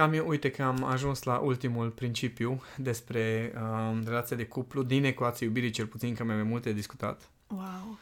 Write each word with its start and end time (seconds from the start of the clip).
Cam 0.00 0.12
eu, 0.12 0.28
uite 0.28 0.50
că 0.50 0.62
am 0.62 0.84
ajuns 0.84 1.22
la 1.22 1.36
ultimul 1.38 1.88
principiu 1.90 2.62
despre 2.76 3.52
uh, 3.54 3.98
relația 4.04 4.36
de 4.36 4.44
cuplu 4.46 4.82
din 4.82 5.04
ecuația 5.04 5.46
iubirii, 5.46 5.70
cel 5.70 5.86
puțin 5.86 6.14
că 6.14 6.24
mai 6.24 6.34
avem 6.34 6.46
multe 6.46 6.68
de 6.68 6.74
discutat. 6.74 7.28
Wow. 7.46 7.98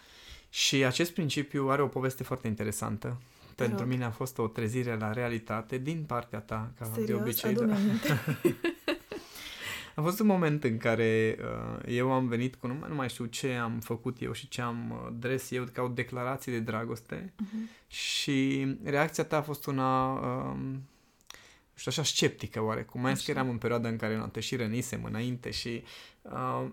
Și 0.50 0.84
acest 0.84 1.10
principiu 1.12 1.68
are 1.68 1.82
o 1.82 1.86
poveste 1.86 2.22
foarte 2.22 2.46
interesantă. 2.46 3.16
Te 3.46 3.52
Pentru 3.64 3.78
rog. 3.78 3.88
mine 3.88 4.04
a 4.04 4.10
fost 4.10 4.38
o 4.38 4.46
trezire 4.46 4.96
la 4.96 5.12
realitate 5.12 5.78
din 5.78 6.04
partea 6.06 6.38
ta, 6.38 6.70
ca 6.78 6.84
de 6.94 7.00
Serios? 7.00 7.20
obicei. 7.20 7.50
Adu-mi 7.50 7.68
Da. 7.68 7.74
aminte. 7.74 8.20
A 9.94 10.00
fost 10.02 10.20
un 10.20 10.26
moment 10.26 10.64
în 10.64 10.76
care 10.76 11.36
uh, 11.40 11.78
eu 11.86 12.12
am 12.12 12.26
venit 12.28 12.54
cu, 12.54 12.66
nu 12.66 12.74
mai, 12.74 12.88
nu 12.88 12.94
mai 12.94 13.08
știu 13.08 13.24
ce 13.24 13.52
am 13.52 13.78
făcut 13.80 14.16
eu 14.22 14.32
și 14.32 14.48
ce 14.48 14.60
am 14.60 14.90
uh, 14.90 15.12
dres 15.18 15.50
eu 15.50 15.64
ca 15.72 15.82
o 15.82 15.88
declarație 15.88 16.52
de 16.52 16.58
dragoste 16.60 17.32
Mhm. 17.36 17.68
și 17.86 18.66
reacția 18.84 19.24
ta 19.24 19.36
a 19.36 19.42
fost 19.42 19.66
una, 19.66 20.12
uh, 20.12 20.56
nu 20.60 20.78
știu, 21.78 21.92
așa 21.92 22.02
sceptică 22.02 22.62
oarecum, 22.62 23.00
mai 23.00 23.10
ales 23.10 23.24
că 23.24 23.30
Așa. 23.30 23.40
eram 23.40 23.50
în 23.50 23.58
perioada 23.58 23.88
în 23.88 23.96
care 23.96 24.16
noapte 24.16 24.40
și 24.40 24.56
rănisem 24.56 25.04
înainte 25.04 25.50
și 25.50 25.82
uh, 26.22 26.66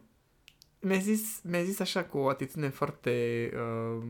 mi-a 0.79 0.97
zis, 0.97 1.39
mi-a 1.43 1.63
zis 1.63 1.79
așa 1.79 2.03
cu 2.03 2.17
o 2.17 2.29
atitudine 2.29 2.69
foarte 2.69 3.49
uh, 3.53 4.03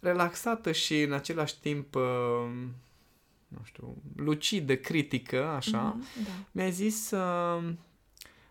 relaxată 0.00 0.72
și 0.72 1.02
în 1.02 1.12
același 1.12 1.60
timp, 1.60 1.94
uh, 1.94 2.48
nu 3.48 3.58
știu, 3.64 3.96
lucidă, 4.16 4.76
critică, 4.76 5.46
așa. 5.46 5.82
Mhm, 5.82 6.24
Da. 6.24 6.30
Mi-a 6.52 6.68
zis, 6.68 7.10
uh, 7.10 7.72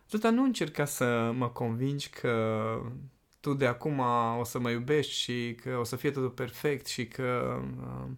Zuta, 0.09 0.29
nu 0.29 0.43
încerca 0.43 0.85
să 0.85 1.31
mă 1.35 1.49
convingi 1.49 2.09
că 2.09 2.77
tu 3.39 3.53
de 3.53 3.65
acum 3.65 3.99
o 4.39 4.43
să 4.43 4.59
mă 4.59 4.69
iubești 4.69 5.13
și 5.13 5.57
că 5.63 5.77
o 5.77 5.83
să 5.83 5.95
fie 5.95 6.11
totul 6.11 6.29
perfect 6.29 6.85
și 6.85 7.07
că 7.07 7.59
uh, 7.61 7.67
uh, 7.79 8.09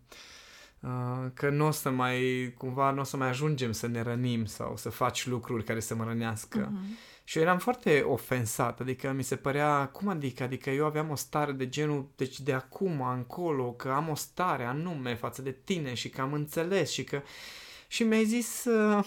că 1.34 1.50
nu 1.50 1.66
o 1.66 1.72
să 1.72 1.90
mai, 1.90 2.54
cumva, 2.58 2.92
nu 2.92 3.00
o 3.00 3.04
să 3.04 3.18
mai 3.18 3.28
ajungem 3.28 3.72
să 3.72 3.88
ne 3.88 4.02
rănim 4.02 4.46
sau 4.46 4.78
să 4.78 4.90
faci 4.90 5.26
lucruri 5.26 5.64
care 5.64 5.80
să 5.80 5.96
mă 5.96 6.04
rănească. 6.04 6.70
Mhm. 6.72 6.98
Și 7.24 7.38
eu 7.38 7.44
eram 7.44 7.58
foarte 7.58 8.02
ofensat, 8.02 8.80
adică 8.80 9.12
mi 9.12 9.24
se 9.24 9.36
părea, 9.36 9.88
cum 9.88 10.08
adică? 10.08 10.44
Adică 10.44 10.70
eu 10.70 10.86
aveam 10.86 11.10
o 11.10 11.16
stare 11.16 11.52
de 11.52 11.70
genul, 11.70 12.08
deci 12.16 12.40
de 12.40 12.54
acum 12.54 13.02
încolo, 13.02 13.72
că 13.72 13.90
am 13.90 14.10
o 14.10 14.16
stare 14.16 14.64
anume 14.64 15.16
față 15.16 15.42
de 15.42 15.56
tine 15.64 15.94
și 15.94 16.10
că 16.10 16.22
am 16.22 16.34
înțeles 16.34 16.92
și 16.92 17.04
că... 17.04 17.22
Și 17.88 18.04
mi-ai 18.04 18.26
zis, 18.26 18.66
uh, 18.66 19.06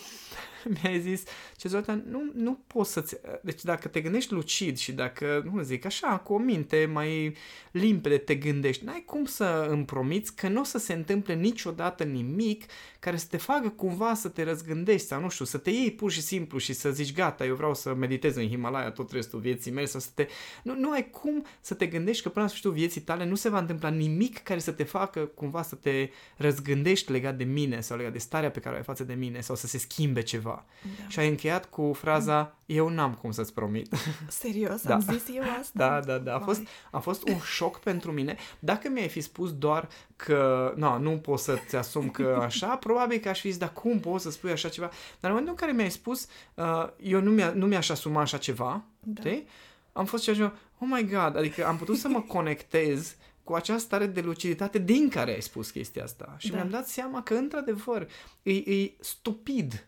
mi-ai 0.83 1.01
zis, 1.01 1.23
ce 1.57 1.69
Zoltan, 1.69 2.05
nu, 2.11 2.31
nu 2.35 2.59
poți 2.67 2.93
să-ți... 2.93 3.17
Deci 3.43 3.63
dacă 3.63 3.89
te 3.89 4.01
gândești 4.01 4.33
lucid 4.33 4.77
și 4.77 4.93
dacă, 4.93 5.51
nu 5.53 5.63
zic, 5.63 5.85
așa, 5.85 6.19
cu 6.19 6.33
o 6.33 6.39
minte 6.39 6.89
mai 6.93 7.37
limpede 7.71 8.19
te 8.19 8.35
gândești, 8.35 8.85
n-ai 8.85 9.03
cum 9.07 9.25
să 9.25 9.67
îmi 9.71 9.85
promiți 9.85 10.37
că 10.37 10.49
nu 10.49 10.61
o 10.61 10.65
să 10.65 10.79
se 10.79 10.93
întâmple 10.93 11.35
niciodată 11.35 12.05
nimic 12.05 12.65
care 12.99 13.17
să 13.17 13.27
te 13.31 13.37
facă 13.37 13.69
cumva 13.69 14.15
să 14.15 14.29
te 14.29 14.43
răzgândești 14.43 15.07
sau 15.07 15.21
nu 15.21 15.29
știu, 15.29 15.45
să 15.45 15.59
te 15.59 15.71
iei 15.71 15.93
pur 15.93 16.11
și 16.11 16.21
simplu 16.21 16.59
și 16.59 16.73
să 16.73 16.91
zici 16.91 17.13
gata, 17.13 17.45
eu 17.45 17.55
vreau 17.55 17.75
să 17.75 17.95
meditez 17.95 18.37
în 18.37 18.49
Himalaya 18.49 18.91
tot 18.91 19.13
restul 19.13 19.41
vieții 19.41 19.71
mele 19.71 19.87
sau 19.87 20.01
să 20.01 20.09
te... 20.15 20.27
Nu, 20.63 20.75
nu 20.75 20.91
ai 20.91 21.11
cum 21.11 21.45
să 21.61 21.75
te 21.75 21.87
gândești 21.87 22.23
că 22.23 22.29
până 22.29 22.45
la 22.45 22.49
sfârșitul 22.49 22.73
vieții 22.73 23.01
tale 23.01 23.25
nu 23.25 23.35
se 23.35 23.49
va 23.49 23.59
întâmpla 23.59 23.89
nimic 23.89 24.39
care 24.39 24.59
să 24.59 24.73
te 24.73 24.83
facă 24.83 25.21
cumva 25.21 25.63
să 25.63 25.75
te 25.75 26.11
răzgândești 26.37 27.11
legat 27.11 27.37
de 27.37 27.45
mine 27.45 27.81
sau 27.81 27.97
legat 27.97 28.13
de 28.13 28.19
starea 28.19 28.51
pe 28.51 28.61
care 28.61 28.75
o 28.75 28.79
ai 28.79 28.85
față 28.85 29.05
de 29.05 29.15
mine 29.15 29.41
sau 29.41 29.57
să 29.57 29.67
se 29.67 29.79
schimbe 29.79 30.23
ceva. 30.23 30.50
Da. 30.53 31.09
Și 31.09 31.19
ai 31.19 31.29
încheiat 31.29 31.71
cu 31.71 31.93
fraza 31.93 32.55
eu 32.67 32.89
n-am 32.89 33.15
cum 33.15 33.31
să-ți 33.31 33.55
promit. 33.55 33.95
Serios? 34.29 34.83
Da. 34.83 34.95
Am 34.95 35.01
zis 35.01 35.23
eu 35.35 35.43
asta? 35.61 35.71
Da, 35.73 36.01
da, 36.01 36.19
da. 36.19 36.35
A 36.35 36.39
Vai. 36.39 36.47
fost, 36.47 36.61
a 36.91 36.99
fost 36.99 37.29
un 37.29 37.39
șoc 37.39 37.79
pentru 37.79 38.13
mine. 38.13 38.37
Dacă 38.59 38.89
mi-ai 38.89 39.09
fi 39.09 39.21
spus 39.21 39.53
doar 39.59 39.89
că 40.17 40.73
no, 40.77 40.99
nu 40.99 41.11
pot 41.19 41.39
să-ți 41.39 41.77
asum 41.77 42.09
că 42.11 42.39
așa, 42.47 42.67
probabil 42.77 43.19
că 43.19 43.29
aș 43.29 43.41
fi 43.41 43.49
zis, 43.49 43.59
dar 43.59 43.73
cum 43.73 44.01
poți 44.01 44.23
să 44.25 44.31
spui 44.31 44.51
așa 44.51 44.69
ceva? 44.69 44.87
Dar 45.21 45.31
în 45.31 45.37
momentul 45.37 45.53
în 45.53 45.59
care 45.59 45.73
mi-ai 45.73 45.91
spus, 45.91 46.27
uh, 46.55 46.89
eu 47.03 47.21
nu, 47.21 47.31
mi-a, 47.31 47.51
nu 47.51 47.67
mi-aș 47.67 47.89
asuma 47.89 48.21
așa 48.21 48.39
ceva, 48.39 48.83
Da. 49.01 49.23
știi? 49.23 49.47
Am 49.93 50.05
fost 50.05 50.23
ceea 50.23 50.37
ce, 50.37 50.43
oh 50.79 50.89
my 50.91 51.09
god, 51.11 51.37
adică 51.37 51.67
am 51.67 51.77
putut 51.77 51.97
să 51.99 52.09
mă 52.09 52.21
conectez 52.37 53.15
cu 53.45 53.53
această 53.53 53.83
stare 53.83 54.07
de 54.07 54.21
luciditate 54.21 54.79
din 54.79 55.09
care 55.09 55.33
ai 55.33 55.41
spus 55.43 55.71
chestia 55.71 56.03
asta. 56.03 56.35
Și 56.39 56.51
Da. 56.51 56.57
mi-am 56.57 56.71
dat 56.71 56.89
seama 56.89 57.23
că, 57.23 57.35
într-adevăr, 57.35 58.09
e, 58.43 58.53
e 58.53 58.93
stupid 59.01 59.73
uh, 59.73 59.79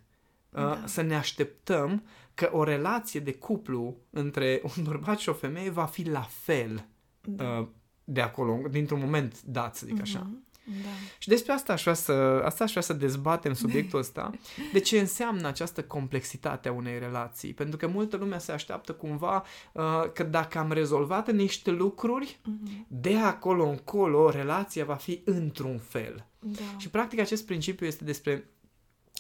Da. 0.53 0.83
să 0.85 1.01
ne 1.03 1.15
așteptăm 1.15 2.05
că 2.35 2.49
o 2.53 2.65
relație 2.65 3.21
de 3.21 3.33
cuplu 3.35 3.97
între 4.11 4.61
un 4.77 4.83
bărbat 4.85 5.19
și 5.19 5.29
o 5.29 5.33
femeie 5.33 5.71
va 5.71 5.85
fi 5.85 6.09
la 6.09 6.27
fel 6.31 6.87
Da. 7.21 7.45
uh, 7.59 7.67
de 8.05 8.21
acolo, 8.21 8.61
dintr-un 8.71 9.01
moment 9.01 9.43
dat, 9.43 9.77
să 9.77 9.87
zic 9.87 10.01
așa. 10.01 10.19
Mhm. 10.19 10.45
Da. 10.83 10.89
Și 11.19 11.29
despre 11.29 11.53
asta 11.53 11.73
aș 11.73 11.83
vrea 11.83 11.95
să, 11.95 12.13
asta 12.45 12.65
aș 12.65 12.71
vrea 12.71 12.83
să 12.83 12.93
dezbatem 12.93 13.53
subiectul 13.53 13.99
ăsta, 14.05 14.31
de 14.73 14.79
ce 14.79 14.99
înseamnă 14.99 15.49
această 15.49 15.83
complexitate 15.83 16.69
a 16.69 16.73
unei 16.73 16.99
relații. 16.99 17.53
Pentru 17.55 17.77
că 17.77 17.87
multă 17.87 18.17
lume 18.17 18.39
se 18.39 18.53
așteaptă 18.53 18.93
cumva 18.93 19.45
uh, 19.73 19.83
că 20.15 20.23
dacă 20.23 20.59
am 20.59 20.73
rezolvat 20.73 21.31
niște 21.33 21.71
lucruri, 21.71 22.41
Mhm. 22.45 22.87
de 22.89 23.17
acolo 23.17 23.69
încolo 23.69 24.31
relația 24.31 24.85
va 24.85 24.95
fi 24.95 25.23
într-un 25.25 25.79
fel. 25.79 26.27
Da. 26.39 26.63
Și 26.79 26.91
practic 26.91 27.19
acest 27.19 27.47
principiu 27.47 27.87
este 27.87 28.05
despre 28.05 28.49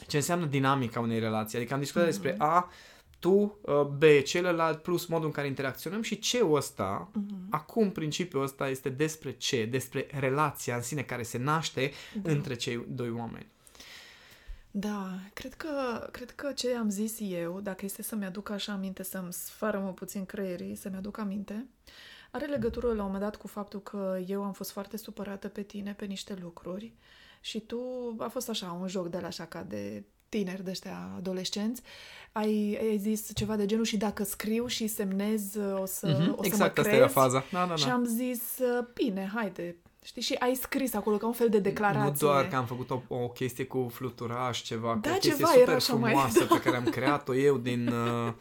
ce 0.06 0.16
înseamnă 0.16 0.46
dinamica 0.46 1.00
unei 1.00 1.18
relații. 1.18 1.58
Adică 1.58 1.74
am 1.74 1.80
discutat 1.80 2.08
Mhm. 2.08 2.12
despre 2.20 2.34
A, 2.38 2.70
tu, 3.18 3.58
uh, 3.62 3.82
B, 3.82 4.02
celălalt, 4.24 4.82
plus 4.82 5.06
modul 5.06 5.26
în 5.26 5.32
care 5.32 5.46
interacționăm 5.46 6.02
și 6.02 6.16
C-ul 6.18 6.56
ăsta, 6.56 7.08
Mhm. 7.12 7.34
acum 7.50 7.90
principiul 7.90 8.42
ăsta 8.42 8.68
este 8.68 8.88
despre 8.88 9.32
ce? 9.32 9.64
Despre 9.64 10.06
relația 10.18 10.76
în 10.76 10.82
sine 10.82 11.02
care 11.02 11.22
se 11.22 11.38
naște 11.38 11.90
Da. 12.22 12.30
între 12.32 12.54
cei 12.54 12.84
doi 12.88 13.10
oameni. 13.10 13.46
Da, 14.70 15.18
cred 15.32 15.54
că, 15.54 15.68
cred 16.10 16.30
că 16.30 16.52
ce 16.52 16.74
am 16.76 16.88
zis 16.90 17.16
eu, 17.20 17.60
dacă 17.60 17.84
este 17.84 18.02
să-mi 18.02 18.24
aduc 18.24 18.50
așa 18.50 18.72
aminte, 18.72 19.02
să-mi 19.02 19.32
sfarămă 19.32 19.92
puțin 19.92 20.24
creierii, 20.26 20.74
să-mi 20.74 20.96
aduc 20.96 21.18
aminte, 21.18 21.66
are 22.30 22.46
legătură 22.46 22.86
la 22.86 22.92
un 22.92 22.98
moment 22.98 23.20
dat 23.20 23.36
cu 23.36 23.46
faptul 23.46 23.82
că 23.82 24.18
eu 24.26 24.42
am 24.44 24.52
fost 24.52 24.70
foarte 24.70 24.96
supărată 24.96 25.48
pe 25.48 25.62
tine 25.62 25.92
pe 25.94 26.04
niște 26.04 26.36
lucruri 26.40 26.92
și 27.44 27.60
tu, 27.60 27.80
a 28.18 28.28
fost 28.28 28.48
așa, 28.48 28.78
un 28.80 28.88
joc 28.88 29.08
de 29.08 29.18
la 29.20 29.26
așa 29.26 29.44
ca 29.44 29.62
de 29.68 30.04
tineri 30.28 30.64
de 30.64 30.70
ăștia 30.70 31.10
adolescenți, 31.16 31.82
ai, 32.32 32.78
ai 32.80 32.98
zis 32.98 33.30
ceva 33.34 33.56
de 33.56 33.66
genul 33.66 33.84
și 33.84 33.96
dacă 33.96 34.24
scriu 34.24 34.66
și 34.66 34.86
semnez 34.86 35.54
o 35.80 35.86
să, 35.86 36.06
Mhm, 36.06 36.30
o 36.30 36.42
să 36.42 36.46
exact, 36.46 36.58
mă 36.58 36.64
asta 36.64 36.80
crezi. 36.82 36.96
era 36.96 37.08
faza. 37.08 37.44
Da, 37.52 37.66
da, 37.66 37.74
Și 37.76 37.86
da. 37.86 37.92
am 37.92 38.04
zis, 38.04 38.42
bine, 38.94 39.30
haide, 39.34 39.76
știi, 40.04 40.22
și 40.22 40.34
ai 40.38 40.54
scris 40.54 40.94
acolo 40.94 41.16
ca 41.16 41.26
un 41.26 41.32
fel 41.32 41.48
de 41.48 41.58
declarație. 41.58 42.26
Nu 42.26 42.32
doar 42.32 42.48
că 42.48 42.56
am 42.56 42.66
făcut 42.66 42.90
o, 42.90 43.02
o 43.08 43.28
chestie 43.28 43.64
cu 43.64 43.90
fluturaș, 43.94 44.62
ceva, 44.62 44.98
Da, 45.02 45.08
cu 45.10 45.14
o 45.14 45.18
chestie 45.18 45.30
ceva 45.30 45.46
super 45.48 45.62
era 45.66 45.74
așa 45.76 45.94
mai- 45.94 46.10
frumoasă 46.10 46.44
pe 46.54 46.60
care 46.60 46.76
am 46.76 46.84
creat-o 46.84 47.34
eu 47.34 47.56
din... 47.58 47.88
Uh, 47.88 48.32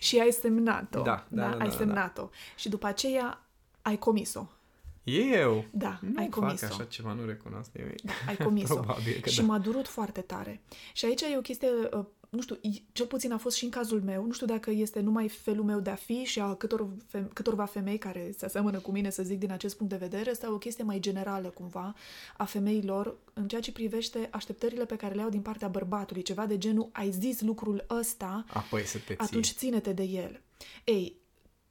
Și 0.00 0.18
ai 0.18 0.30
semnat-o. 0.30 1.02
Da, 1.02 1.24
da, 1.28 1.42
da, 1.42 1.50
ai 1.50 1.58
da, 1.58 1.64
da. 1.64 1.70
semnat-o. 1.70 2.28
Și 2.56 2.68
după 2.68 2.86
aceea 2.86 3.42
ai 3.82 3.98
comis-o. 3.98 4.46
Eu? 5.04 5.64
Da, 5.70 5.98
Nu 6.02 6.12
ai 6.16 6.28
fac 6.30 6.40
comis-o. 6.40 6.66
așa 6.66 6.84
ceva, 6.84 7.12
nu 7.12 7.24
recunosc 7.24 7.70
eu. 7.78 7.86
Da, 8.04 8.12
ai 8.28 8.36
comis-o. 8.46 8.74
Probabil 8.74 9.18
că 9.22 9.28
și 9.28 9.40
da. 9.40 9.46
m-a 9.46 9.58
durut 9.58 9.86
foarte 9.88 10.20
tare. 10.20 10.60
Și 10.92 11.04
aici 11.04 11.20
e 11.20 11.36
o 11.36 11.40
chestie, 11.40 11.68
uh, 11.92 12.04
nu 12.28 12.40
știu, 12.40 12.58
i- 12.60 12.84
cel 12.92 13.06
puțin 13.06 13.32
a 13.32 13.36
fost 13.38 13.56
și 13.56 13.64
în 13.64 13.70
cazul 13.70 14.00
meu, 14.02 14.24
nu 14.26 14.32
știu 14.32 14.46
dacă 14.46 14.70
este 14.70 15.00
numai 15.00 15.28
felul 15.28 15.64
meu 15.64 15.80
de 15.80 15.90
a 15.90 15.94
fi 15.94 16.24
și 16.24 16.40
a 16.40 16.54
câtor, 16.54 16.88
fem- 17.08 17.28
câtorva 17.32 17.64
femei 17.64 17.98
care 17.98 18.34
se 18.36 18.44
aseamănă 18.44 18.78
cu 18.78 18.90
mine, 18.90 19.10
să 19.10 19.22
zic, 19.22 19.38
din 19.38 19.50
acest 19.52 19.76
punct 19.76 19.92
de 19.92 19.98
vedere, 20.08 20.32
sau 20.32 20.54
o 20.54 20.58
chestie 20.58 20.84
mai 20.84 20.98
generală, 21.00 21.48
cumva, 21.48 21.94
a 22.36 22.44
femeilor 22.44 23.16
în 23.32 23.48
ceea 23.48 23.60
ce 23.60 23.72
privește 23.72 24.28
așteptările 24.32 24.84
pe 24.84 24.96
care 24.96 25.14
le 25.14 25.22
au 25.22 25.28
din 25.28 25.40
partea 25.42 25.68
bărbatului. 25.68 26.22
Ceva 26.22 26.46
de 26.46 26.58
genul, 26.58 26.88
ai 26.92 27.10
zis 27.10 27.40
lucrul 27.40 27.84
ăsta, 27.90 28.44
Apoi 28.52 28.82
să 28.82 28.98
te 28.98 29.04
ții. 29.04 29.16
atunci 29.18 29.50
ține-te 29.52 29.92
de 29.92 30.02
el. 30.02 30.40
Ei, 30.84 31.16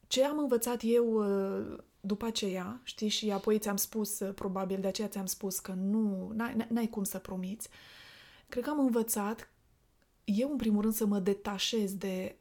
ce 0.07 0.23
am 0.25 0.37
învățat 0.39 0.79
eu 0.83 1.05
uh, 1.13 1.77
după 2.05 2.25
aceea, 2.25 2.79
știi, 2.83 3.07
și 3.07 3.31
apoi 3.31 3.59
ți-am 3.59 3.75
spus, 3.75 4.19
uh, 4.19 4.33
probabil 4.33 4.79
de 4.81 4.87
aceea 4.87 5.07
ți-am 5.07 5.25
spus 5.25 5.59
că 5.59 5.71
nu, 5.71 6.31
n-ai, 6.33 6.55
n-ai 6.69 6.87
cum 6.87 7.03
să 7.03 7.17
promiți, 7.17 7.69
cred 8.49 8.63
că 8.63 8.69
am 8.69 8.79
învățat 8.79 9.49
eu, 10.23 10.51
în 10.51 10.57
primul 10.57 10.81
rând, 10.81 10.93
să 10.93 11.05
mă 11.05 11.19
detașez 11.19 11.93
de, 11.95 12.35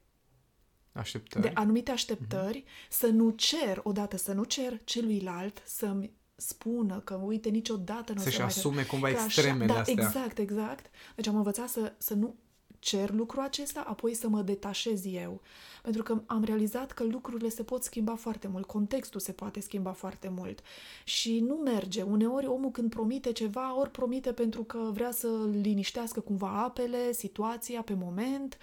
Așteptări. 0.92 1.44
de 1.44 1.50
anumite 1.54 1.90
așteptări, 1.90 2.64
să 2.90 3.06
nu 3.06 3.30
cer, 3.30 3.80
odată 3.82 4.16
să 4.16 4.32
nu 4.32 4.44
cer 4.44 4.80
celuilalt 4.84 5.62
să-mi 5.66 6.12
spună 6.36 7.00
că, 7.00 7.14
uite, 7.14 7.48
niciodată 7.48 8.12
nu 8.12 8.20
o 8.20 8.22
Să-și 8.22 8.38
mai... 8.38 8.46
asume 8.46 8.82
cumva 8.82 9.08
că 9.08 9.14
așa- 9.14 9.24
extremele 9.24 9.72
da, 9.72 9.78
astea. 9.78 10.04
exact, 10.04 10.38
exact. 10.38 10.90
Deci 11.16 11.26
am 11.26 11.36
învățat 11.36 11.68
să, 11.68 11.92
să 11.98 12.14
nu 12.14 12.36
cer 12.82 13.10
lucrul 13.10 13.42
acesta, 13.42 13.84
apoi 13.86 14.14
să 14.14 14.28
mă 14.28 14.42
detașez 14.42 15.04
eu. 15.04 15.40
Pentru 15.82 16.02
că 16.02 16.22
am 16.26 16.44
realizat 16.44 16.92
că 16.92 17.04
lucrurile 17.04 17.48
se 17.48 17.62
pot 17.62 17.82
schimba 17.82 18.14
foarte 18.14 18.48
mult, 18.48 18.66
contextul 18.66 19.20
se 19.20 19.32
poate 19.32 19.60
schimba 19.60 19.92
foarte 19.92 20.28
mult. 20.28 20.60
Și 21.04 21.40
nu 21.40 21.54
merge. 21.54 22.02
Uneori 22.02 22.46
omul 22.46 22.70
când 22.70 22.90
promite 22.90 23.32
ceva, 23.32 23.78
ori 23.78 23.90
promite 23.90 24.32
pentru 24.32 24.62
că 24.62 24.90
vrea 24.92 25.10
să 25.10 25.28
liniștească 25.62 26.20
cumva 26.20 26.62
apele, 26.62 27.12
situația 27.12 27.82
pe 27.82 27.94
moment, 27.94 28.58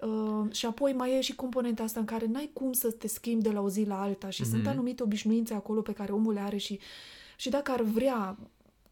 Uh, 0.00 0.52
și 0.52 0.66
apoi 0.66 0.92
mai 0.92 1.16
e 1.16 1.20
și 1.20 1.34
componenta 1.34 1.82
asta 1.82 2.00
în 2.00 2.06
care 2.06 2.26
n-ai 2.26 2.50
cum 2.52 2.72
să 2.72 2.90
te 2.90 3.08
schimbi 3.08 3.42
de 3.42 3.50
la 3.50 3.60
o 3.60 3.68
zi 3.68 3.84
la 3.84 4.00
alta 4.00 4.30
și 4.30 4.42
mm-hmm. 4.42 4.48
sunt 4.50 4.66
anumite 4.66 5.02
obișnuințe 5.02 5.54
acolo 5.54 5.80
pe 5.80 5.92
care 5.92 6.12
omul 6.12 6.32
le 6.32 6.40
are 6.40 6.56
și, 6.56 6.78
și 7.36 7.48
dacă 7.48 7.72
ar 7.72 7.82
vrea 7.82 8.38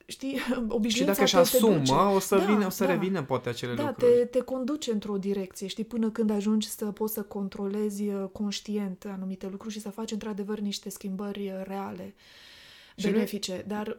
știi, 0.06 0.36
Și 0.46 0.52
obișnuința 0.68 1.12
dacă 1.12 1.22
își 1.24 1.50
te, 1.50 1.58
te 1.58 1.66
duce. 1.66 1.80
asumă, 1.92 2.00
o 2.14 2.18
să, 2.18 2.36
Da, 2.36 2.44
vină, 2.44 2.66
o 2.66 2.68
să 2.68 2.84
da. 2.84 2.90
revină 2.90 3.22
poate 3.22 3.48
acele 3.48 3.74
Da, 3.74 3.86
lucruri. 3.86 4.12
te, 4.12 4.24
te 4.24 4.40
conduce 4.40 4.92
într-o 4.92 5.16
direcție, 5.16 5.66
știi, 5.66 5.84
până 5.84 6.10
când 6.10 6.30
ajungi 6.30 6.68
să 6.68 6.84
poți 6.84 7.12
să 7.14 7.22
controlezi 7.22 8.02
uh, 8.08 8.24
conștient 8.32 9.04
anumite 9.08 9.48
lucruri 9.50 9.74
și 9.74 9.80
să 9.80 9.90
faci 9.90 10.10
într-adevăr 10.10 10.58
niște 10.58 10.90
schimbări 10.90 11.46
uh, 11.48 11.60
reale, 11.64 12.14
Și 12.96 13.06
nu- 13.06 13.12
benefice. 13.12 13.64
Dar 13.66 13.96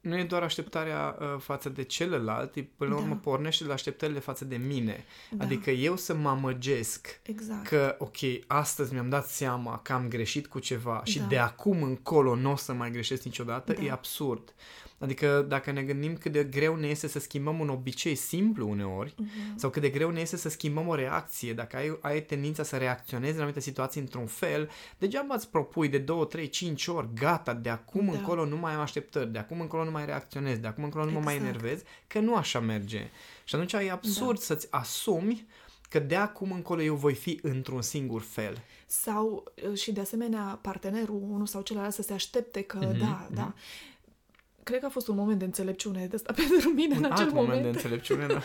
Nu 0.00 0.18
e 0.18 0.24
doar 0.24 0.42
așteptarea 0.42 1.16
uh, 1.20 1.26
față 1.40 1.68
de 1.68 1.82
celălalt, 1.84 2.56
e, 2.56 2.62
până 2.76 2.90
la 2.90 2.96
urmă 2.96 3.08
Da. 3.08 3.20
pornește 3.22 3.62
de 3.62 3.68
la 3.68 3.74
așteptările 3.74 4.18
față 4.18 4.44
de 4.44 4.56
mine. 4.56 5.04
Da. 5.30 5.44
Adică 5.44 5.70
eu 5.70 5.96
să 5.96 6.14
mă 6.14 6.28
amăgesc 6.28 7.20
exact. 7.22 7.66
că, 7.66 7.96
ok, 7.98 8.16
astăzi 8.46 8.92
mi-am 8.92 9.08
dat 9.08 9.26
seama 9.26 9.78
că 9.82 9.92
am 9.92 10.08
greșit 10.08 10.46
cu 10.46 10.58
ceva 10.58 11.00
și 11.04 11.18
Da. 11.18 11.24
de 11.24 11.38
acum 11.38 11.82
încolo 11.82 12.34
nu 12.34 12.50
o 12.52 12.56
să 12.56 12.72
mai 12.72 12.90
greșesc 12.90 13.22
niciodată, 13.22 13.72
Da. 13.72 13.82
e 13.82 13.90
absurd. 13.90 14.54
Adică 15.04 15.44
dacă 15.48 15.70
ne 15.70 15.82
gândim 15.82 16.16
cât 16.16 16.32
de 16.32 16.44
greu 16.44 16.76
ne 16.76 16.86
este 16.86 17.08
să 17.08 17.18
schimbăm 17.18 17.58
un 17.60 17.68
obicei 17.68 18.14
simplu 18.14 18.68
uneori, 18.68 19.14
Mhm. 19.16 19.58
sau 19.58 19.70
cât 19.70 19.82
de 19.82 19.88
greu 19.88 20.10
ne 20.10 20.20
este 20.20 20.36
să 20.36 20.48
schimbăm 20.48 20.88
o 20.88 20.94
reacție, 20.94 21.52
dacă 21.52 21.76
ai, 21.76 21.98
ai 22.00 22.22
tendința 22.22 22.62
să 22.62 22.76
reacționezi 22.76 23.32
în 23.32 23.38
anumite 23.38 23.60
situații 23.60 24.00
într-un 24.00 24.26
fel, 24.26 24.70
degeaba 24.98 25.34
îți 25.34 25.48
propui 25.50 25.88
de 25.88 25.98
2, 25.98 26.26
3, 26.26 26.48
5 26.48 26.86
ori, 26.86 27.08
gata, 27.14 27.54
de 27.54 27.68
acum 27.68 28.06
Da. 28.06 28.12
încolo 28.18 28.44
nu 28.44 28.56
mai 28.56 28.74
am 28.74 28.80
așteptări, 28.80 29.32
de 29.32 29.38
acum 29.38 29.60
încolo 29.60 29.84
nu 29.84 29.90
mai 29.90 30.04
reacționez, 30.06 30.58
de 30.58 30.66
acum 30.66 30.84
încolo 30.84 31.04
nu 31.04 31.10
mă 31.10 31.20
mai 31.20 31.34
Exact. 31.34 31.54
enervez, 31.54 31.82
că 32.06 32.18
nu 32.18 32.36
așa 32.36 32.60
merge. 32.60 33.10
Și 33.44 33.54
atunci 33.54 33.72
e 33.72 33.90
absurd 33.90 34.38
Da. 34.38 34.44
să-ți 34.44 34.66
asumi 34.70 35.46
că 35.88 35.98
de 35.98 36.16
acum 36.16 36.52
încolo 36.52 36.82
eu 36.82 36.94
voi 36.94 37.14
fi 37.14 37.38
într-un 37.42 37.82
singur 37.82 38.20
fel. 38.22 38.58
Sau 38.86 39.44
uh, 39.70 39.78
și 39.78 39.92
de 39.92 40.00
asemenea 40.00 40.58
partenerul, 40.62 41.20
unul 41.30 41.46
sau 41.46 41.62
celălalt, 41.62 41.94
să 41.94 42.02
se 42.02 42.12
aștepte 42.12 42.62
că 42.62 42.76
Mhm, 42.76 42.98
da, 42.98 43.24
mhm. 43.26 43.34
da. 43.34 43.54
Cred 44.64 44.80
că 44.80 44.86
a 44.86 44.88
fost 44.88 45.08
un 45.08 45.16
moment 45.16 45.38
de 45.38 45.44
înțelepciune 45.44 46.06
de 46.06 46.16
asta 46.16 46.32
pentru 46.48 46.68
mine 46.68 46.96
Un 46.96 47.04
în 47.04 47.12
acel 47.12 47.24
alt 47.24 47.34
moment. 47.34 47.48
moment 47.48 47.62
de 47.62 47.68
înțelepciune, 47.68 48.26
da. 48.26 48.40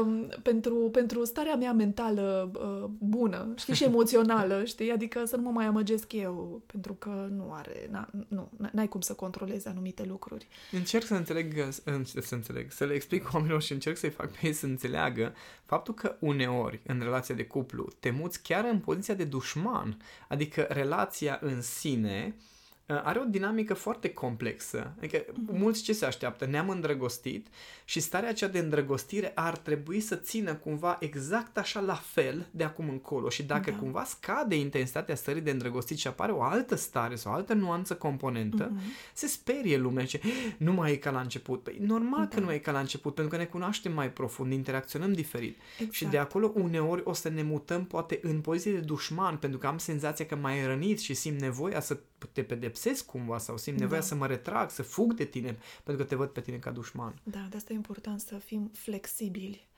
Um, 0.00 0.28
pentru, 0.42 0.74
pentru 0.74 1.24
starea 1.24 1.54
mea 1.54 1.72
mentală 1.72 2.50
uh, 2.54 2.90
bună, 2.98 3.52
știi, 3.56 3.74
și 3.74 3.84
emoțională, 3.92 4.64
știi, 4.64 4.90
adică 4.90 5.24
să 5.24 5.36
nu 5.36 5.42
mă 5.42 5.50
mai 5.50 5.64
amăgesc 5.66 6.12
eu, 6.12 6.62
pentru 6.66 6.94
că 6.94 7.28
nu 7.30 7.52
are, 7.52 7.88
na, 7.90 8.08
nu, 8.28 8.50
n-ai 8.72 8.88
cum 8.88 9.00
să 9.00 9.14
controlezi 9.14 9.68
anumite 9.68 10.04
lucruri. 10.04 10.48
Încerc 10.72 11.04
să 11.04 11.14
înțeleg, 11.14 11.68
să 11.70 12.20
să 12.20 12.34
înțeleg, 12.34 12.70
să 12.70 12.84
le 12.84 12.94
explic 12.94 13.28
oamenilor 13.32 13.62
și 13.62 13.72
încerc 13.72 13.96
să-i 13.96 14.10
fac 14.10 14.30
pe 14.30 14.46
ei 14.46 14.52
să 14.52 14.66
înțeleagă 14.66 15.34
faptul 15.64 15.94
că 15.94 16.16
uneori, 16.20 16.80
în 16.86 17.00
relația 17.02 17.34
de 17.34 17.44
cuplu, 17.44 17.88
te 18.00 18.10
muți 18.10 18.42
chiar 18.42 18.64
în 18.64 18.78
poziția 18.78 19.14
de 19.14 19.24
dușman. 19.24 19.96
Adică 20.28 20.66
relația 20.70 21.38
în 21.42 21.62
sine 21.62 22.34
uh, 22.36 22.42
are 22.88 23.18
o 23.18 23.24
dinamică 23.24 23.74
foarte 23.74 24.08
complexă. 24.08 24.92
Adică 24.98 25.24
mulți 25.46 25.82
ce 25.82 25.92
se 25.92 26.04
așteaptă? 26.04 26.46
Ne-am 26.46 26.68
îndrăgostit 26.68 27.46
și 27.84 28.00
starea 28.00 28.28
aceea 28.28 28.50
de 28.50 28.58
îndrăgostire 28.58 29.32
ar 29.34 29.56
trebui 29.56 30.00
să 30.00 30.14
țină 30.16 30.54
cumva 30.54 30.96
exact 31.00 31.58
așa 31.58 31.80
la 31.80 31.94
fel 31.94 32.46
de 32.50 32.64
acum 32.64 32.88
încolo 32.88 33.28
și 33.28 33.42
dacă 33.42 33.70
Da. 33.70 33.76
cumva 33.76 34.04
scade 34.04 34.56
intensitatea 34.56 35.14
stării 35.14 35.42
de 35.42 35.50
îndrăgostit 35.50 35.98
și 35.98 36.06
apare 36.06 36.32
o 36.32 36.42
altă 36.42 36.74
stare 36.74 37.14
sau 37.14 37.32
o 37.32 37.34
altă 37.34 37.54
nuanță 37.54 37.94
componentă, 37.94 38.68
Mhm. 38.72 38.80
se 39.12 39.26
sperie 39.26 39.76
lumea 39.76 40.04
și 40.04 40.20
nu 40.58 40.72
mai 40.72 40.92
e 40.92 40.96
ca 40.96 41.10
la 41.10 41.20
început. 41.20 41.62
Păi 41.62 41.76
normal 41.80 42.26
că 42.26 42.40
Da. 42.40 42.46
nu 42.46 42.52
e 42.52 42.58
ca 42.58 42.72
la 42.72 42.78
început, 42.80 43.14
pentru 43.14 43.36
că 43.36 43.42
ne 43.42 43.48
cunoaștem 43.48 43.92
mai 43.92 44.10
profund, 44.12 44.52
interacționăm 44.52 45.12
diferit. 45.12 45.58
Exact. 45.76 45.92
Și 45.92 46.04
de 46.04 46.18
acolo 46.18 46.52
uneori 46.54 47.02
o 47.04 47.12
să 47.12 47.28
ne 47.28 47.42
mutăm 47.42 47.84
poate 47.84 48.18
în 48.22 48.40
poziție 48.40 48.72
de 48.72 48.78
dușman, 48.80 49.36
pentru 49.36 49.58
că 49.58 49.66
am 49.66 49.78
senzația 49.78 50.26
că 50.26 50.36
m-ai 50.36 50.66
rănit 50.66 51.00
și 51.00 51.14
simt 51.14 51.40
nevoia 51.40 51.80
să 51.80 51.98
te 52.32 52.42
pedepsesc 52.42 52.76
cumva 53.06 53.38
sau 53.38 53.56
simt 53.56 53.78
nevoia 53.78 54.00
Da. 54.00 54.06
să 54.06 54.14
mă 54.14 54.26
retrag, 54.26 54.70
să 54.70 54.82
fug 54.82 55.14
de 55.14 55.24
tine, 55.24 55.58
pentru 55.84 56.02
că 56.02 56.08
te 56.08 56.14
văd 56.16 56.28
pe 56.28 56.40
tine 56.40 56.56
ca 56.56 56.70
dușman. 56.70 57.20
Da, 57.22 57.46
de 57.50 57.56
asta 57.56 57.72
e 57.72 57.76
important 57.76 58.20
să 58.20 58.38
fim 58.38 58.70
flexibili. 58.74 59.68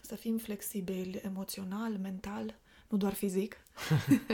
Să 0.00 0.14
fim 0.14 0.38
flexibili 0.38 1.20
emoțional, 1.24 1.92
mental, 1.98 2.54
nu 2.88 2.96
doar 2.98 3.12
fizic. 3.14 3.56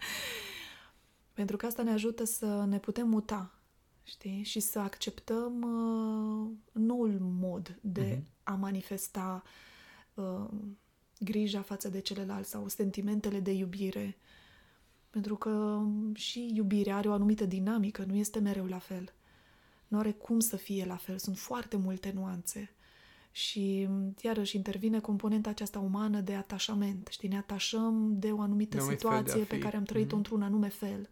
Pentru 1.32 1.56
că 1.56 1.66
asta 1.66 1.82
ne 1.82 1.90
ajută 1.92 2.24
să 2.24 2.64
ne 2.68 2.78
putem 2.78 3.08
muta, 3.08 3.54
știi? 4.02 4.42
Și 4.42 4.60
să 4.60 4.78
acceptăm 4.78 5.62
uh, 5.62 6.50
noul 6.72 7.16
mod 7.20 7.78
de 7.80 8.16
Mhm. 8.20 8.26
a 8.42 8.52
manifesta 8.54 9.42
uh, 10.14 10.48
grija 11.18 11.62
față 11.62 11.88
de 11.88 12.00
celălalt 12.00 12.46
sau 12.46 12.68
sentimentele 12.68 13.40
de 13.40 13.50
iubire. 13.52 14.16
Pentru 15.10 15.36
că 15.36 15.82
și 16.14 16.50
iubirea 16.54 16.96
are 16.96 17.08
o 17.08 17.12
anumită 17.12 17.44
dinamică, 17.44 18.04
nu 18.06 18.14
este 18.16 18.38
mereu 18.38 18.64
la 18.66 18.78
fel. 18.78 19.12
Nu 19.88 19.98
are 19.98 20.10
cum 20.10 20.40
să 20.40 20.56
fie 20.56 20.84
la 20.84 20.96
fel, 20.96 21.18
sunt 21.18 21.38
foarte 21.38 21.76
multe 21.76 22.12
nuanțe. 22.14 22.70
Și 23.32 23.88
iarăși 24.20 24.56
intervine 24.56 25.00
componenta 25.00 25.50
aceasta 25.50 25.78
umană 25.78 26.20
de 26.20 26.34
atașament. 26.34 27.08
Știi, 27.10 27.28
ne 27.28 27.36
atașăm 27.36 28.18
de 28.18 28.30
o 28.32 28.40
anumită 28.40 28.76
De 28.76 28.82
un 28.82 28.88
anumit 28.88 29.00
fel 29.00 29.10
de 29.10 29.14
a 29.16 29.18
situație 29.18 29.44
pe 29.44 29.54
fi. 29.54 29.60
care 29.62 29.76
am 29.76 29.82
trăit-o 29.84 30.06
Mhm. 30.08 30.16
într-un 30.16 30.42
anume 30.42 30.68
fel. 30.68 31.08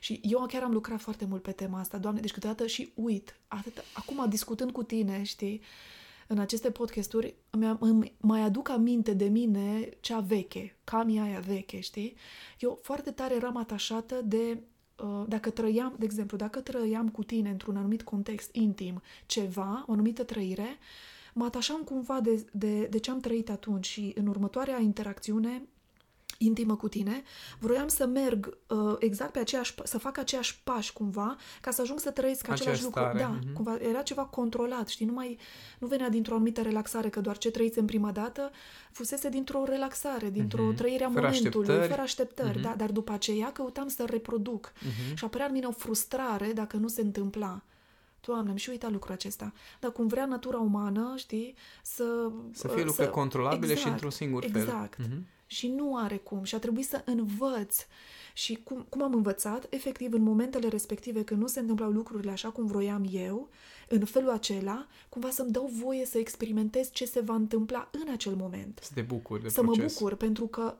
Și 0.00 0.20
eu 0.22 0.46
chiar 0.46 0.62
am 0.62 0.72
lucrat 0.72 1.00
foarte 1.00 1.24
mult 1.24 1.42
pe 1.42 1.52
tema 1.52 1.78
asta, 1.80 1.98
Doamne, 1.98 2.20
deci 2.20 2.32
câteodată 2.32 2.66
și 2.66 2.92
uit. 2.94 3.36
Atât, 3.48 3.84
acum, 3.94 4.28
discutând 4.28 4.70
cu 4.70 4.82
tine, 4.82 5.22
știi, 5.22 5.60
în 6.26 6.38
aceste 6.38 6.70
podcasturi, 6.70 7.34
îmi, 7.50 7.76
îmi 7.80 8.14
mai 8.20 8.40
aduc 8.40 8.68
aminte 8.68 9.12
de 9.12 9.24
mine 9.24 9.88
cea 10.00 10.20
veche, 10.20 10.76
camia 10.84 11.22
aia 11.22 11.40
veche, 11.40 11.80
știi? 11.80 12.16
Eu 12.58 12.78
foarte 12.82 13.10
tare 13.10 13.34
eram 13.34 13.56
atașată 13.56 14.20
de 14.24 14.58
uh, 15.02 15.24
dacă 15.28 15.50
trăiam, 15.50 15.94
de 15.98 16.04
exemplu, 16.04 16.36
dacă 16.36 16.60
trăiam 16.60 17.08
cu 17.08 17.24
tine 17.24 17.50
într-un 17.50 17.76
anumit 17.76 18.02
context 18.02 18.54
intim 18.54 19.02
ceva, 19.26 19.84
o 19.86 19.92
anumită 19.92 20.24
trăire, 20.24 20.78
mă 21.34 21.44
atașam 21.44 21.82
cumva 21.82 22.20
de, 22.20 22.46
de, 22.52 22.86
de 22.86 22.98
ce 22.98 23.10
am 23.10 23.20
trăit 23.20 23.50
atunci 23.50 23.86
și 23.86 24.12
în 24.14 24.26
următoarea 24.26 24.80
interacțiune 24.80 25.62
intimă 26.38 26.76
cu 26.76 26.88
tine, 26.88 27.22
vroiam 27.58 27.88
să 27.88 28.06
merg 28.06 28.58
uh, 28.68 28.94
exact 28.98 29.32
pe 29.32 29.38
aceeași, 29.38 29.74
să 29.84 29.98
fac 29.98 30.18
aceiași 30.18 30.60
pași 30.64 30.92
cumva, 30.92 31.36
ca 31.60 31.70
să 31.70 31.80
ajung 31.80 31.98
să 31.98 32.10
trăiesc 32.10 32.40
Aceeași 32.42 32.62
același 32.62 32.82
lucru. 32.82 33.00
stare, 33.00 33.18
Da, 33.18 33.28
mhm. 33.28 33.52
cumva 33.52 33.76
era 33.80 34.02
ceva 34.02 34.24
controlat, 34.24 34.88
știi, 34.88 35.06
nu 35.06 35.12
mai 35.12 35.38
nu 35.78 35.86
venea 35.86 36.08
dintr-o 36.08 36.34
anumită 36.34 36.62
relaxare, 36.62 37.08
că 37.08 37.20
doar 37.20 37.38
ce 37.38 37.50
trăiți 37.50 37.80
prima 37.80 38.10
dată 38.10 38.50
fusese 38.90 39.28
dintr-o 39.28 39.64
relaxare, 39.64 40.30
dintr-o 40.30 40.62
Mhm. 40.64 40.74
trăire 40.74 41.04
a 41.04 41.08
Fără 41.10 41.20
momentului, 41.26 41.66
așteptări. 41.66 41.88
fără 41.90 42.02
așteptări, 42.02 42.58
Mhm. 42.58 42.62
da, 42.62 42.74
dar 42.76 42.90
după 42.90 43.12
aceea 43.12 43.52
căutam 43.52 43.88
să 43.88 44.04
reproduc 44.08 44.72
Mhm. 44.80 45.16
și 45.16 45.24
apărea 45.24 45.46
în 45.46 45.52
mine 45.52 45.66
o 45.66 45.70
frustrare 45.72 46.52
dacă 46.52 46.76
nu 46.76 46.88
se 46.88 47.00
întâmpla. 47.00 47.62
Doamne, 48.20 48.50
am 48.50 48.56
și 48.56 48.70
uitat 48.70 48.90
lucrul 48.92 49.12
acesta. 49.14 49.52
Dar 49.80 49.92
cum 49.92 50.06
vrea 50.06 50.26
natura 50.26 50.58
umană, 50.58 51.12
știi, 51.16 51.54
să... 51.82 52.30
Să 52.52 52.68
fie 52.68 52.82
lucruri 52.84 53.10
controlabile 53.10 53.66
și 53.66 53.72
exact, 53.72 53.90
într-un 53.92 54.10
singur 54.10 54.44
exact. 54.44 54.94
fel. 54.94 55.06
Mhm. 55.08 55.26
Și 55.46 55.68
nu 55.68 55.96
are 55.96 56.16
cum. 56.16 56.42
Și 56.44 56.54
a 56.54 56.58
trebuit 56.58 56.86
să 56.86 57.02
învăț. 57.04 57.76
Și 58.34 58.60
cum, 58.64 58.86
cum 58.88 59.02
am 59.02 59.14
învățat? 59.14 59.66
Efectiv, 59.70 60.12
în 60.12 60.22
momentele 60.22 60.68
respective, 60.68 61.24
când 61.24 61.40
nu 61.40 61.46
se 61.46 61.60
întâmplau 61.60 61.90
lucrurile 61.90 62.30
așa 62.30 62.50
cum 62.50 62.66
vroiam 62.66 63.06
eu, 63.10 63.48
în 63.88 64.04
felul 64.04 64.30
acela, 64.30 64.86
cumva 65.08 65.30
să-mi 65.30 65.50
dau 65.50 65.70
voie 65.82 66.04
să 66.06 66.18
experimentez 66.18 66.90
ce 66.92 67.04
se 67.04 67.20
va 67.20 67.34
întâmpla 67.34 67.88
în 67.92 68.12
acel 68.12 68.34
moment. 68.34 68.78
Să 68.82 68.90
te 68.94 69.00
bucuri 69.02 69.42
de 69.42 69.48
să 69.48 69.60
proces. 69.60 69.82
mă 69.82 69.90
bucur, 69.98 70.14
pentru 70.16 70.46
că 70.46 70.76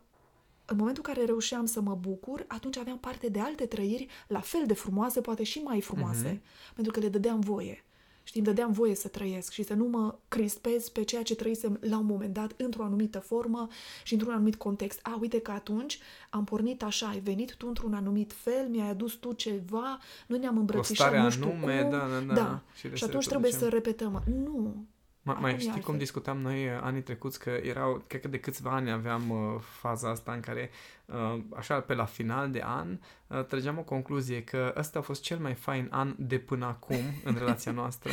în 0.64 0.76
momentul 0.76 1.02
în 1.06 1.12
care 1.14 1.26
reușeam 1.26 1.64
să 1.66 1.80
mă 1.80 1.94
bucur, 1.94 2.44
atunci 2.48 2.76
aveam 2.76 2.98
parte 2.98 3.28
de 3.28 3.38
alte 3.40 3.66
trăiri 3.66 4.06
la 4.28 4.40
fel 4.40 4.66
de 4.66 4.74
frumoase, 4.74 5.20
poate 5.20 5.42
și 5.42 5.58
mai 5.58 5.80
frumoase, 5.80 6.28
Mhm. 6.28 6.74
pentru 6.74 6.92
că 6.92 7.00
le 7.00 7.08
dădeam 7.08 7.40
voie. 7.40 7.84
Știi, 8.26 8.40
îmi 8.40 8.48
dădeam 8.48 8.72
voie 8.72 8.94
să 8.94 9.08
trăiesc 9.08 9.52
și 9.52 9.62
să 9.62 9.74
nu 9.74 9.84
mă 9.84 10.14
crispez 10.28 10.88
pe 10.88 11.04
ceea 11.04 11.22
ce 11.22 11.34
trăisem 11.34 11.78
la 11.80 11.98
un 11.98 12.06
moment 12.06 12.32
dat 12.34 12.52
într-o 12.56 12.82
anumită 12.82 13.18
formă 13.18 13.68
și 14.02 14.12
într-un 14.12 14.32
anumit 14.32 14.56
context. 14.56 15.00
A, 15.02 15.18
uite 15.20 15.40
că 15.40 15.50
atunci 15.50 15.98
am 16.30 16.44
pornit 16.44 16.82
așa, 16.82 17.06
ai 17.06 17.18
venit 17.20 17.54
tu 17.54 17.66
într-un 17.68 17.94
anumit 17.94 18.32
fel, 18.32 18.68
mi-ai 18.68 18.90
adus 18.90 19.12
tu 19.12 19.32
ceva, 19.32 19.98
nu 20.26 20.36
ne-am 20.36 20.56
O 20.56 20.58
îmbrățișat, 20.58 21.06
stare 21.06 21.22
nu 21.22 21.30
știu 21.30 21.50
anume, 21.50 21.80
cum. 21.80 21.90
da, 21.90 21.98
da, 21.98 22.20
da. 22.26 22.34
da. 22.34 22.62
Și, 22.74 22.90
Și 22.94 23.04
atunci 23.04 23.26
trebuie 23.26 23.52
să 23.52 23.68
repetăm. 23.68 24.22
Nu, 24.44 24.84
Ma, 25.26 25.32
mai 25.32 25.40
Acum 25.50 25.54
e 25.54 25.58
știi 25.58 25.68
cum 25.70 25.76
altfel. 25.78 25.98
discutam 25.98 26.38
noi 26.38 26.66
uh, 26.66 26.78
anii 26.82 27.02
trecuți 27.02 27.38
că 27.38 27.50
erau, 27.50 28.04
cred 28.06 28.20
că 28.20 28.28
de 28.28 28.40
câțiva 28.40 28.70
ani 28.70 28.90
aveam 28.90 29.30
uh, 29.30 29.60
faza 29.80 30.10
asta 30.10 30.32
în 30.32 30.40
care, 30.40 30.70
uh, 31.06 31.38
așa 31.56 31.80
pe 31.80 31.94
la 31.94 32.04
final 32.04 32.50
de 32.50 32.62
an, 32.64 32.98
uh, 33.26 33.44
trăgeam 33.44 33.78
o 33.78 33.82
concluzie 33.82 34.42
că 34.44 34.74
ăsta 34.76 34.98
a 34.98 35.02
fost 35.02 35.22
cel 35.22 35.38
mai 35.38 35.54
fain 35.54 35.88
an 35.90 36.14
de 36.18 36.38
până 36.38 36.66
acum 36.66 36.96
în 37.24 37.34
relația 37.38 37.72
noastră. 37.80 38.10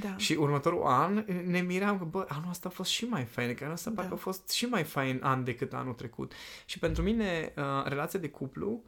da. 0.00 0.16
Și 0.16 0.32
următorul 0.34 0.82
an 0.84 1.24
ne 1.46 1.60
miram 1.60 1.98
că, 1.98 2.04
bă, 2.04 2.24
anul 2.28 2.50
ăsta 2.50 2.68
a 2.68 2.72
fost 2.74 2.90
și 2.90 3.04
mai 3.04 3.24
fain, 3.24 3.54
că 3.54 3.62
anul 3.62 3.74
ăsta 3.76 3.90
Da. 3.90 4.00
parcă 4.00 4.14
a 4.14 4.18
fost 4.18 4.50
și 4.50 4.64
mai 4.66 4.82
fain 4.84 5.20
an 5.22 5.44
decât 5.44 5.72
anul 5.72 5.92
trecut. 5.94 6.32
Și 6.64 6.78
pentru 6.78 7.02
mine, 7.02 7.52
uh, 7.56 7.64
relația 7.84 8.18
de 8.18 8.28
cuplu 8.28 8.82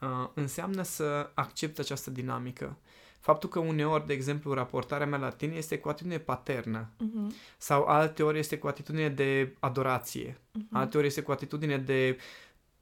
uh, 0.00 0.08
înseamnă 0.34 0.82
să 0.82 1.30
accept 1.34 1.78
această 1.78 2.10
dinamică. 2.10 2.76
Faptul 3.20 3.48
că 3.48 3.58
uneori, 3.58 4.06
de 4.06 4.12
exemplu, 4.12 4.52
raportarea 4.52 5.06
mea 5.06 5.18
la 5.18 5.30
tine 5.30 5.54
este 5.54 5.78
cu 5.78 5.88
atitudine 5.88 6.18
paternă 6.18 6.90
Mhm, 6.98 7.32
sau 7.58 7.84
alteori 7.84 8.38
este 8.38 8.58
cu 8.58 8.66
atitudine 8.66 9.08
de 9.08 9.54
adorație, 9.58 10.40
mhm. 10.52 10.76
alteori 10.76 11.06
este 11.06 11.20
cu 11.20 11.30
atitudine 11.30 11.78
de 11.78 12.18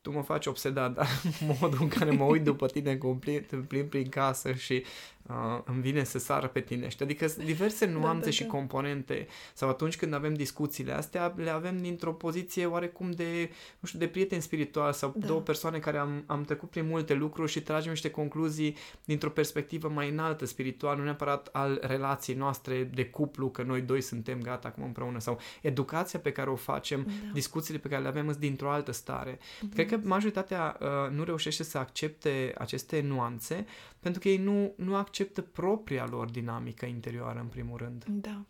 tu 0.00 0.10
mă 0.12 0.22
faci 0.22 0.46
obsedat, 0.46 0.94
dar 0.94 1.06
modul 1.60 1.78
în 1.80 1.88
care 1.88 2.10
mă 2.10 2.24
uit 2.24 2.42
după 2.42 2.66
tine 2.66 2.96
cum 2.96 3.18
plin, 3.18 3.44
te 3.48 3.56
plimbi 3.56 3.88
prin 3.88 4.08
casă 4.08 4.52
și 4.52 4.84
uh, 5.28 5.60
îmi 5.64 5.80
vine 5.80 6.04
să 6.04 6.18
sară 6.18 6.46
pe 6.46 6.60
tine. 6.60 6.88
Știi? 6.88 7.04
Adică 7.04 7.26
sunt 7.26 7.44
diverse 7.44 7.86
nuanțe 7.86 8.18
da, 8.18 8.24
da, 8.24 8.30
și 8.30 8.42
da. 8.42 8.48
componente 8.48 9.26
sau 9.54 9.68
atunci 9.68 9.96
când 9.96 10.14
avem 10.14 10.34
discuțiile 10.34 10.92
astea, 10.92 11.34
le 11.36 11.50
avem 11.50 11.78
dintr-o 11.78 12.12
poziție 12.12 12.66
oarecum 12.66 13.10
de, 13.10 13.50
nu 13.78 13.88
știu, 13.88 13.98
de 13.98 14.06
prieten 14.06 14.40
spiritual 14.40 14.92
sau 14.92 15.14
da. 15.16 15.26
două 15.26 15.40
persoane 15.40 15.78
care 15.78 15.98
am, 15.98 16.22
am 16.26 16.44
trecut 16.44 16.70
prin 16.70 16.86
multe 16.86 17.14
lucruri 17.14 17.50
și 17.50 17.62
tragem 17.62 17.90
niște 17.90 18.10
concluzii 18.10 18.76
dintr-o 19.04 19.30
perspectivă 19.30 19.88
mai 19.88 20.10
înaltă 20.10 20.46
spiritual, 20.46 20.96
nu 20.96 21.02
neapărat 21.02 21.48
al 21.52 21.78
relației 21.82 22.36
noastre 22.36 22.90
de 22.94 23.06
cuplu, 23.06 23.50
că 23.50 23.62
noi 23.62 23.80
doi 23.80 24.00
suntem 24.00 24.42
gata 24.42 24.68
acum 24.68 24.84
împreună 24.84 25.20
sau 25.20 25.38
educația 25.62 26.18
pe 26.18 26.32
care 26.32 26.50
o 26.50 26.56
facem, 26.56 27.02
da. 27.02 27.32
discuțiile 27.32 27.78
pe 27.78 27.88
care 27.88 28.02
le 28.02 28.08
avem 28.08 28.26
sunt 28.28 28.40
dintr-o 28.40 28.70
altă 28.70 28.92
stare. 28.92 29.36
Mm-hmm. 29.36 29.74
Cred 29.74 29.88
că 29.88 29.98
majoritatea 30.02 30.78
uh, 30.80 31.16
nu 31.16 31.24
reușește 31.24 31.62
să 31.62 31.78
accepte 31.78 32.54
aceste 32.58 33.00
nuanțe 33.00 33.66
pentru 34.00 34.20
că 34.20 34.28
ei 34.28 34.36
nu, 34.36 34.72
nu 34.76 34.96
acceptă 34.96 35.17
propria 35.24 36.06
lor 36.06 36.30
dinamică 36.30 36.86
interioară, 36.86 37.38
în 37.38 37.46
primul 37.46 37.76
rând. 37.76 38.04
Da. 38.08 38.44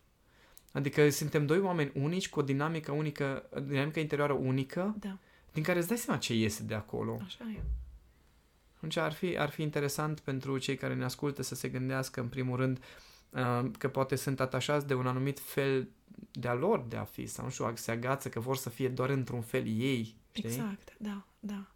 Adică 0.72 1.10
suntem 1.10 1.46
doi 1.46 1.58
oameni 1.58 1.92
unici 1.94 2.28
cu 2.28 2.38
o 2.38 2.42
dinamică 2.42 2.92
unică, 2.92 3.48
dinamică 3.66 4.00
interioară 4.00 4.32
unică, 4.32 4.96
da. 4.98 5.18
din 5.52 5.62
care 5.62 5.78
îți 5.78 5.88
dai 5.88 5.96
seama 5.96 6.20
ce 6.20 6.34
iese 6.34 6.62
de 6.62 6.74
acolo. 6.74 7.18
Așa 7.24 7.44
e. 7.56 7.60
Atunci 8.76 8.96
ar 8.96 9.12
fi, 9.12 9.38
ar 9.38 9.50
fi 9.50 9.62
interesant 9.62 10.20
pentru 10.20 10.58
cei 10.58 10.76
care 10.76 10.94
ne 10.94 11.04
ascultă 11.04 11.42
să 11.42 11.54
se 11.54 11.68
gândească, 11.68 12.20
în 12.20 12.28
primul 12.28 12.56
rând, 12.56 12.78
uh, 13.30 13.70
că 13.78 13.88
poate 13.88 14.16
sunt 14.16 14.40
atașați 14.40 14.86
de 14.86 14.94
un 14.94 15.06
anumit 15.06 15.38
fel 15.38 15.88
de-a 16.32 16.54
lor 16.54 16.84
de 16.88 16.96
a 16.96 17.04
fi, 17.04 17.26
sau 17.26 17.44
nu 17.44 17.50
știu, 17.50 17.72
se 17.74 17.90
agață 17.90 18.28
că 18.28 18.40
vor 18.40 18.56
să 18.56 18.70
fie 18.70 18.88
doar 18.88 19.10
într-un 19.10 19.40
fel 19.40 19.66
ei. 19.66 20.16
Știi? 20.32 20.48
Exact, 20.48 20.94
da, 20.98 21.24
da 21.40 21.66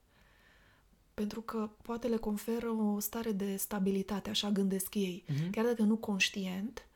pentru 1.14 1.40
că 1.40 1.70
poate 1.82 2.06
le 2.06 2.16
conferă 2.16 2.68
o 2.68 2.98
stare 3.00 3.32
de 3.32 3.56
stabilitate, 3.56 4.30
așa 4.30 4.50
gândesc 4.50 4.94
ei. 4.94 5.24
Uh-huh. 5.28 5.50
Chiar 5.50 5.64
dacă 5.64 5.82
nu 5.82 5.96
conștient, 5.96 6.86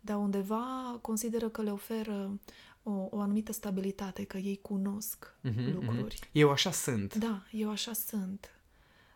dar 0.00 0.16
undeva 0.16 0.98
consideră 1.02 1.48
că 1.48 1.62
le 1.62 1.70
oferă 1.70 2.38
o, 2.82 3.08
o 3.10 3.20
anumită 3.20 3.52
stabilitate, 3.52 4.24
că 4.24 4.36
ei 4.36 4.58
cunosc 4.62 5.34
uh-huh, 5.48 5.72
lucruri. 5.72 6.14
Uh-huh. 6.14 6.32
Eu 6.32 6.50
așa 6.50 6.70
sunt. 6.70 7.14
Da, 7.14 7.42
eu 7.50 7.70
așa 7.70 7.92
sunt. 7.92 8.52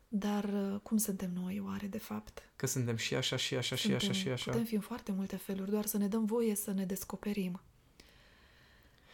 Dar 0.08 0.44
uh, 0.44 0.80
cum 0.82 0.96
suntem 0.96 1.30
noi, 1.42 1.62
oare, 1.66 1.86
de 1.86 1.98
fapt? 1.98 2.42
Că 2.56 2.66
suntem 2.66 2.96
și 2.96 3.14
așa, 3.14 3.36
și 3.36 3.56
așa, 3.56 3.76
suntem, 3.76 3.98
și 3.98 4.08
așa, 4.08 4.20
și 4.20 4.28
așa. 4.28 4.50
Putem 4.50 4.66
fi 4.66 4.74
în 4.74 4.80
foarte 4.80 5.12
multe 5.12 5.36
feluri, 5.36 5.70
doar 5.70 5.86
să 5.86 5.96
ne 5.96 6.08
dăm 6.08 6.24
voie 6.24 6.54
să 6.54 6.72
ne 6.72 6.84
descoperim. 6.84 7.60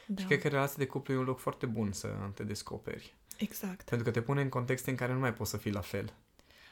Da. 0.07 0.21
Și 0.21 0.27
cred 0.27 0.41
că 0.41 0.49
relația 0.49 0.77
de 0.79 0.87
cuplu 0.87 1.15
e 1.15 1.17
un 1.17 1.25
loc 1.25 1.39
foarte 1.39 1.67
bun 1.67 1.93
să 1.93 2.09
te 2.35 2.45
descoperi. 2.45 3.17
Exact. 3.39 3.89
Pentru 3.89 4.07
că 4.07 4.13
te 4.13 4.23
pune 4.23 4.41
în 4.41 4.49
contexte 4.49 4.91
în 4.91 4.97
care 4.97 5.13
nu 5.13 5.19
mai 5.19 5.35
poți 5.35 5.51
să 5.51 5.57
fii 5.57 5.73
la 5.73 5.81
fel. 5.81 6.15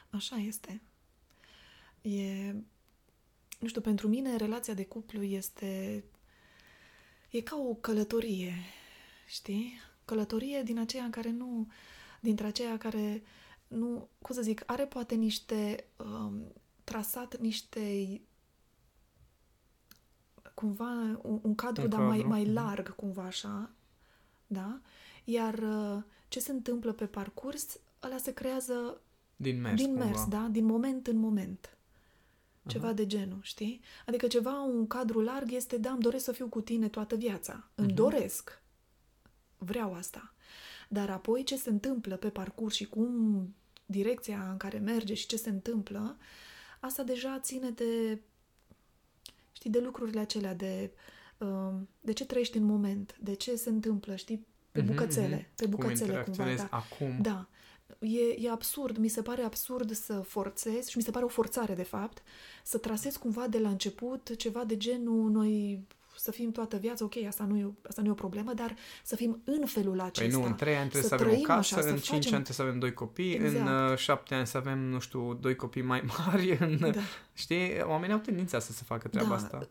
Așa 0.09 0.35
este. 0.35 0.81
E... 2.01 2.51
Nu 3.59 3.67
știu, 3.67 3.81
pentru 3.81 4.07
mine 4.07 4.35
relația 4.35 4.73
de 4.73 4.85
cuplu 4.85 5.23
este... 5.23 6.03
E 7.29 7.41
ca 7.41 7.55
o 7.55 7.73
călătorie, 7.73 8.53
știi? 9.27 9.73
Călătorie 10.05 10.61
din 10.63 10.79
aceea 10.79 11.03
în 11.03 11.11
care 11.11 11.29
nu... 11.29 11.67
Dintre 12.19 12.47
aceea 12.47 12.77
care 12.77 13.23
nu... 13.67 14.09
Cum 14.21 14.35
să 14.35 14.41
zic? 14.41 14.63
Are 14.65 14.85
poate 14.85 15.15
niște... 15.15 15.87
Um, 15.97 16.53
trasat 16.83 17.37
niște 17.37 18.21
cumva 20.53 21.19
un, 21.21 21.39
un 21.41 21.55
cadru, 21.55 21.83
un 21.83 21.89
dar 21.89 21.99
cadru. 21.99 22.15
mai, 22.15 22.23
mai 22.27 22.43
mhm. 22.43 22.53
larg, 22.53 22.95
cumva 22.95 23.23
așa, 23.23 23.69
da? 24.47 24.79
Iar 25.23 25.53
uh, 25.53 26.03
ce 26.27 26.39
se 26.39 26.51
întâmplă 26.51 26.91
pe 26.91 27.05
parcurs, 27.05 27.79
ăla 28.03 28.17
se 28.17 28.33
creează 28.33 29.01
din 29.35 29.61
mers, 29.61 29.81
din 29.81 29.93
mers 29.93 30.27
da? 30.27 30.47
Din 30.51 30.65
moment 30.65 31.07
în 31.07 31.17
moment. 31.17 31.77
Ceva 32.67 32.91
uh-huh. 32.91 32.95
de 32.95 33.05
genul, 33.05 33.39
știi? 33.41 33.81
Adică 34.05 34.27
ceva, 34.27 34.61
un 34.61 34.87
cadru 34.87 35.21
larg 35.21 35.51
este, 35.51 35.77
da, 35.77 35.91
îmi 35.91 36.01
doresc 36.01 36.23
să 36.23 36.31
fiu 36.31 36.47
cu 36.47 36.61
tine 36.61 36.89
toată 36.89 37.15
viața. 37.15 37.63
Uh-huh. 37.63 37.75
Îmi 37.75 37.91
doresc. 37.91 38.61
Vreau 39.57 39.93
asta. 39.93 40.33
Dar 40.89 41.09
apoi 41.09 41.43
ce 41.43 41.55
se 41.57 41.69
întâmplă 41.69 42.15
pe 42.15 42.29
parcurs 42.29 42.75
și 42.75 42.85
cum 42.85 43.55
direcția 43.85 44.49
în 44.51 44.57
care 44.57 44.77
merge 44.77 45.13
și 45.13 45.27
ce 45.27 45.37
se 45.37 45.49
întâmplă, 45.49 46.17
asta 46.79 47.03
deja 47.03 47.39
ține 47.39 47.69
de, 47.69 48.21
știi, 49.51 49.69
de 49.69 49.79
lucrurile 49.79 50.19
acelea, 50.19 50.53
de, 50.53 50.91
uh, 51.37 51.73
de 52.01 52.13
ce 52.13 52.25
trăiești 52.25 52.57
în 52.57 52.63
moment, 52.63 53.17
de 53.21 53.33
ce 53.33 53.55
se 53.55 53.69
întâmplă, 53.69 54.15
știi, 54.15 54.45
pe 54.77 54.83
mhm, 54.83 54.95
bucățele, 54.95 55.37
mm-hmm. 55.37 55.55
pe 55.55 55.65
bucățele 55.65 56.13
Cum 56.13 56.33
cumva. 56.33 56.53
Da. 56.53 56.67
acum. 56.69 57.17
Da. 57.21 57.47
E, 57.99 58.45
e 58.45 58.49
absurd, 58.51 58.97
mi 58.97 59.07
se 59.07 59.21
pare 59.21 59.41
absurd 59.41 59.91
să 59.91 60.13
forțez 60.13 60.87
și 60.87 60.97
mi 60.97 61.03
se 61.03 61.11
pare 61.11 61.25
o 61.25 61.27
forțare 61.27 61.73
de 61.73 61.83
fapt, 61.83 62.21
să 62.63 62.77
trasez 62.77 63.15
cumva 63.15 63.47
de 63.47 63.59
la 63.59 63.69
început 63.69 64.35
ceva 64.35 64.63
de 64.63 64.77
genul 64.77 65.29
noi 65.29 65.85
să 66.19 66.31
fim 66.31 66.51
toată 66.51 66.77
viața, 66.77 67.05
ok, 67.05 67.15
asta 67.27 67.43
nu, 67.43 67.57
e, 67.57 67.73
asta 67.87 68.01
nu 68.01 68.07
e 68.07 68.11
o 68.11 68.13
problemă, 68.13 68.53
dar 68.53 68.75
să 69.03 69.15
fim 69.15 69.41
în 69.43 69.65
felul 69.65 69.99
acesta. 69.99 70.37
Păi 70.37 70.41
nu, 70.41 70.47
în 70.47 70.55
trei 70.55 70.75
ani 70.75 70.89
trebuie 70.89 71.09
să, 71.09 71.17
să 71.17 71.23
avem 71.23 71.39
o 71.39 71.41
casă, 71.41 71.75
așa, 71.75 71.89
în 71.89 71.97
cinci 71.97 72.05
facem... 72.05 72.33
ani 72.33 72.43
trebuie 72.43 72.55
să 72.55 72.61
avem 72.61 72.79
doi 72.79 72.93
copii, 72.93 73.33
exact. 73.33 73.67
în 73.67 73.91
uh, 73.91 73.97
șapte 73.97 74.35
ani 74.35 74.47
să 74.47 74.57
avem, 74.57 74.79
nu 74.79 74.99
știu, 74.99 75.33
doi 75.33 75.55
copii 75.55 75.81
mai 75.81 76.03
mari, 76.17 76.57
în, 76.59 76.77
da. 76.79 77.01
știi, 77.33 77.81
oamenii 77.81 78.15
au 78.15 78.21
tendința 78.21 78.59
să 78.59 78.71
se 78.71 78.83
facă 78.85 79.07
treaba 79.07 79.29
da. 79.29 79.35
asta 79.35 79.67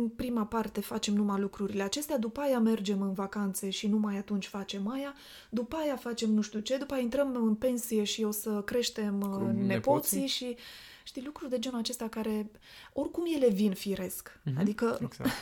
în 0.00 0.08
prima 0.08 0.46
parte 0.46 0.80
facem 0.80 1.14
numai 1.14 1.40
lucrurile 1.40 1.82
acestea, 1.82 2.18
după 2.18 2.40
aia 2.40 2.58
mergem 2.58 3.02
în 3.02 3.12
vacanțe 3.12 3.70
și 3.70 3.86
numai 3.86 4.16
atunci 4.16 4.46
facem 4.46 4.88
aia, 4.88 5.14
după 5.50 5.76
aia 5.76 5.96
facem 5.96 6.30
nu 6.30 6.40
știu 6.40 6.60
ce, 6.60 6.76
după 6.76 6.94
aia 6.94 7.02
intrăm 7.02 7.34
în 7.34 7.54
pensie 7.54 8.04
și 8.04 8.22
o 8.22 8.30
să 8.30 8.62
creștem 8.62 9.20
Cu 9.20 9.26
uh, 9.26 9.40
nepoții, 9.40 9.66
nepoții 9.66 10.26
și 10.26 10.56
știi, 11.04 11.22
lucruri 11.24 11.50
de 11.50 11.58
genul 11.58 11.78
acesta 11.78 12.08
care 12.08 12.50
oricum 12.92 13.24
ele 13.34 13.48
vin 13.48 13.72
firesc. 13.72 14.40
Mm-hmm. 14.40 14.58
Adică 14.58 14.98
exact. 15.02 15.30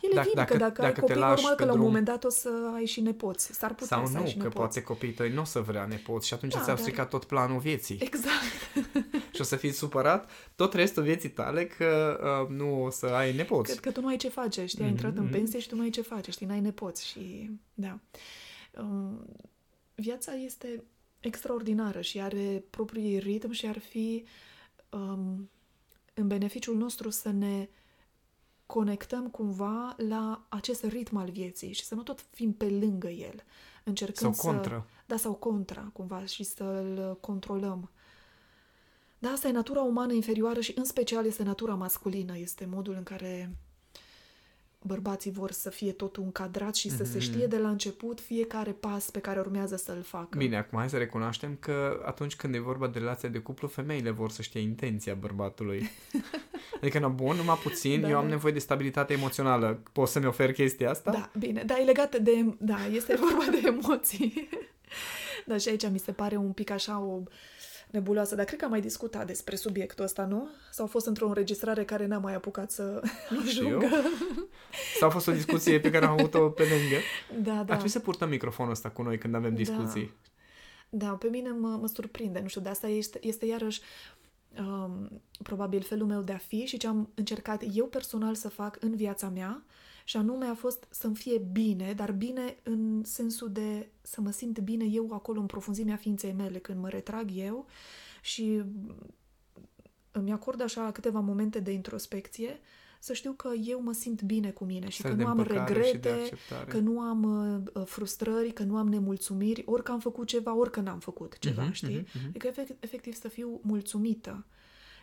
Ele 0.00 0.14
dacă, 0.14 0.26
vin, 0.26 0.36
dacă, 0.36 0.52
că 0.52 0.58
dacă, 0.58 0.80
dacă 0.80 0.86
ai 0.86 0.92
copii, 0.92 1.14
normal 1.14 1.54
că 1.54 1.64
la 1.64 1.72
un 1.72 1.80
moment 1.80 2.04
dat 2.04 2.24
o 2.24 2.28
să 2.28 2.70
ai 2.74 2.86
și 2.86 3.00
nepoți. 3.00 3.52
S-ar 3.52 3.74
putea 3.74 3.96
Sau 3.96 4.06
să 4.06 4.12
nu, 4.12 4.18
ai 4.18 4.26
și 4.26 4.36
că 4.36 4.42
nepoți. 4.42 4.56
poate 4.56 4.82
copiii 4.82 5.12
tăi 5.12 5.32
nu 5.32 5.40
o 5.40 5.44
să 5.44 5.60
vrea 5.60 5.86
nepoți 5.86 6.26
și 6.26 6.34
atunci 6.34 6.54
da, 6.54 6.60
ți-au 6.60 6.76
stricat 6.76 7.08
tot 7.08 7.24
planul 7.24 7.58
vieții. 7.58 7.98
Exact. 8.00 8.86
și 9.34 9.40
o 9.40 9.44
să 9.44 9.56
fii 9.56 9.72
supărat 9.72 10.30
tot 10.56 10.74
restul 10.74 11.02
vieții 11.02 11.30
tale 11.30 11.66
că 11.66 12.20
uh, 12.22 12.56
nu 12.56 12.84
o 12.84 12.90
să 12.90 13.06
ai 13.06 13.36
nepoți. 13.36 13.70
Cred 13.70 13.80
că 13.80 13.90
tu 13.90 14.00
nu 14.00 14.08
ai 14.08 14.16
ce 14.16 14.28
face, 14.28 14.66
știi? 14.66 14.82
Ai 14.82 14.88
mm-hmm. 14.88 14.90
intrat 14.90 15.16
în 15.16 15.22
mhm. 15.22 15.32
pensie 15.32 15.58
și 15.58 15.68
tu 15.68 15.76
nu 15.76 15.82
ai 15.82 15.90
ce 15.90 16.02
face, 16.02 16.30
știi? 16.30 16.46
N-ai 16.46 16.60
nepoți 16.60 17.06
și... 17.06 17.50
Da. 17.74 17.98
Um, 18.78 19.26
viața 19.94 20.32
este 20.34 20.84
extraordinară 21.20 22.00
și 22.00 22.20
are 22.20 22.64
propriul 22.70 23.20
ritm 23.20 23.50
și 23.50 23.66
ar 23.66 23.78
fi 23.78 24.24
um, 24.90 25.50
în 26.14 26.26
beneficiul 26.26 26.76
nostru 26.76 27.10
să 27.10 27.30
ne 27.30 27.68
conectăm 28.70 29.28
cumva 29.28 29.94
la 30.08 30.44
acest 30.48 30.84
ritm 30.84 31.16
al 31.16 31.30
vieții 31.30 31.72
și 31.72 31.84
să 31.84 31.94
nu 31.94 32.02
tot 32.02 32.24
fim 32.30 32.52
pe 32.52 32.64
lângă 32.64 33.08
el, 33.08 33.44
încercând 33.84 34.34
sau 34.34 34.52
contra. 34.52 34.86
Să, 34.86 35.02
da, 35.06 35.16
sau 35.16 35.32
contra, 35.32 35.90
cumva, 35.92 36.24
și 36.24 36.42
să-l 36.42 37.18
controlăm. 37.20 37.90
Da, 39.18 39.28
asta 39.28 39.48
e 39.48 39.52
natura 39.52 39.80
umană 39.80 40.12
inferioară 40.12 40.60
și 40.60 40.72
în 40.76 40.84
special 40.84 41.26
este 41.26 41.42
natura 41.42 41.74
masculină, 41.74 42.38
este 42.38 42.66
modul 42.70 42.94
în 42.94 43.02
care 43.02 43.56
bărbații 44.82 45.30
vor 45.30 45.50
să 45.50 45.70
fie 45.70 45.92
totul 45.92 46.22
încadrat 46.22 46.74
și 46.74 46.88
mm-hmm. 46.88 46.96
să 46.96 47.04
se 47.04 47.16
mhm. 47.16 47.26
știe 47.26 47.46
de 47.46 47.58
la 47.58 47.68
început 47.68 48.20
fiecare 48.20 48.72
pas 48.72 49.10
pe 49.10 49.20
care 49.20 49.40
urmează 49.40 49.76
să-l 49.76 50.02
facă. 50.02 50.38
Bine, 50.38 50.56
acum 50.56 50.78
hai 50.78 50.90
să 50.90 50.98
recunoaștem 50.98 51.56
că 51.60 52.02
atunci 52.04 52.36
când 52.36 52.54
e 52.54 52.58
vorba 52.58 52.86
de 52.86 52.98
relația 52.98 53.28
de 53.28 53.38
cuplu, 53.38 53.68
femeile 53.68 54.10
vor 54.10 54.30
să 54.30 54.42
știe 54.42 54.60
intenția 54.60 55.14
bărbatului. 55.14 55.90
adică, 56.76 56.98
na, 56.98 57.08
bun, 57.08 57.36
numai 57.36 57.58
puțin, 57.62 58.00
da. 58.00 58.08
eu 58.08 58.18
am 58.18 58.26
nevoie 58.26 58.52
de 58.52 58.58
stabilitate 58.58 59.12
emoțională. 59.12 59.82
Poți 59.92 60.12
să-mi 60.12 60.26
ofer 60.26 60.52
chestia 60.52 60.90
asta? 60.90 61.10
Da, 61.10 61.30
bine, 61.38 61.62
da, 61.62 61.78
e 61.78 61.84
legată 61.84 62.18
de... 62.18 62.54
Da, 62.58 62.86
este 62.92 63.14
vorba 63.14 63.44
de 63.50 63.60
emoții. 63.64 64.48
Dar 65.46 65.60
și 65.60 65.68
aici 65.68 65.88
mi 65.88 65.98
se 65.98 66.12
pare 66.12 66.36
un 66.36 66.52
pic 66.52 66.70
așa 66.70 66.98
o 66.98 67.22
nebuloasă, 67.90 68.34
dar 68.34 68.44
cred 68.44 68.58
că 68.58 68.64
am 68.64 68.70
mai 68.70 68.80
discutat 68.80 69.26
despre 69.26 69.56
subiectul 69.56 70.04
ăsta, 70.04 70.24
nu? 70.24 70.48
Sau 70.70 70.84
a 70.84 70.88
fost 70.88 71.06
într-o 71.06 71.26
înregistrare 71.26 71.84
care 71.84 72.06
n-am 72.06 72.22
mai 72.22 72.34
apucat 72.34 72.70
să 72.70 73.02
ajungă? 73.46 73.88
Sau 74.98 75.08
a 75.08 75.10
fost 75.10 75.28
o 75.28 75.32
discuție 75.32 75.80
pe 75.80 75.90
care 75.90 76.04
am 76.04 76.12
avut-o 76.12 76.48
pe 76.48 76.62
lângă? 76.62 76.96
Da, 77.48 77.52
da. 77.52 77.60
Ar 77.60 77.66
trebui 77.66 77.88
să 77.88 77.98
purtăm 77.98 78.28
microfonul 78.28 78.72
ăsta 78.72 78.88
cu 78.88 79.02
noi 79.02 79.18
când 79.18 79.34
avem 79.34 79.50
da. 79.50 79.56
discuții. 79.56 80.14
Da, 80.88 81.06
da 81.06 81.12
pe 81.12 81.28
mine 81.28 81.50
mă, 81.50 81.78
mă 81.80 81.86
surprinde, 81.86 82.40
nu 82.40 82.48
știu, 82.48 82.60
de 82.60 82.68
asta 82.68 82.86
este, 82.88 83.18
este 83.22 83.46
iarăși 83.46 83.80
um, 84.58 85.22
probabil 85.42 85.82
felul 85.82 86.06
meu 86.06 86.22
de 86.22 86.32
a 86.32 86.38
fi 86.38 86.64
și 86.64 86.76
ce 86.76 86.86
am 86.86 87.10
încercat 87.14 87.64
eu 87.74 87.86
personal 87.86 88.34
să 88.34 88.48
fac 88.48 88.76
în 88.80 88.96
viața 88.96 89.28
mea 89.28 89.64
și 90.04 90.16
anume 90.16 90.46
a 90.46 90.54
fost 90.54 90.86
să-mi 90.90 91.16
fie 91.16 91.38
bine, 91.38 91.92
dar 91.92 92.12
bine 92.12 92.56
în 92.62 93.04
sensul 93.04 93.52
de 93.52 93.88
să 94.02 94.20
mă 94.20 94.30
simt 94.30 94.58
bine 94.58 94.84
eu 94.84 95.10
acolo 95.12 95.40
în 95.40 95.46
profunzimea 95.46 95.96
ființei 95.96 96.32
mele, 96.32 96.58
când 96.58 96.78
mă 96.78 96.88
retrag 96.88 97.30
eu 97.34 97.66
și 98.22 98.62
îmi 100.10 100.32
acord 100.32 100.60
așa 100.60 100.92
câteva 100.92 101.20
momente 101.20 101.60
de 101.60 101.72
introspecție, 101.72 102.60
să 103.02 103.12
știu 103.12 103.32
că 103.32 103.50
eu 103.64 103.82
mă 103.82 103.92
simt 103.92 104.22
bine 104.22 104.50
cu 104.50 104.64
mine 104.64 104.88
și 104.88 105.02
că 105.02 105.12
nu 105.12 105.26
am 105.26 105.42
regrete, 105.42 106.28
că 106.68 106.78
nu 106.78 107.00
am 107.00 107.22
uh, 107.74 107.82
frustrări, 107.84 108.52
că 108.52 108.62
nu 108.62 108.76
am 108.76 108.88
nemulțumiri, 108.88 109.62
ori 109.66 109.82
că 109.82 109.92
am 109.92 110.00
făcut 110.00 110.26
ceva, 110.26 110.56
ori 110.56 110.70
că 110.70 110.80
n-am 110.80 110.98
făcut 110.98 111.38
ceva, 111.38 111.68
uh-huh, 111.70 111.72
știi? 111.72 112.02
Uh-huh, 112.02 112.20
uh-huh. 112.20 112.28
Adică 112.28 112.52
efectiv 112.80 113.14
să 113.14 113.28
fiu 113.28 113.60
mulțumită. 113.62 114.46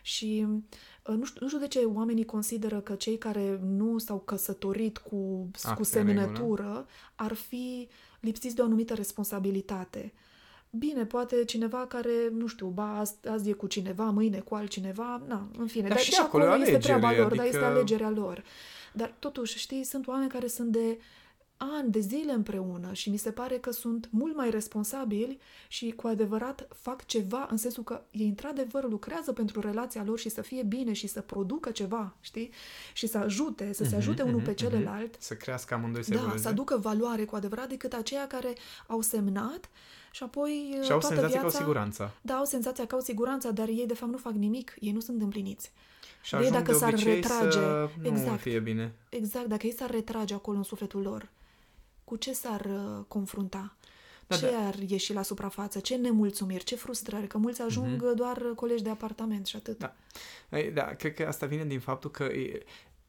Și 0.02 0.46
uh, 1.06 1.14
nu 1.16 1.24
știu, 1.24 1.40
nu 1.40 1.46
știu 1.46 1.60
de 1.60 1.68
ce 1.68 1.78
oamenii 1.78 2.24
consideră 2.24 2.80
că 2.80 2.94
cei 2.94 3.18
care 3.18 3.60
nu 3.62 3.98
s-au 3.98 4.18
căsătorit 4.18 4.98
cu, 4.98 5.50
Acte 5.52 5.68
cu 5.68 5.78
în 5.78 5.84
semnătură 5.84 6.86
ar 7.14 7.32
fi 7.32 7.88
lipsiți 8.20 8.54
de 8.54 8.60
o 8.60 8.64
anumită 8.64 8.94
responsabilitate. 8.94 10.12
Bine, 10.70 11.04
poate 11.06 11.44
cineva 11.44 11.86
care, 11.86 12.10
nu 12.32 12.46
știu, 12.46 12.66
ba, 12.66 12.98
azi, 12.98 13.14
azi 13.28 13.48
e 13.48 13.52
cu 13.52 13.66
cineva, 13.66 14.04
mâine 14.04 14.38
cu 14.38 14.54
altcineva, 14.54 15.22
na, 15.26 15.48
în 15.58 15.66
fine. 15.66 15.88
Dar 15.88 15.98
și 15.98 16.14
acolo 16.20 16.44
acolo 16.44 16.58
e 16.62 16.66
este 16.66 16.78
treaba 16.78 17.06
alegere, 17.06 17.26
lor, 17.28 17.36
dar 17.36 17.44
este 17.46 17.56
adică- 17.58 17.72
alegerea 17.72 18.10
lor. 18.10 18.42
Dar 18.92 19.14
totuși, 19.18 19.58
știi, 19.58 19.84
sunt 19.84 20.06
oameni 20.06 20.30
care 20.30 20.46
sunt 20.46 20.72
de 20.72 20.98
ani, 21.56 21.90
de 21.90 21.98
zile 22.00 22.32
împreună 22.32 22.92
și 22.92 23.10
mi 23.10 23.16
se 23.16 23.30
pare 23.30 23.56
că 23.58 23.70
sunt 23.70 24.08
mult 24.10 24.36
mai 24.36 24.50
responsabili 24.50 25.38
și 25.68 25.90
cu 25.90 26.06
adevărat 26.06 26.68
fac 26.74 27.06
ceva 27.06 27.46
în 27.50 27.56
sensul 27.56 27.82
că 27.82 28.02
ei 28.10 28.26
într-adevăr 28.26 28.88
lucrează 28.88 29.32
pentru 29.32 29.60
relația 29.60 30.04
lor 30.04 30.18
și 30.18 30.28
să 30.28 30.40
fie 30.42 30.62
bine 30.62 30.92
și 30.92 31.06
să 31.06 31.20
producă 31.20 31.70
ceva, 31.70 32.16
știi? 32.20 32.50
Și 32.92 33.06
să 33.06 33.18
ajute, 33.18 33.72
să 33.72 33.84
se 33.84 33.96
ajute 33.96 34.22
unul 34.22 34.40
pe 34.40 34.54
celălalt. 34.54 35.16
Să 35.18 35.34
crească 35.34 35.74
amândoi 35.74 36.02
să 36.04 36.10
Da, 36.10 36.16
evolueze. 36.16 36.42
să 36.42 36.48
aducă 36.48 36.76
valoare 36.76 37.24
cu 37.24 37.36
adevărat 37.36 37.68
decât 37.68 37.92
aceia 37.92 38.26
care 38.26 38.52
au 38.86 39.00
semnat 39.00 39.70
și 40.18 40.24
apoi 40.24 40.78
Și 40.82 40.92
au 40.92 40.98
toată 40.98 41.14
senzația 41.14 41.28
viața... 41.28 41.38
că 41.38 41.44
au 41.44 41.50
siguranța. 41.50 42.14
Da, 42.20 42.34
au 42.34 42.44
senzația 42.44 42.86
că 42.86 42.94
au 42.94 43.00
siguranța, 43.00 43.50
dar 43.50 43.68
ei 43.68 43.86
de 43.86 43.94
fapt 43.94 44.12
nu 44.12 44.18
fac 44.18 44.32
nimic, 44.32 44.76
ei 44.80 44.92
nu 44.92 45.00
sunt 45.00 45.22
împliniți. 45.22 45.72
Și 46.22 46.34
Ei, 46.34 46.40
ajung 46.40 46.54
dacă 46.54 46.72
de 46.72 46.78
s-ar 46.78 46.92
obicei 46.92 47.14
retrage, 47.14 47.50
să 47.50 47.88
nu 48.02 48.08
exact. 48.08 48.40
fie 48.40 48.60
bine. 48.60 48.92
Exact, 49.08 49.46
dacă 49.46 49.66
ei 49.66 49.72
s-ar 49.72 49.90
retrage 49.90 50.34
acolo 50.34 50.56
în 50.56 50.62
sufletul 50.62 51.02
lor, 51.02 51.28
cu 52.04 52.16
ce 52.16 52.32
s-ar 52.32 52.64
uh, 52.64 53.04
confrunta? 53.08 53.76
Da, 54.26 54.36
ce 54.36 54.54
ar 54.66 54.74
ieși 54.74 55.12
la 55.12 55.22
suprafață? 55.22 55.80
Ce 55.80 55.96
nemulțumiri? 55.96 56.64
Ce 56.64 56.76
frustrări? 56.76 57.26
Că 57.26 57.38
mulți 57.38 57.62
ajung 57.62 58.02
uh 58.02 58.12
doar 58.14 58.42
colegi 58.54 58.82
de 58.82 58.90
apartament 58.90 59.46
și 59.46 59.56
atât. 59.56 59.78
Mhm. 59.80 59.92
Da. 60.48 60.58
Ei, 60.58 60.70
Da, 60.70 60.82
cred 60.82 61.14
că 61.14 61.26
asta 61.26 61.46
vine 61.46 61.64
din 61.64 61.80
faptul 61.80 62.10
că 62.10 62.24
e, 62.24 62.62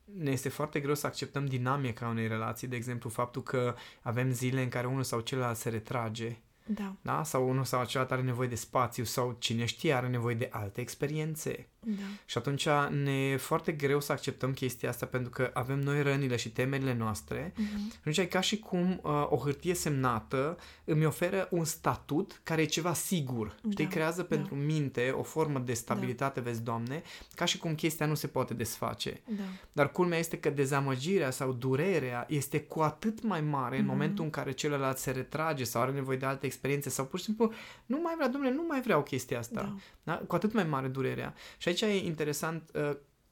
ne 0.03 0.31
este 0.31 0.49
foarte 0.49 0.79
greu 0.79 0.95
să 0.95 1.07
acceptăm 1.07 1.45
dinamica 1.45 2.07
unei 2.07 2.27
relații, 2.27 2.67
de 2.67 2.75
exemplu 2.75 3.09
faptul 3.09 3.43
că 3.43 3.75
avem 4.01 4.31
zile 4.31 4.61
în 4.61 4.69
care 4.69 4.87
unul 4.87 5.03
sau 5.03 5.19
celălalt 5.19 5.57
se 5.57 5.69
retrage, 5.69 6.37
Da, 6.71 6.95
da? 7.01 7.23
sau 7.23 7.49
unul 7.49 7.63
sau 7.63 7.85
celălalt 7.85 8.11
are 8.11 8.21
nevoie 8.21 8.47
de 8.47 8.55
spațiu 8.55 9.03
sau 9.03 9.35
cine 9.39 9.65
știe 9.65 9.93
are 9.93 10.07
nevoie 10.07 10.35
de 10.35 10.49
alte 10.51 10.81
experiențe. 10.81 11.67
Da, 11.85 12.01
Și 12.25 12.37
atunci 12.37 12.67
ne 13.03 13.11
e 13.29 13.37
foarte 13.37 13.71
greu 13.71 13.99
să 13.99 14.11
acceptăm 14.11 14.53
chestia 14.53 14.89
asta 14.89 15.05
pentru 15.05 15.29
că 15.29 15.49
avem 15.53 15.79
noi 15.79 16.01
rănile 16.01 16.35
și 16.35 16.51
temerile 16.51 16.93
noastre. 16.93 17.53
Mhm. 17.55 17.89
Și 17.89 17.95
atunci 17.99 18.17
e 18.17 18.25
ca 18.25 18.39
și 18.41 18.59
cum 18.59 18.99
uh, 19.03 19.25
o 19.29 19.37
hârtie 19.37 19.73
semnată 19.73 20.57
îmi 20.83 21.05
oferă 21.05 21.47
un 21.51 21.63
statut 21.65 22.39
care 22.43 22.61
e 22.61 22.65
ceva 22.65 22.93
sigur. 22.93 23.55
Știi, 23.71 23.85
Da, 23.85 23.91
creează 23.91 24.21
da. 24.21 24.27
pentru 24.35 24.55
minte 24.55 25.09
o 25.09 25.23
formă 25.23 25.59
de 25.59 25.73
stabilitate, 25.73 26.39
vezi, 26.39 26.61
Doamne, 26.63 27.01
ca 27.35 27.45
și 27.45 27.57
cum 27.57 27.75
chestia 27.75 28.05
nu 28.05 28.15
se 28.15 28.27
poate 28.27 28.53
desface. 28.53 29.21
da, 29.27 29.43
Dar 29.71 29.91
culmea 29.91 30.17
este 30.19 30.37
că 30.37 30.49
dezamăgirea 30.49 31.31
sau 31.31 31.53
durerea 31.53 32.25
este 32.29 32.59
cu 32.61 32.79
atât 32.79 33.23
mai 33.23 33.41
mare 33.41 33.75
Mhm. 33.75 33.83
în 33.83 33.89
momentul 33.89 34.23
în 34.23 34.29
care 34.29 34.51
celălalt 34.51 34.97
se 34.97 35.11
retrage 35.11 35.63
sau 35.63 35.81
are 35.81 35.91
nevoie 35.91 36.17
de 36.17 36.25
alte 36.25 36.45
experiențe 36.45 36.89
sau 36.89 37.05
pur 37.05 37.19
și 37.19 37.25
simplu 37.25 37.51
nu 37.85 37.99
mai 38.03 38.13
vrea, 38.15 38.27
domnule, 38.27 38.53
nu 38.53 38.65
mai 38.67 38.81
vreau 38.81 39.03
chestia 39.03 39.39
asta. 39.39 39.61
da. 39.61 39.75
Da? 40.03 40.21
Cu 40.27 40.35
atât 40.35 40.53
mai 40.53 40.63
mare 40.63 40.87
durerea. 40.87 41.33
Și 41.57 41.68
aici 41.69 41.81
e 41.81 42.05
interesant 42.05 42.69
uh, 42.73 42.91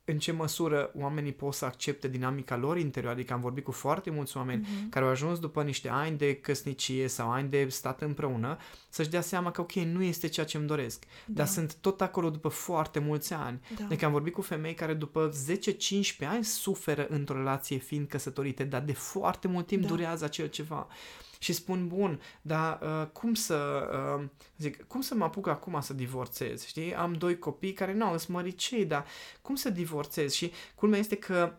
în 0.09 0.17
ce 0.19 0.31
măsură 0.31 0.91
oamenii 0.95 1.31
pot 1.33 1.53
să 1.53 1.65
accepte 1.65 2.07
dinamica 2.07 2.55
lor 2.57 2.77
interior. 2.77 3.11
Adică 3.11 3.33
am 3.33 3.41
vorbit 3.41 3.63
cu 3.63 3.71
foarte 3.71 4.09
mulți 4.09 4.37
oameni 4.37 4.61
Mhm. 4.61 4.89
care 4.89 5.05
au 5.05 5.11
ajuns 5.11 5.39
după 5.39 5.63
niște 5.63 5.89
ani 5.89 6.17
de 6.17 6.35
căsnicie 6.35 7.07
sau 7.07 7.31
ani 7.31 7.49
de 7.49 7.67
stat 7.69 8.01
împreună 8.01 8.57
să-și 8.89 9.09
dea 9.09 9.21
seama 9.21 9.51
că 9.51 9.61
ok, 9.61 9.71
nu 9.73 10.03
este 10.03 10.27
ceea 10.27 10.45
ce 10.45 10.57
îmi 10.57 10.67
doresc. 10.67 11.03
Da. 11.25 11.33
Dar 11.33 11.45
sunt 11.47 11.75
tot 11.75 12.01
acolo 12.01 12.29
după 12.29 12.47
foarte 12.47 12.99
mulți 12.99 13.33
ani. 13.33 13.61
Da. 13.77 13.85
Adică 13.85 14.05
am 14.05 14.11
vorbit 14.11 14.33
cu 14.33 14.41
femei 14.41 14.73
care 14.73 14.93
după 14.93 15.31
10-15 15.31 16.25
ani 16.27 16.43
suferă 16.43 17.07
într-o 17.09 17.37
relație 17.37 17.77
fiind 17.77 18.07
căsătorite, 18.07 18.63
dar 18.63 18.81
de 18.81 18.93
foarte 18.93 19.47
mult 19.47 19.67
timp 19.67 19.81
Da. 19.81 19.87
durează 19.87 20.25
acel 20.25 20.47
ceva. 20.47 20.87
Și 21.39 21.53
spun, 21.53 21.87
bun, 21.87 22.21
dar 22.41 22.79
uh, 22.81 23.07
cum 23.13 23.33
să, 23.33 23.89
uh, 24.19 24.25
zic, 24.57 24.83
cum 24.87 25.01
să 25.01 25.15
mă 25.15 25.23
apuc 25.23 25.47
acum 25.47 25.81
să 25.81 25.93
divorțez, 25.93 26.65
știi? 26.65 26.95
Am 26.95 27.13
doi 27.13 27.39
copii 27.39 27.73
care 27.73 27.93
nu 27.93 28.05
au 28.05 28.17
smăricei, 28.17 28.85
dar 28.85 29.05
cum 29.41 29.55
să 29.55 29.69
divorțez? 29.69 30.33
Și 30.33 30.51
culmea 30.75 30.99
este 30.99 31.15
că 31.15 31.53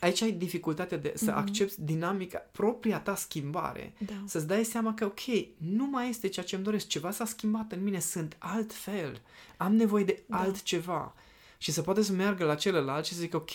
aici 0.00 0.22
ai 0.22 0.30
dificultatea 0.32 0.98
de 0.98 1.12
să 1.16 1.24
Mhm. 1.30 1.38
accepti 1.38 1.80
dinamica, 1.80 2.38
propria 2.38 3.00
ta 3.00 3.14
schimbare. 3.14 3.92
Da. 3.98 4.12
Să-ți 4.26 4.46
dai 4.46 4.64
seama 4.64 4.94
că, 4.94 5.04
ok, 5.04 5.20
nu 5.56 5.86
mai 5.86 6.08
este 6.08 6.28
ceea 6.28 6.44
ce 6.46 6.54
îmi 6.54 6.64
doresc, 6.64 6.86
ceva 6.86 7.10
s-a 7.10 7.24
schimbat 7.24 7.72
în 7.72 7.82
mine, 7.82 7.98
sunt 8.00 8.36
altfel, 8.38 9.20
am 9.56 9.74
nevoie 9.74 10.04
de 10.04 10.22
Da. 10.26 10.38
altceva. 10.38 11.14
Și 11.60 11.72
să 11.72 11.82
poate 11.82 12.02
să 12.02 12.12
meargă 12.12 12.44
la 12.44 12.54
celălalt 12.54 13.04
și 13.06 13.14
să 13.14 13.20
zic, 13.20 13.34
ok, 13.34 13.50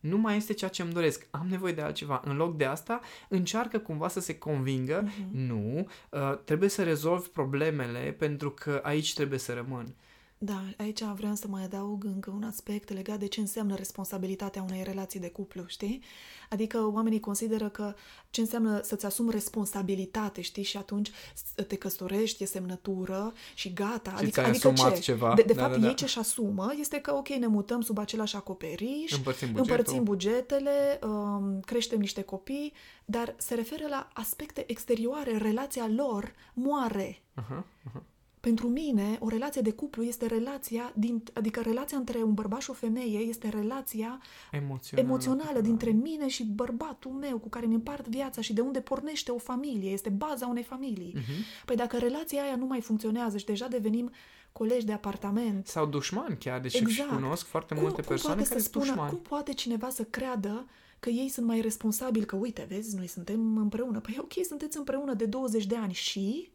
nu 0.00 0.18
mai 0.18 0.36
este 0.36 0.52
ceea 0.52 0.70
ce 0.70 0.82
îmi 0.82 0.92
doresc, 0.92 1.26
am 1.30 1.46
nevoie 1.50 1.72
de 1.72 1.80
altceva. 1.80 2.22
În 2.24 2.36
loc 2.36 2.56
de 2.56 2.64
asta, 2.64 3.00
încearcă 3.28 3.78
cumva 3.78 4.08
să 4.08 4.20
se 4.20 4.38
convingă, 4.38 5.02
Mhm. 5.04 5.28
nu, 5.46 5.88
uh, 6.10 6.38
trebuie 6.44 6.68
să 6.68 6.82
rezolv 6.82 7.26
problemele 7.28 8.14
pentru 8.18 8.50
că 8.50 8.80
aici 8.82 9.14
trebuie 9.14 9.38
să 9.38 9.52
rămân. 9.52 9.94
Da, 10.40 10.62
aici 10.76 11.02
vreau 11.02 11.34
să 11.34 11.46
mai 11.48 11.62
adaug 11.62 12.04
încă 12.04 12.30
un 12.30 12.42
aspect 12.42 12.92
legat 12.92 13.18
de 13.18 13.26
ce 13.26 13.40
înseamnă 13.40 13.74
responsabilitatea 13.74 14.62
unei 14.62 14.82
relații 14.82 15.20
de 15.20 15.28
cuplu, 15.30 15.62
știi? 15.66 16.02
Adică 16.50 16.90
oamenii 16.92 17.20
consideră 17.20 17.68
că 17.68 17.94
ce 18.30 18.40
înseamnă 18.40 18.80
să-ți 18.82 19.06
asumi 19.06 19.30
responsabilitate, 19.30 20.40
știi? 20.40 20.62
Și 20.62 20.76
atunci 20.76 21.10
s- 21.34 21.62
te 21.66 21.76
căsătorești, 21.76 22.42
e 22.42 22.46
semnătură 22.46 23.32
și 23.54 23.72
gata. 23.72 24.10
Și 24.10 24.16
adică, 24.16 24.30
ți-ai 24.30 24.48
adică 24.48 24.68
asumat 24.68 24.94
ce? 24.94 25.00
ceva. 25.00 25.34
De, 25.34 25.42
de 25.42 25.52
Da, 25.52 25.60
fapt, 25.62 25.74
da, 25.74 25.78
da. 25.80 25.86
ei 25.86 25.94
ce-și 25.94 26.18
asumă 26.18 26.72
este 26.78 27.00
că, 27.00 27.14
ok, 27.14 27.28
ne 27.28 27.46
mutăm 27.46 27.80
sub 27.80 27.98
același 27.98 28.36
acoperiș, 28.36 29.12
Împărțim 29.12 29.48
bugetul. 29.52 29.70
împărțim 29.70 30.02
bugetele, 30.04 30.98
um, 31.02 31.60
creștem 31.60 31.98
niște 31.98 32.22
copii, 32.22 32.72
dar 33.04 33.34
se 33.38 33.54
referă 33.54 33.86
la 33.88 34.08
aspecte 34.12 34.64
exterioare. 34.70 35.36
Relația 35.36 35.88
lor 35.96 36.32
moare. 36.54 37.22
Aha, 37.34 37.64
aha. 37.86 38.02
Pentru 38.48 38.68
mine, 38.68 39.16
o 39.20 39.28
relație 39.28 39.60
de 39.60 39.70
cuplu 39.72 40.02
este 40.02 40.26
relația, 40.26 40.92
din, 40.94 41.22
adică 41.34 41.60
relația 41.60 41.96
între 41.98 42.22
un 42.22 42.34
bărbat 42.34 42.60
și 42.60 42.70
o 42.70 42.72
femeie 42.72 43.18
este 43.18 43.48
relația 43.48 44.20
Emoțională. 44.50 45.08
emoțională 45.08 45.60
dintre 45.60 45.90
mine 45.90 46.28
și 46.28 46.44
bărbatul 46.44 47.10
meu 47.10 47.38
cu 47.38 47.48
care 47.48 47.64
îmi 47.64 47.74
împart 47.74 48.06
viața 48.08 48.40
și 48.40 48.52
de 48.52 48.60
unde 48.60 48.80
pornește 48.80 49.30
o 49.30 49.38
familie, 49.38 49.90
este 49.90 50.08
baza 50.08 50.46
unei 50.46 50.62
familii. 50.62 51.12
Mhm. 51.14 51.44
Păi 51.64 51.76
dacă 51.76 51.96
relația 51.96 52.42
aia 52.42 52.56
nu 52.56 52.66
mai 52.66 52.80
funcționează 52.80 53.36
și 53.38 53.44
deja 53.44 53.66
devenim 53.66 54.10
colegi 54.52 54.86
de 54.86 54.92
apartament, 54.92 55.66
Sau 55.66 55.86
dușmani 55.86 56.36
chiar, 56.38 56.60
deci 56.60 56.74
Exact. 56.74 57.08
și 57.10 57.14
cunosc 57.14 57.46
foarte 57.46 57.74
cum, 57.74 57.82
multe 57.82 58.00
cum 58.00 58.08
persoane 58.08 58.34
poate 58.34 58.48
care 58.48 58.60
să 58.60 58.68
sunt 58.70 58.82
spună, 58.82 58.94
dușmani. 58.94 59.10
cum 59.10 59.20
poate 59.28 59.52
cineva 59.52 59.88
să 59.88 60.02
creadă 60.02 60.66
că 61.00 61.08
ei 61.08 61.28
sunt 61.28 61.46
mai 61.46 61.60
responsabili, 61.60 62.24
că 62.26 62.36
uite, 62.36 62.66
vezi, 62.68 62.96
noi 62.96 63.06
suntem 63.06 63.56
împreună. 63.56 64.00
Păi 64.00 64.16
ok, 64.20 64.32
sunteți 64.46 64.76
împreună 64.76 65.14
de 65.14 65.24
20 65.24 65.66
de 65.66 65.76
ani 65.76 65.92
și 65.92 66.50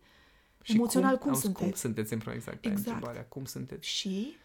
Și 0.64 0.74
emoțional 0.76 1.18
cum 1.18 1.30
auzi, 1.30 1.42
sunteți? 1.42 1.64
Cum 1.70 1.74
sunteți 1.76 2.14
împreună, 2.14 2.38
exact, 2.40 2.58
exact. 2.58 2.78
Exact. 2.80 2.96
întrebarea. 2.96 3.26
Cum 3.30 3.46
sunteți? 3.46 3.88
Și, 3.88 4.36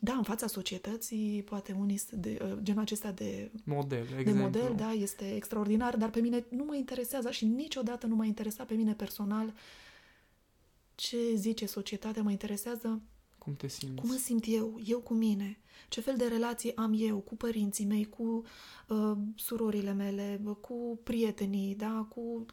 da, 0.00 0.12
în 0.12 0.22
fața 0.22 0.46
societății, 0.46 1.42
poate 1.42 1.72
unii 1.78 1.96
sunt 1.96 2.20
de, 2.20 2.38
uh, 2.42 2.58
genul 2.62 2.80
acesta 2.82 3.10
de, 3.12 3.50
Model, 3.64 4.06
de 4.10 4.18
exemplu. 4.18 4.42
model, 4.42 4.74
da, 4.76 4.90
este 4.92 5.34
extraordinar, 5.34 5.96
dar 5.96 6.10
pe 6.10 6.20
mine 6.20 6.44
nu 6.48 6.64
mă 6.64 6.74
interesează 6.76 7.30
și 7.30 7.44
niciodată 7.44 8.06
nu 8.06 8.14
m-a 8.14 8.24
interesat 8.24 8.66
pe 8.66 8.74
mine 8.74 8.94
personal 8.94 9.52
ce 10.94 11.16
zice 11.34 11.66
societatea, 11.66 12.22
mă 12.22 12.30
interesează 12.30 13.02
Cum 13.38 13.54
te 13.54 13.68
simți? 13.68 14.00
cum 14.00 14.08
mă 14.08 14.16
simt 14.16 14.44
eu, 14.46 14.80
eu 14.84 15.00
cu 15.00 15.14
mine, 15.14 15.58
ce 15.88 16.00
fel 16.00 16.16
de 16.16 16.26
relații 16.26 16.76
am 16.76 16.94
eu 16.96 17.18
cu 17.18 17.36
părinții 17.36 17.84
mei, 17.84 18.04
cu 18.04 18.42
uh, 18.88 19.16
surorile 19.34 19.92
mele, 19.92 20.40
cu 20.60 21.00
prietenii, 21.04 21.74
da, 21.74 22.06
cu 22.08 22.46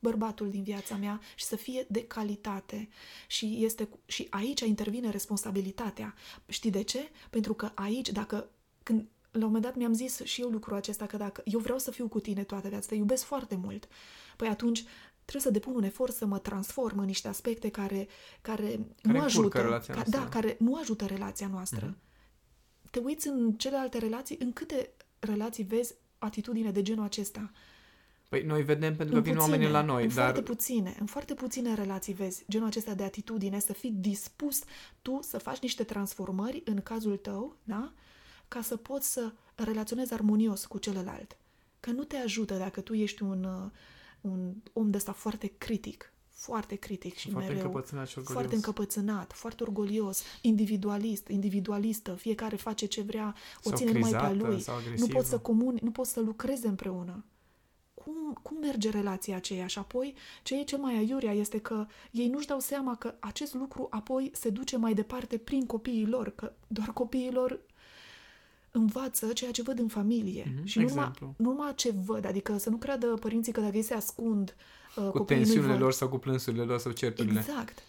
bărbatul 0.00 0.50
din 0.50 0.62
viața 0.62 0.96
mea 0.96 1.20
și 1.34 1.44
să 1.44 1.56
fie 1.56 1.86
de 1.88 2.04
calitate. 2.06 2.88
Și, 3.26 3.58
este, 3.64 3.88
și 4.06 4.26
aici 4.30 4.60
intervine 4.60 5.10
responsabilitatea. 5.10 6.14
Știi 6.48 6.70
de 6.70 6.82
ce? 6.82 7.10
Pentru 7.30 7.54
că 7.54 7.70
aici, 7.74 8.08
dacă 8.08 8.50
când 8.82 9.08
la 9.30 9.38
un 9.38 9.44
moment 9.46 9.62
dat 9.64 9.76
mi-am 9.76 9.92
zis 9.92 10.20
și 10.22 10.40
eu 10.40 10.48
lucrul 10.48 10.76
acesta, 10.76 11.06
că 11.06 11.16
dacă 11.16 11.42
eu 11.44 11.58
vreau 11.58 11.78
să 11.78 11.90
fiu 11.90 12.08
cu 12.08 12.20
tine 12.20 12.44
toată 12.44 12.68
viața, 12.68 12.86
te 12.88 12.94
iubesc 12.94 13.24
foarte 13.24 13.56
mult, 13.56 13.88
păi 14.36 14.48
atunci 14.48 14.84
trebuie 15.24 15.42
să 15.52 15.58
depun 15.58 15.74
un 15.74 15.82
efort 15.82 16.14
să 16.14 16.26
mă 16.26 16.38
transform 16.38 16.98
în 16.98 17.04
niște 17.04 17.28
aspecte 17.28 17.68
care, 17.68 18.08
care, 18.40 18.62
Care 19.02 19.18
nu 19.18 19.24
încurcă 19.24 19.24
ajută, 19.24 19.60
relația 19.60 19.94
ca, 19.94 20.00
noastră. 20.00 20.18
da, 20.20 20.28
care 20.28 20.56
nu 20.58 20.76
ajută 20.76 21.06
relația 21.06 21.46
noastră. 21.46 21.86
Mhm. 21.86 21.98
Te 22.90 22.98
uiți 22.98 23.28
în 23.28 23.52
celelalte 23.52 23.98
relații, 23.98 24.36
în 24.40 24.52
câte 24.52 24.90
relații 25.18 25.64
vezi 25.64 25.94
atitudine 26.18 26.70
de 26.70 26.82
genul 26.82 27.04
acesta? 27.04 27.50
Păi 28.30 28.42
noi 28.42 28.62
vedem 28.62 28.96
pentru 28.96 29.12
că 29.12 29.16
în 29.16 29.22
vin 29.22 29.34
puține, 29.34 29.52
oamenii 29.52 29.72
la 29.72 29.82
noi, 29.82 30.02
în 30.02 30.08
dar 30.08 30.16
foarte 30.16 30.42
puține, 30.42 30.96
în 31.00 31.06
foarte 31.06 31.34
puține 31.34 31.74
relații 31.74 32.12
vezi 32.12 32.44
genul 32.48 32.66
acesta 32.66 32.94
de 32.94 33.02
atitudine, 33.02 33.58
să 33.60 33.72
fii 33.72 33.90
dispus 33.90 34.62
tu 35.02 35.18
să 35.22 35.38
faci 35.38 35.58
niște 35.58 35.84
transformări 35.84 36.62
în 36.64 36.80
cazul 36.82 37.16
tău, 37.16 37.56
da? 37.62 37.92
Ca 38.48 38.62
să 38.62 38.76
poți 38.76 39.12
să 39.12 39.32
relaționezi 39.54 40.12
armonios 40.12 40.66
cu 40.66 40.78
celălalt. 40.78 41.36
Că 41.80 41.90
nu 41.90 42.04
te 42.04 42.16
ajută 42.16 42.54
dacă 42.54 42.80
tu 42.80 42.94
ești 42.94 43.22
un, 43.22 43.44
uh, 43.44 43.70
un 44.20 44.52
om 44.72 44.90
de 44.90 44.96
ăsta 44.96 45.12
foarte 45.12 45.52
critic, 45.58 46.12
foarte 46.28 46.74
critic 46.74 47.14
și 47.16 47.30
Foarte 47.30 47.48
mereu 47.52 47.64
încăpățânat 47.64 48.08
și 48.08 48.18
orgolios. 48.18 48.38
foarte 48.40 48.54
încăpățânat, 48.54 49.32
foarte 49.32 49.62
orgolios, 49.62 50.22
individualist, 50.40 51.28
individualistă, 51.28 52.14
fiecare 52.14 52.56
face 52.56 52.86
ce 52.86 53.02
vrea, 53.02 53.34
o 53.62 53.68
Sau 53.68 53.78
ține 53.78 53.92
numai 53.92 54.10
pe 54.10 54.16
a 54.16 54.28
crizată, 54.28 54.46
lui. 54.50 54.60
sau 54.60 54.74
Nu 54.74 54.80
agresivă. 54.80 55.12
pot 55.12 55.24
să 55.24 55.38
comuni, 55.38 55.78
nu 55.82 55.90
pot 55.90 56.06
să 56.06 56.20
lucreze 56.20 56.68
împreună. 56.68 57.24
Cum, 58.12 58.38
cum 58.42 58.56
merge 58.60 58.90
relația 58.90 59.36
aceea? 59.36 59.66
Și 59.66 59.78
apoi, 59.78 60.14
ce 60.42 60.58
e 60.58 60.62
cel 60.64 60.78
mai 60.78 60.96
aiurea 60.96 61.32
este 61.32 61.58
că 61.58 61.86
ei 62.10 62.28
nu-și 62.28 62.46
dau 62.46 62.58
seama 62.60 62.96
că 62.96 63.14
acest 63.18 63.54
lucru 63.54 63.86
apoi 63.90 64.30
se 64.34 64.50
duce 64.50 64.76
mai 64.76 64.94
departe 64.94 65.36
prin 65.38 65.66
copiii 65.66 66.06
lor, 66.06 66.30
că 66.34 66.52
doar 66.66 66.92
copiii 66.92 67.32
lor 67.32 67.60
învață 68.70 69.32
ceea 69.32 69.50
ce 69.50 69.62
văd 69.62 69.78
în 69.78 69.88
familie. 69.88 70.52
Mhm, 70.56 70.64
și 70.66 70.78
nu 70.78 70.88
numai, 70.88 71.04
exemplu. 71.08 71.34
nu 71.36 71.50
numai 71.50 71.74
ce 71.74 71.94
văd, 72.04 72.24
adică 72.26 72.58
să 72.58 72.70
nu 72.70 72.76
creadă 72.76 73.06
părinții 73.06 73.52
că 73.52 73.60
dacă 73.60 73.76
ei 73.76 73.82
se 73.82 73.94
ascund, 73.94 74.54
uh, 74.96 75.04
Cu 75.04 75.10
copiii 75.10 75.38
nu 75.38 75.44
tensiunile 75.44 75.72
văd. 75.72 75.80
lor 75.82 75.92
sau 75.92 76.08
cu 76.08 76.18
plânsurile 76.18 76.62
lor 76.62 76.78
sau 76.78 76.92
certurile. 76.92 77.38
Exact. 77.38 77.82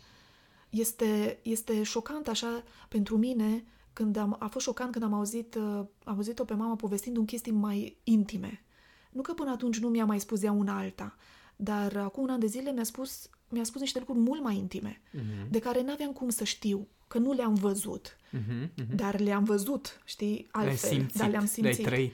Este, 0.69 1.39
este 1.41 1.83
șocant 1.83 2.27
așa 2.27 2.63
pentru 2.89 3.17
mine 3.17 3.63
când 3.93 4.15
am, 4.17 4.35
a 4.39 4.47
fost 4.47 4.65
șocant 4.65 4.91
când 4.91 5.03
am 5.03 5.13
auzit, 5.13 5.55
uh, 5.55 5.63
am 6.03 6.15
auzit-o 6.15 6.43
pe 6.43 6.53
mama 6.53 6.75
povestind 6.75 7.17
un 7.17 7.25
chestii 7.25 7.51
mai 7.51 7.97
intime. 8.03 8.63
Nu 9.11 9.21
că 9.21 9.33
până 9.33 9.51
atunci 9.51 9.79
nu 9.79 9.87
mi-a 9.89 10.05
mai 10.05 10.19
spus 10.19 10.43
ea 10.43 10.51
una 10.51 10.77
alta, 10.77 11.15
dar 11.55 11.97
acum 11.97 12.23
un 12.23 12.29
an 12.29 12.39
de 12.39 12.45
zile 12.45 12.71
mi-a 12.71 12.83
spus, 12.83 13.29
mi-a 13.49 13.63
spus 13.63 13.81
niște 13.81 13.99
lucruri 13.99 14.19
mult 14.19 14.41
mai 14.43 14.55
intime, 14.57 15.01
Mhm, 15.11 15.23
de 15.49 15.59
care 15.59 15.81
n-aveam 15.81 16.11
cum 16.11 16.29
să 16.29 16.43
știu, 16.43 16.87
că 17.07 17.17
nu 17.17 17.31
le-am 17.31 17.53
văzut, 17.53 18.17
mhm, 18.29 18.71
mhm. 18.77 18.95
dar 18.95 19.19
le-am 19.19 19.43
văzut, 19.43 20.01
știi, 20.05 20.49
Le-ai 20.51 20.67
altfel, 20.69 20.89
simțit, 20.89 21.17
dar 21.17 21.29
le-am 21.29 21.45
simțit. 21.45 21.63
le-ai 21.77 21.93
trăit. 21.93 22.13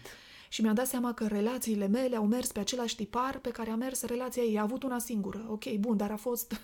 Și 0.49 0.61
mi-am 0.61 0.73
dat 0.75 0.87
seama 0.87 1.13
că 1.13 1.27
relațiile 1.27 1.87
mele 1.87 2.15
au 2.15 2.25
mers 2.25 2.51
pe 2.51 2.59
același 2.59 2.95
tipar 2.95 3.39
pe 3.39 3.49
care 3.49 3.69
a 3.71 3.75
mers 3.75 4.01
relația 4.03 4.43
ei. 4.43 4.57
A 4.57 4.61
avut 4.61 4.83
una 4.83 4.99
singură. 4.99 5.45
Ok, 5.49 5.73
bun, 5.73 5.97
dar 5.97 6.11
a 6.11 6.15
fost 6.15 6.59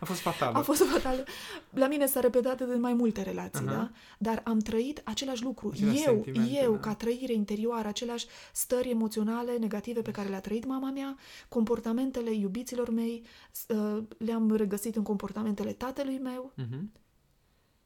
A 0.00 0.04
fost 0.04 0.20
fatală. 0.20 0.56
A 0.58 0.60
fost 0.60 0.80
o 0.80 0.84
fatală. 0.84 1.24
La 1.70 1.86
mine 1.88 2.06
s-a 2.06 2.20
repetat 2.20 2.66
de 2.68 2.74
mai 2.74 2.92
multe 2.92 3.22
relații, 3.22 3.66
Aha. 3.66 3.74
da? 3.76 3.90
Dar 4.18 4.40
am 4.44 4.58
trăit 4.58 5.00
același 5.04 5.42
lucru. 5.42 5.70
Aceleași 5.72 6.04
eu, 6.06 6.12
sentimente, 6.14 6.60
eu, 6.62 6.72
da. 6.72 6.78
ca 6.78 6.94
trăire 6.94 7.32
interioară, 7.32 7.88
aceleași 7.88 8.26
stări 8.52 8.90
emoționale 8.90 9.56
negative 9.56 10.02
pe 10.02 10.10
care 10.10 10.28
le-a 10.28 10.40
trăit 10.40 10.64
mama 10.66 10.90
mea, 10.90 11.16
comportamentele 11.48 12.34
iubiților 12.34 12.90
mei, 12.90 13.24
s- 13.52 13.64
uh, 13.68 14.02
le-am 14.18 14.56
regăsit 14.56 14.96
în 14.96 15.02
comportamentele 15.02 15.72
tatălui 15.72 16.18
meu 16.18 16.52
Mhm. 16.56 16.92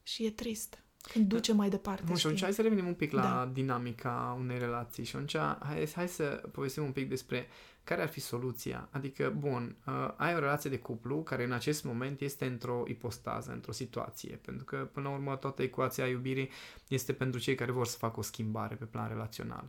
și 0.03 0.25
e 0.25 0.31
trist 0.31 0.79
când 1.11 1.29
duce 1.29 1.53
mai 1.53 1.69
departe. 1.69 2.03
Bun, 2.07 2.15
și 2.15 2.19
știi? 2.19 2.29
atunci 2.29 2.45
hai 2.45 2.53
să 2.55 2.63
revenim 2.63 2.87
un 2.87 2.95
pic 2.95 3.13
la 3.13 3.23
Da. 3.23 3.51
dinamica 3.53 4.37
unei 4.41 4.59
relații 4.59 5.05
și 5.05 5.15
atunci 5.17 5.37
hai, 5.37 5.89
hai 5.95 6.09
să 6.09 6.43
povestim 6.53 6.85
un 6.85 6.93
pic 6.93 7.09
despre 7.09 7.47
care 7.85 8.03
ar 8.03 8.09
fi 8.09 8.21
soluția. 8.21 8.89
Adică, 8.91 9.35
bun, 9.39 9.77
uh, 9.87 10.11
ai 10.17 10.35
o 10.35 10.39
relație 10.39 10.71
de 10.71 10.79
cuplu 10.79 11.23
care 11.23 11.45
în 11.45 11.53
acest 11.53 11.85
moment 11.85 12.21
este 12.21 12.47
într-o 12.47 12.83
ipostază, 12.87 13.53
într-o 13.53 13.73
situație, 13.73 14.41
pentru 14.45 14.65
că, 14.65 14.77
până 14.93 15.09
la 15.09 15.15
urmă, 15.15 15.37
toată 15.37 15.63
ecuația 15.63 16.07
iubirii 16.07 16.51
este 16.89 17.13
pentru 17.13 17.41
cei 17.41 17.55
care 17.55 17.73
vor 17.73 17.87
să 17.87 17.97
facă 17.97 18.19
o 18.19 18.23
schimbare 18.23 18.75
pe 18.75 18.85
plan 18.85 19.09
relațional. 19.09 19.65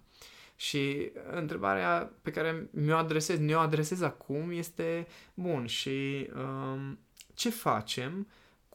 Și 0.55 1.11
întrebarea 1.31 2.11
pe 2.21 2.31
care 2.31 2.69
mi-o 2.71 2.95
adresez, 2.95 3.39
ne-o 3.39 3.59
adresez 3.59 4.01
acum 4.01 4.51
este, 4.51 5.07
bun, 5.33 5.65
și 5.65 6.29
um, 6.35 6.99
ce 7.33 7.49
facem 7.49 8.27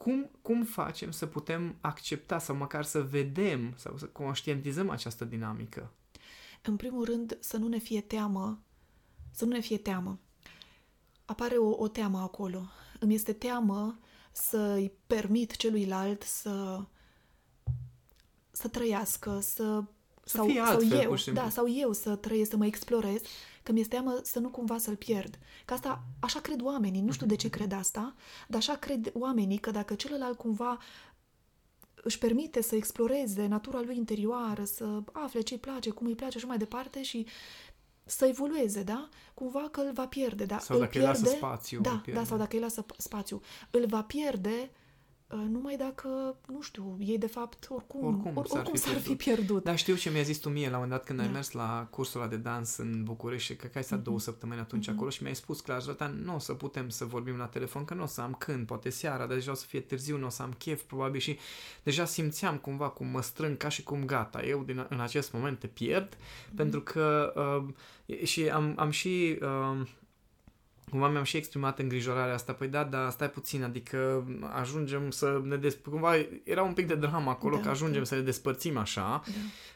cum, 0.03 0.29
cum 0.41 0.63
facem 0.63 1.11
să 1.11 1.25
putem 1.25 1.75
accepta 1.81 2.39
sau 2.39 2.55
măcar 2.55 2.83
să 2.83 3.01
vedem 3.01 3.73
sau 3.77 3.97
să 3.97 4.05
conștientizăm 4.05 4.89
această 4.89 5.25
dinamică? 5.25 5.91
În 6.61 6.75
primul 6.75 7.05
rând, 7.05 7.37
să 7.39 7.57
nu 7.57 7.67
ne 7.67 7.77
fie 7.77 8.01
teamă, 8.01 8.61
să 9.31 9.45
nu 9.45 9.51
ne 9.51 9.59
fie 9.59 9.77
teamă. 9.77 10.19
Apare 11.25 11.55
o, 11.55 11.69
o 11.69 11.87
teamă 11.87 12.19
acolo. 12.19 12.61
Îmi 12.99 13.13
este 13.13 13.33
teamă 13.33 13.99
să-i 14.31 14.91
permit 15.07 15.55
celuilalt 15.55 16.21
să 16.23 16.83
să 18.51 18.67
trăiască, 18.67 19.39
să 19.41 19.83
Să 20.23 20.37
sau, 20.37 20.45
fie 20.45 20.61
sau 20.65 20.65
altfel, 20.65 20.99
eu, 20.99 21.07
pur 21.07 21.17
și 21.17 21.23
simplu. 21.23 21.43
da, 21.43 21.49
sau 21.49 21.65
eu 21.69 21.91
să 21.91 22.15
trăiesc, 22.15 22.49
să 22.49 22.57
mă 22.57 22.65
explorez, 22.65 23.21
că 23.63 23.71
mi-este 23.71 23.95
teamă 23.95 24.19
să 24.23 24.39
nu 24.39 24.49
cumva 24.49 24.77
să-l 24.77 24.95
pierd. 24.95 25.39
Că 25.65 25.73
asta, 25.73 26.03
așa 26.19 26.39
cred 26.39 26.61
oamenii, 26.61 27.01
nu 27.01 27.11
știu 27.11 27.25
de 27.25 27.35
ce 27.35 27.49
cred 27.49 27.71
asta, 27.71 28.15
dar 28.47 28.59
așa 28.59 28.75
cred 28.75 29.11
oamenii 29.13 29.57
că 29.57 29.71
dacă 29.71 29.93
celălalt 29.95 30.37
cumva 30.37 30.77
își 32.03 32.17
permite 32.17 32.61
să 32.61 32.75
exploreze 32.75 33.45
natura 33.47 33.81
lui 33.81 33.97
interioară, 33.97 34.63
să 34.63 34.99
afle 35.11 35.41
ce 35.41 35.53
îi 35.53 35.59
place, 35.59 35.89
cum 35.89 36.07
îi 36.07 36.15
place 36.15 36.39
și 36.39 36.45
mai 36.45 36.57
departe 36.57 37.01
și 37.03 37.25
să 38.05 38.25
evolueze, 38.25 38.83
da? 38.83 39.09
Cumva 39.33 39.67
că 39.71 39.81
îl 39.81 39.91
va 39.93 40.07
pierde, 40.07 40.45
da? 40.45 40.59
Sau 40.59 40.75
îl 40.75 40.81
dacă 40.81 40.97
îi 40.97 41.03
pierde, 41.03 41.19
lasă 41.21 41.35
spațiu, 41.35 41.77
îl 41.77 41.83
Da, 41.83 41.99
pierde. 42.03 42.21
da, 42.21 42.25
sau 42.25 42.37
dacă 42.37 42.55
îi 42.55 42.61
lasă 42.61 42.85
p- 42.85 42.97
spațiu. 42.97 43.41
Îl 43.71 43.85
va 43.85 44.03
pierde 44.03 44.49
uh, 44.49 44.80
numai 45.35 45.75
dacă, 45.77 46.35
nu 46.47 46.61
știu, 46.61 46.97
ei 46.99 47.17
de 47.17 47.27
fapt 47.27 47.67
oricum, 47.69 48.05
Oricum 48.05 48.31
or, 48.37 48.45
s-ar 48.47 48.57
oricum 48.57 48.73
fi 48.75 48.79
s-ar 48.79 48.93
fi 48.95 49.15
pierdut. 49.15 49.17
pierdut. 49.17 49.63
Dar 49.63 49.77
știu 49.77 49.95
ce 49.95 50.09
mi-a 50.09 50.21
zis 50.21 50.37
tu 50.37 50.49
mie 50.49 50.69
la 50.69 50.77
un 50.77 50.81
moment 50.81 50.91
dat 50.91 51.03
când 51.03 51.19
ai 51.19 51.25
Da. 51.25 51.31
mers 51.31 51.51
la 51.51 51.87
cursul 51.89 52.19
ăla 52.21 52.29
de 52.29 52.35
dans 52.35 52.77
în 52.77 53.03
București 53.03 53.51
și 53.51 53.55
cred 53.57 53.71
că 53.71 53.77
ai 53.77 53.83
stat 53.83 54.01
două 54.01 54.19
săptămâni 54.19 54.59
atunci 54.59 54.87
acolo 54.87 55.09
și 55.09 55.21
mi-ai 55.21 55.35
spus 55.35 55.59
clar, 55.61 55.81
Zoltan, 55.81 56.21
nu 56.23 56.35
o 56.35 56.39
să 56.39 56.53
putem 56.53 56.89
să 56.89 57.05
vorbim 57.05 57.37
la 57.37 57.45
telefon, 57.45 57.85
că 57.85 57.93
nu 57.93 58.03
o 58.03 58.05
să 58.05 58.21
am 58.21 58.33
când, 58.33 58.65
poate 58.65 58.89
seara, 58.89 59.25
dar 59.25 59.35
deja 59.35 59.51
o 59.51 59.55
să 59.55 59.65
fie 59.65 59.79
târziu, 59.79 60.17
nu 60.17 60.25
o 60.25 60.29
să 60.29 60.41
am 60.41 60.53
chef, 60.57 60.81
probabil 60.81 61.19
și 61.19 61.37
deja 61.83 62.05
simțeam 62.05 62.57
cumva 62.57 62.89
cum 62.89 63.07
mă 63.07 63.21
strâng 63.21 63.57
ca 63.57 63.69
și 63.69 63.83
cum 63.83 64.05
gata, 64.05 64.43
eu 64.43 64.63
din, 64.63 64.85
în 64.89 64.99
acest 64.99 65.31
moment 65.33 65.59
te 65.59 65.67
pierd, 65.67 66.17
pentru 66.55 66.81
că 66.81 67.33
uh, 67.65 67.73
și 68.25 68.49
am, 68.49 68.73
am 68.77 68.89
și 68.89 69.37
uh, 69.41 69.87
Cumva 70.89 71.07
mi-am 71.07 71.23
și 71.23 71.37
exprimat 71.37 71.79
îngrijorarea 71.79 72.33
asta, 72.33 72.53
păi 72.53 72.67
da, 72.67 72.83
dar 72.83 73.09
stai 73.09 73.29
puțin, 73.29 73.63
adică 73.63 74.25
ajungem 74.53 75.11
să 75.11 75.41
ne 75.43 75.55
des... 75.55 75.77
Cumva 75.89 76.13
era 76.43 76.63
un 76.63 76.73
pic 76.73 76.87
de 76.87 76.95
dramă 76.95 77.29
acolo, 77.29 77.55
Da, 77.55 77.61
că 77.61 77.69
ajungem 77.69 77.99
da. 77.99 78.05
să 78.05 78.15
ne 78.15 78.21
despărțim 78.21 78.77
așa, 78.77 79.21
Da. 79.25 79.31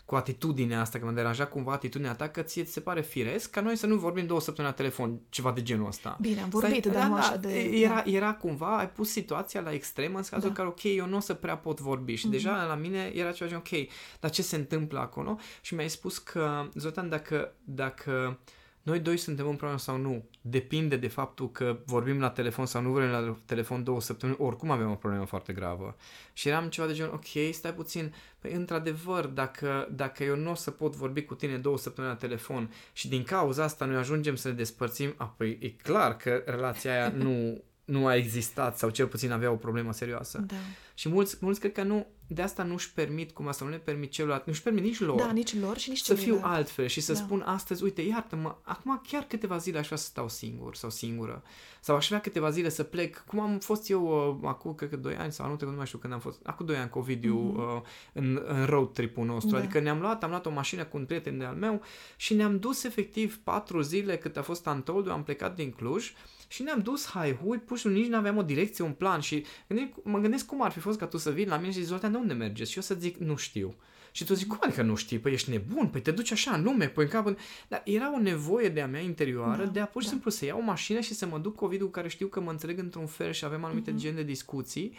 cu 0.05 0.15
atitudinea 0.15 0.81
asta, 0.81 0.99
că 0.99 1.05
mă 1.05 1.11
deranja 1.11 1.45
cumva 1.47 1.71
atitudinea 1.71 2.13
ta, 2.15 2.27
că 2.29 2.41
ție 2.41 2.63
ți 2.63 2.71
se 2.71 2.79
pare 2.79 3.01
firesc 3.01 3.49
ca 3.49 3.61
noi 3.61 3.75
să 3.75 3.85
nu 3.87 3.95
vorbim 3.95 4.25
două 4.25 4.39
săptămâni 4.41 4.73
la 4.77 4.81
telefon, 4.81 5.19
ceva 5.29 5.51
de 5.51 5.61
genul 5.63 5.87
ăsta. 5.87 6.17
Bine, 6.21 6.41
am 6.41 6.49
vorbit, 6.49 6.83
Stai- 6.83 6.91
dar 6.93 7.01
da, 7.01 7.07
nu 7.07 7.13
da, 7.15 7.19
așa 7.21 7.37
de... 7.37 7.59
Era, 7.59 8.03
era 8.05 8.33
cumva, 8.33 8.77
ai 8.77 8.89
pus 8.89 9.09
situația 9.09 9.61
la 9.61 9.71
extremă 9.73 10.17
în 10.17 10.23
cazul 10.23 10.39
Da. 10.39 10.47
în 10.47 10.53
care, 10.53 10.67
ok, 10.67 10.83
eu 10.83 11.07
nu 11.07 11.15
o 11.15 11.19
să 11.19 11.33
prea 11.33 11.57
pot 11.57 11.79
vorbi 11.79 12.15
și 12.15 12.27
deja 12.27 12.63
la 12.63 12.75
mine 12.75 13.11
era 13.15 13.31
ceva 13.31 13.49
gen, 13.49 13.57
ok, 13.59 13.87
dar 14.19 14.29
ce 14.31 14.41
se 14.41 14.55
întâmplă 14.55 14.99
acolo? 14.99 15.37
Și 15.61 15.73
mi-ai 15.73 15.89
spus 15.89 16.17
că, 16.17 16.67
Zoltan, 16.73 17.09
dacă, 17.09 17.53
dacă 17.63 18.39
noi 18.85 18.99
doi 18.99 19.17
suntem 19.17 19.47
împreună 19.47 19.77
sau 19.77 19.97
nu, 19.97 20.25
depinde 20.41 20.95
de 20.95 21.07
faptul 21.07 21.51
că 21.51 21.77
vorbim 21.85 22.19
la 22.19 22.29
telefon 22.29 22.65
sau 22.65 22.81
nu 22.81 22.89
vorbim 22.89 23.09
la 23.09 23.37
telefon 23.45 23.83
două 23.83 24.01
săptămâni, 24.01 24.37
oricum 24.41 24.71
avem 24.71 24.91
o 24.91 24.95
problemă 24.95 25.25
foarte 25.25 25.53
gravă. 25.53 25.95
Și 26.33 26.47
eram 26.47 26.69
ceva 26.69 26.87
de 26.87 26.93
genul, 26.93 27.13
ok, 27.13 27.53
stai 27.53 27.73
puțin, 27.73 28.13
păi 28.39 28.51
într-adevăr, 28.51 29.25
dacă, 29.25 29.87
dacă 29.91 30.23
eu 30.23 30.35
nu 30.35 30.51
o 30.51 30.53
să 30.53 30.71
pot 30.71 30.95
vorbi 30.95 31.23
cu 31.23 31.35
tine 31.35 31.57
două 31.57 31.77
săptămâni 31.77 32.13
la 32.13 32.19
telefon 32.19 32.73
și 32.93 33.07
din 33.07 33.23
cauza 33.23 33.63
asta 33.63 33.85
noi 33.85 33.95
ajungem 33.95 34.35
să 34.35 34.47
ne 34.47 34.53
despărțim, 34.53 35.13
apoi 35.17 35.57
e 35.61 35.69
clar 35.69 36.17
că 36.17 36.43
relația 36.45 36.91
aia 36.91 37.09
nu, 37.09 37.63
nu 37.85 38.05
a 38.07 38.15
existat 38.15 38.77
sau 38.77 38.89
cel 38.89 39.07
puțin 39.07 39.31
avea 39.31 39.51
o 39.51 39.55
problemă 39.55 39.93
serioasă. 39.93 40.43
Da. 40.47 40.55
Și 40.93 41.09
mulți, 41.09 41.37
mulți 41.39 41.59
cred 41.59 41.71
că 41.71 41.83
nu, 41.83 42.05
de 42.27 42.41
asta 42.41 42.63
nu-și 42.63 42.93
permit, 42.93 43.31
cum 43.31 43.47
asta 43.47 43.65
nu 43.65 43.71
le 43.71 43.77
permit 43.77 44.11
celălalt, 44.11 44.45
nu-și 44.45 44.61
permit 44.61 44.83
nici 44.83 44.99
lor 44.99 45.17
da, 45.19 45.31
nici 45.31 45.55
lor 45.59 45.77
și 45.77 45.89
nici 45.89 45.99
să 45.99 46.13
fiu 46.13 46.23
celuilalt. 46.23 46.53
altfel 46.55 46.87
și 46.87 47.01
să 47.01 47.13
Da. 47.13 47.19
spun 47.19 47.41
astăzi, 47.41 47.83
uite, 47.83 48.01
iartă-mă, 48.01 48.55
acum 48.61 49.01
chiar 49.07 49.23
câteva 49.23 49.57
zile 49.57 49.77
aș 49.77 49.85
vrea 49.85 49.97
să 49.97 50.05
stau 50.05 50.29
singur 50.29 50.75
sau 50.75 50.89
singură. 50.89 51.43
Sau 51.79 51.95
aș 51.95 52.07
vrea 52.07 52.19
câteva 52.21 52.49
zile 52.49 52.69
să 52.69 52.83
plec, 52.83 53.23
cum 53.27 53.39
am 53.39 53.59
fost 53.59 53.89
eu 53.89 54.29
uh, 54.41 54.47
acum, 54.49 54.73
cred 54.73 54.89
că 54.89 54.95
2 54.95 55.15
ani 55.15 55.31
sau 55.31 55.45
anul 55.45 55.57
trecut, 55.57 55.73
nu 55.73 55.79
mai 55.79 55.87
știu 55.87 55.99
când 55.99 56.13
am 56.13 56.19
fost, 56.19 56.39
acum 56.43 56.65
2 56.65 56.75
ani 56.75 56.89
cu 56.89 56.99
Ovidiu 56.99 57.37
uh, 57.37 57.81
în, 58.13 58.41
în 58.47 58.65
road 58.65 58.93
trip-ul 58.93 59.25
nostru. 59.25 59.51
Da. 59.51 59.57
Adică 59.57 59.79
ne-am 59.79 59.99
luat, 59.99 60.23
am 60.23 60.29
luat 60.29 60.45
o 60.45 60.49
mașină 60.51 60.83
cu 60.83 60.97
un 60.97 61.05
prieten 61.05 61.37
de-al 61.37 61.55
meu 61.55 61.81
și 62.15 62.33
ne-am 62.33 62.59
dus 62.59 62.83
efectiv 62.83 63.39
4 63.43 63.81
zile 63.81 64.17
cât 64.17 64.37
a 64.37 64.41
fost 64.41 64.67
Antoldu, 64.67 65.11
am 65.11 65.23
plecat 65.23 65.55
din 65.55 65.71
Cluj 65.71 66.13
și 66.47 66.63
ne-am 66.63 66.79
dus 66.79 67.07
hai 67.07 67.33
hui, 67.43 67.57
pur 67.57 67.77
și 67.77 67.83
simplu 67.83 67.99
nici 68.01 68.09
nu 68.09 68.17
aveam 68.17 68.37
o 68.37 68.41
direcție, 68.43 68.83
un 68.83 68.91
plan 68.93 69.19
și 69.19 69.45
gândim, 69.67 69.93
mă 70.03 70.19
gândesc 70.19 70.45
cum 70.45 70.61
ar 70.63 70.71
fi 70.71 70.79
fost 70.79 70.99
ca 70.99 71.05
tu 71.07 71.17
să 71.17 71.31
vii 71.31 71.47
la 71.47 71.57
mine 71.57 71.71
și 71.71 71.77
zici, 71.77 71.87
Zoltan, 71.87 72.11
de 72.11 72.17
unde 72.17 72.33
mergeți? 72.33 72.69
Și 72.71 72.77
eu 72.77 72.83
să 72.83 72.95
zic, 72.99 73.17
nu 73.17 73.35
știu. 73.35 73.75
Și 74.11 74.23
tu 74.25 74.33
zici, 74.33 74.47
cum 74.47 74.57
adică 74.61 74.81
nu 74.81 74.95
știi? 74.95 75.19
Păi 75.19 75.33
ești 75.33 75.49
nebun, 75.51 75.87
păi 75.87 76.01
te 76.01 76.11
duci 76.11 76.31
așa 76.31 76.51
în 76.51 76.63
lume, 76.63 76.87
păi 76.87 77.03
în 77.03 77.09
cap... 77.09 77.25
în-" 77.25 77.37
Dar 77.67 77.81
era 77.85 78.13
o 78.15 78.19
nevoie 78.19 78.69
de 78.69 78.81
a 78.81 78.87
mea 78.87 79.01
interioară 79.01 79.63
Da, 79.63 79.69
de 79.69 79.79
a 79.79 79.85
pur 79.85 80.01
și 80.01 80.07
da. 80.07 80.13
simplu 80.13 80.31
să 80.31 80.45
iau 80.45 80.57
o 80.59 80.61
mașină 80.63 80.99
și 80.99 81.13
să 81.13 81.25
mă 81.25 81.37
duc 81.37 81.55
cu 81.55 81.65
Ovidiu, 81.65 81.85
cu 81.85 81.91
care 81.91 82.07
știu 82.07 82.27
că 82.27 82.39
mă 82.41 82.51
înțeleg 82.51 82.79
într-un 82.79 83.05
fel 83.07 83.31
și 83.31 83.45
avem 83.45 83.63
anumite 83.63 83.91
Mhm. 83.91 83.99
gen 83.99 84.15
de 84.15 84.23
discuții, 84.23 84.97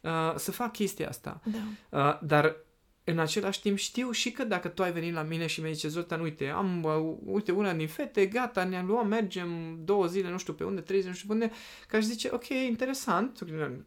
uh, 0.00 0.10
să 0.36 0.50
fac 0.52 0.72
chestia 0.72 1.08
asta. 1.08 1.40
Da. 1.44 1.98
Uh, 2.08 2.18
dar 2.28 2.56
în 3.04 3.18
același 3.18 3.60
timp 3.60 3.78
știu 3.78 4.10
și 4.10 4.30
că 4.30 4.44
dacă 4.44 4.68
tu 4.68 4.82
ai 4.82 4.92
venit 4.92 5.14
la 5.14 5.22
mine 5.22 5.46
și 5.46 5.60
mi-ai 5.60 5.74
zis, 5.74 5.90
Zoltan, 5.90 6.20
uite, 6.20 6.48
am, 6.48 6.82
uh, 6.82 7.16
uite, 7.24 7.52
una 7.52 7.72
din 7.72 7.88
fete, 7.88 8.26
gata, 8.26 8.64
ne-am 8.64 8.86
luat, 8.86 9.08
mergem 9.08 9.78
două 9.84 10.06
zile, 10.06 10.30
nu 10.30 10.38
știu 10.38 10.52
pe 10.52 10.64
unde, 10.64 10.80
trei 10.80 10.98
zile, 10.98 11.10
nu 11.10 11.16
știu 11.16 11.28
pe 11.28 11.34
unde, 11.34 11.50
că 11.88 11.96
aș 11.96 12.02
zice, 12.02 12.28
ok, 12.32 12.48
interesant, 12.48 13.40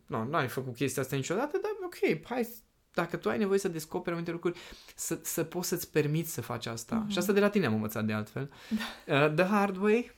nu, 0.07 0.23
nu 0.23 0.35
ai 0.35 0.47
făcut 0.47 0.75
chestia 0.75 1.01
asta 1.01 1.15
niciodată, 1.15 1.59
dar 1.61 1.71
ok, 1.85 2.25
hai, 2.25 2.47
dacă 2.93 3.17
tu 3.17 3.29
ai 3.29 3.37
nevoie 3.37 3.59
să 3.59 3.67
descoperi 3.67 4.09
anumite 4.09 4.31
lucruri, 4.31 4.59
să, 4.95 5.19
să 5.21 5.43
poți 5.43 5.67
să-ți 5.67 5.91
permiți 5.91 6.33
să 6.33 6.41
faci 6.41 6.65
asta. 6.65 6.95
Mhm. 6.95 7.09
Și 7.09 7.17
asta 7.17 7.33
de 7.33 7.39
la 7.39 7.49
tine 7.49 7.65
am 7.65 7.73
învățat 7.73 8.05
de 8.05 8.13
altfel. 8.13 8.51
Uh, 9.07 9.33
the 9.35 9.43
hard 9.43 9.77
way, 9.77 10.11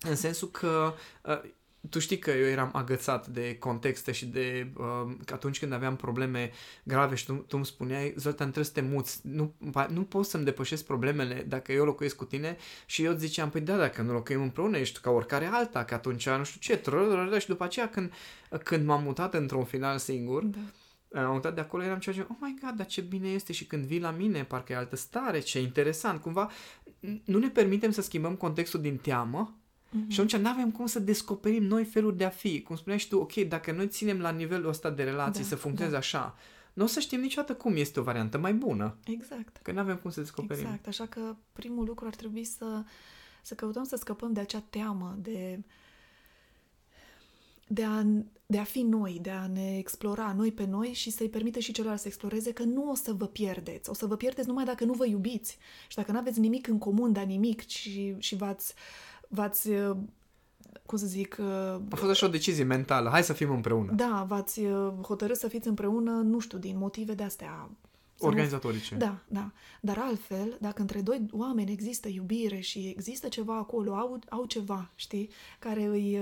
în 0.00 0.16
sensul 0.16 0.48
că 0.48 0.94
uh, 1.22 1.40
tu 1.90 1.98
știi 1.98 2.18
că 2.18 2.30
eu 2.30 2.46
eram 2.46 2.70
agățat 2.72 3.26
de 3.26 3.56
contexte 3.58 4.12
și 4.12 4.26
de 4.26 4.72
uh, 4.76 5.14
că 5.24 5.34
atunci 5.34 5.58
când 5.58 5.72
aveam 5.72 5.96
probleme 5.96 6.50
grave 6.82 7.14
și 7.14 7.24
tu, 7.24 7.32
tu 7.32 7.56
îmi 7.56 7.66
spuneai, 7.66 8.14
Zoltan, 8.16 8.50
trebuie 8.50 8.64
să 8.64 8.72
te 8.72 8.80
muți, 8.80 9.20
nu, 9.22 9.54
nu 9.88 10.02
poți 10.02 10.30
să-mi 10.30 10.44
depășesc 10.44 10.84
problemele 10.84 11.44
dacă 11.48 11.72
eu 11.72 11.84
locuiesc 11.84 12.16
cu 12.16 12.24
tine. 12.24 12.56
Și 12.86 13.04
eu 13.04 13.12
ziceam, 13.12 13.50
păi 13.50 13.60
da, 13.60 13.76
dacă 13.76 14.02
nu 14.02 14.12
locuim 14.12 14.42
împreună, 14.42 14.76
ești 14.76 15.00
ca 15.00 15.10
oricare 15.10 15.46
alta, 15.52 15.84
că 15.84 15.94
atunci 15.94 16.28
nu 16.28 16.44
știu 16.44 16.60
ce, 16.60 17.38
și 17.38 17.46
după 17.46 17.64
aceea 17.64 17.88
când, 17.88 18.12
când 18.62 18.86
m-am 18.86 19.02
mutat 19.02 19.34
într-un 19.34 19.64
final 19.64 19.98
singur, 19.98 20.44
da. 20.44 21.26
am 21.26 21.32
mutat 21.32 21.54
de 21.54 21.60
acolo, 21.60 21.82
eram 21.82 21.98
ceea 21.98 22.14
ce, 22.14 22.26
oh 22.30 22.36
my 22.40 22.54
god, 22.62 22.76
dar 22.76 22.86
ce 22.86 23.00
bine 23.00 23.28
este. 23.28 23.52
Și 23.52 23.66
când 23.66 23.84
vii 23.84 24.00
la 24.00 24.10
mine, 24.10 24.44
parcă 24.44 24.72
e 24.72 24.76
altă 24.76 24.96
stare, 24.96 25.38
ce 25.38 25.60
interesant, 25.60 26.20
cumva 26.20 26.50
nu 27.24 27.38
ne 27.38 27.48
permitem 27.48 27.90
să 27.90 28.02
schimbăm 28.02 28.34
contextul 28.34 28.80
din 28.80 28.96
teamă 28.96 29.60
mm-hmm. 29.96 30.08
și 30.08 30.20
atunci 30.20 30.42
nu 30.42 30.48
avem 30.48 30.70
cum 30.70 30.86
să 30.86 30.98
descoperim 30.98 31.62
noi 31.62 31.84
feluri 31.84 32.16
de 32.16 32.24
a 32.24 32.28
fi. 32.28 32.62
Cum 32.62 32.76
spuneai 32.76 32.98
și 32.98 33.08
tu, 33.08 33.18
ok, 33.18 33.34
dacă 33.34 33.72
noi 33.72 33.88
ținem 33.88 34.20
la 34.20 34.30
nivelul 34.30 34.68
ăsta 34.68 34.90
de 34.90 35.02
relații 35.02 35.42
da, 35.42 35.48
să 35.48 35.56
funcționeze 35.56 35.94
da. 35.94 36.00
așa, 36.00 36.36
nu 36.72 36.84
o 36.84 36.86
să 36.86 37.00
știm 37.00 37.20
niciodată 37.20 37.54
cum 37.54 37.76
este 37.76 38.00
o 38.00 38.02
variantă 38.02 38.38
mai 38.38 38.54
bună. 38.54 38.96
Exact. 39.04 39.58
Că 39.62 39.72
nu 39.72 39.78
avem 39.78 39.96
cum 39.96 40.10
să 40.10 40.20
descoperim. 40.20 40.64
Exact, 40.64 40.86
așa 40.86 41.06
că 41.06 41.36
primul 41.52 41.84
lucru 41.84 42.06
ar 42.06 42.14
trebui 42.14 42.44
să, 42.44 42.82
să 43.42 43.54
căutăm 43.54 43.84
să 43.84 43.96
scăpăm 43.96 44.32
de 44.32 44.40
acea 44.40 44.62
teamă, 44.70 45.16
de 45.18 45.60
de 47.66 47.84
a, 47.84 48.02
de 48.46 48.58
a 48.58 48.64
fi 48.64 48.82
noi, 48.82 49.18
de 49.22 49.30
a 49.30 49.46
ne 49.46 49.76
explora 49.78 50.32
noi 50.36 50.52
pe 50.52 50.66
noi 50.66 50.92
și 50.92 51.10
să-i 51.10 51.28
permite 51.28 51.60
și 51.60 51.72
celorlalți 51.72 52.02
să 52.02 52.08
exploreze 52.08 52.52
că 52.52 52.62
nu 52.62 52.90
o 52.90 52.94
să 52.94 53.12
vă 53.12 53.26
pierdeți. 53.26 53.90
O 53.90 53.94
să 53.94 54.06
vă 54.06 54.16
pierdeți 54.16 54.48
numai 54.48 54.64
dacă 54.64 54.84
nu 54.84 54.92
vă 54.92 55.06
iubiți 55.06 55.58
și 55.88 55.96
dacă 55.96 56.12
nu 56.12 56.18
aveți 56.18 56.40
nimic 56.40 56.66
în 56.66 56.78
comun, 56.78 57.12
dar 57.12 57.24
nimic 57.24 57.68
și, 57.68 58.14
și 58.18 58.36
v-ați, 58.36 58.74
v-ați 59.28 59.70
cum 60.86 60.98
să 60.98 61.06
zic... 61.06 61.38
A 61.90 61.96
fost 61.96 62.10
așa 62.10 62.26
o 62.26 62.28
decizie 62.28 62.64
mentală. 62.64 63.08
Hai 63.08 63.22
să 63.22 63.32
fim 63.32 63.50
împreună. 63.50 63.92
Da, 63.92 64.24
v-ați 64.28 64.60
hotărât 65.02 65.36
să 65.36 65.48
fiți 65.48 65.68
împreună, 65.68 66.10
nu 66.10 66.38
știu, 66.38 66.58
din 66.58 66.78
motive 66.78 67.14
de 67.14 67.22
astea 67.22 67.70
Organizatorice. 68.18 68.94
Nu... 68.94 68.98
Da, 68.98 69.18
da. 69.28 69.52
Dar 69.80 69.98
altfel, 69.98 70.56
dacă 70.60 70.80
între 70.80 71.00
doi 71.00 71.26
oameni 71.30 71.72
există 71.72 72.08
iubire 72.08 72.60
și 72.60 72.88
există 72.96 73.28
ceva 73.28 73.56
acolo, 73.56 73.94
au, 73.94 74.18
au 74.28 74.44
ceva, 74.44 74.90
știi, 74.94 75.30
care 75.58 75.84
îi 75.84 76.18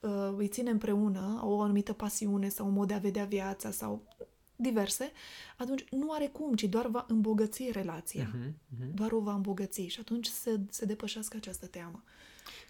uh, 0.00 0.34
îi 0.36 0.48
ține 0.48 0.70
împreună, 0.70 1.40
o 1.42 1.60
anumită 1.60 1.92
pasiune 1.92 2.48
sau 2.48 2.66
un 2.66 2.72
mod 2.72 2.88
de 2.88 2.94
a 2.94 2.98
vedea 2.98 3.24
viața 3.24 3.70
sau 3.70 4.02
diverse, 4.60 5.12
atunci 5.56 5.84
nu 5.90 6.12
are 6.12 6.26
cum, 6.26 6.54
ci 6.54 6.64
doar 6.64 6.86
va 6.86 7.04
îmbogăți 7.08 7.70
relația. 7.72 8.30
Uh-huh, 8.34 8.48
uh-huh. 8.48 8.94
Doar 8.94 9.12
o 9.12 9.20
va 9.20 9.34
îmbogăți 9.34 9.82
și 9.82 10.00
atunci 10.00 10.26
se, 10.26 10.60
se 10.70 10.84
depășească 10.84 11.36
această 11.36 11.66
teamă. 11.66 12.02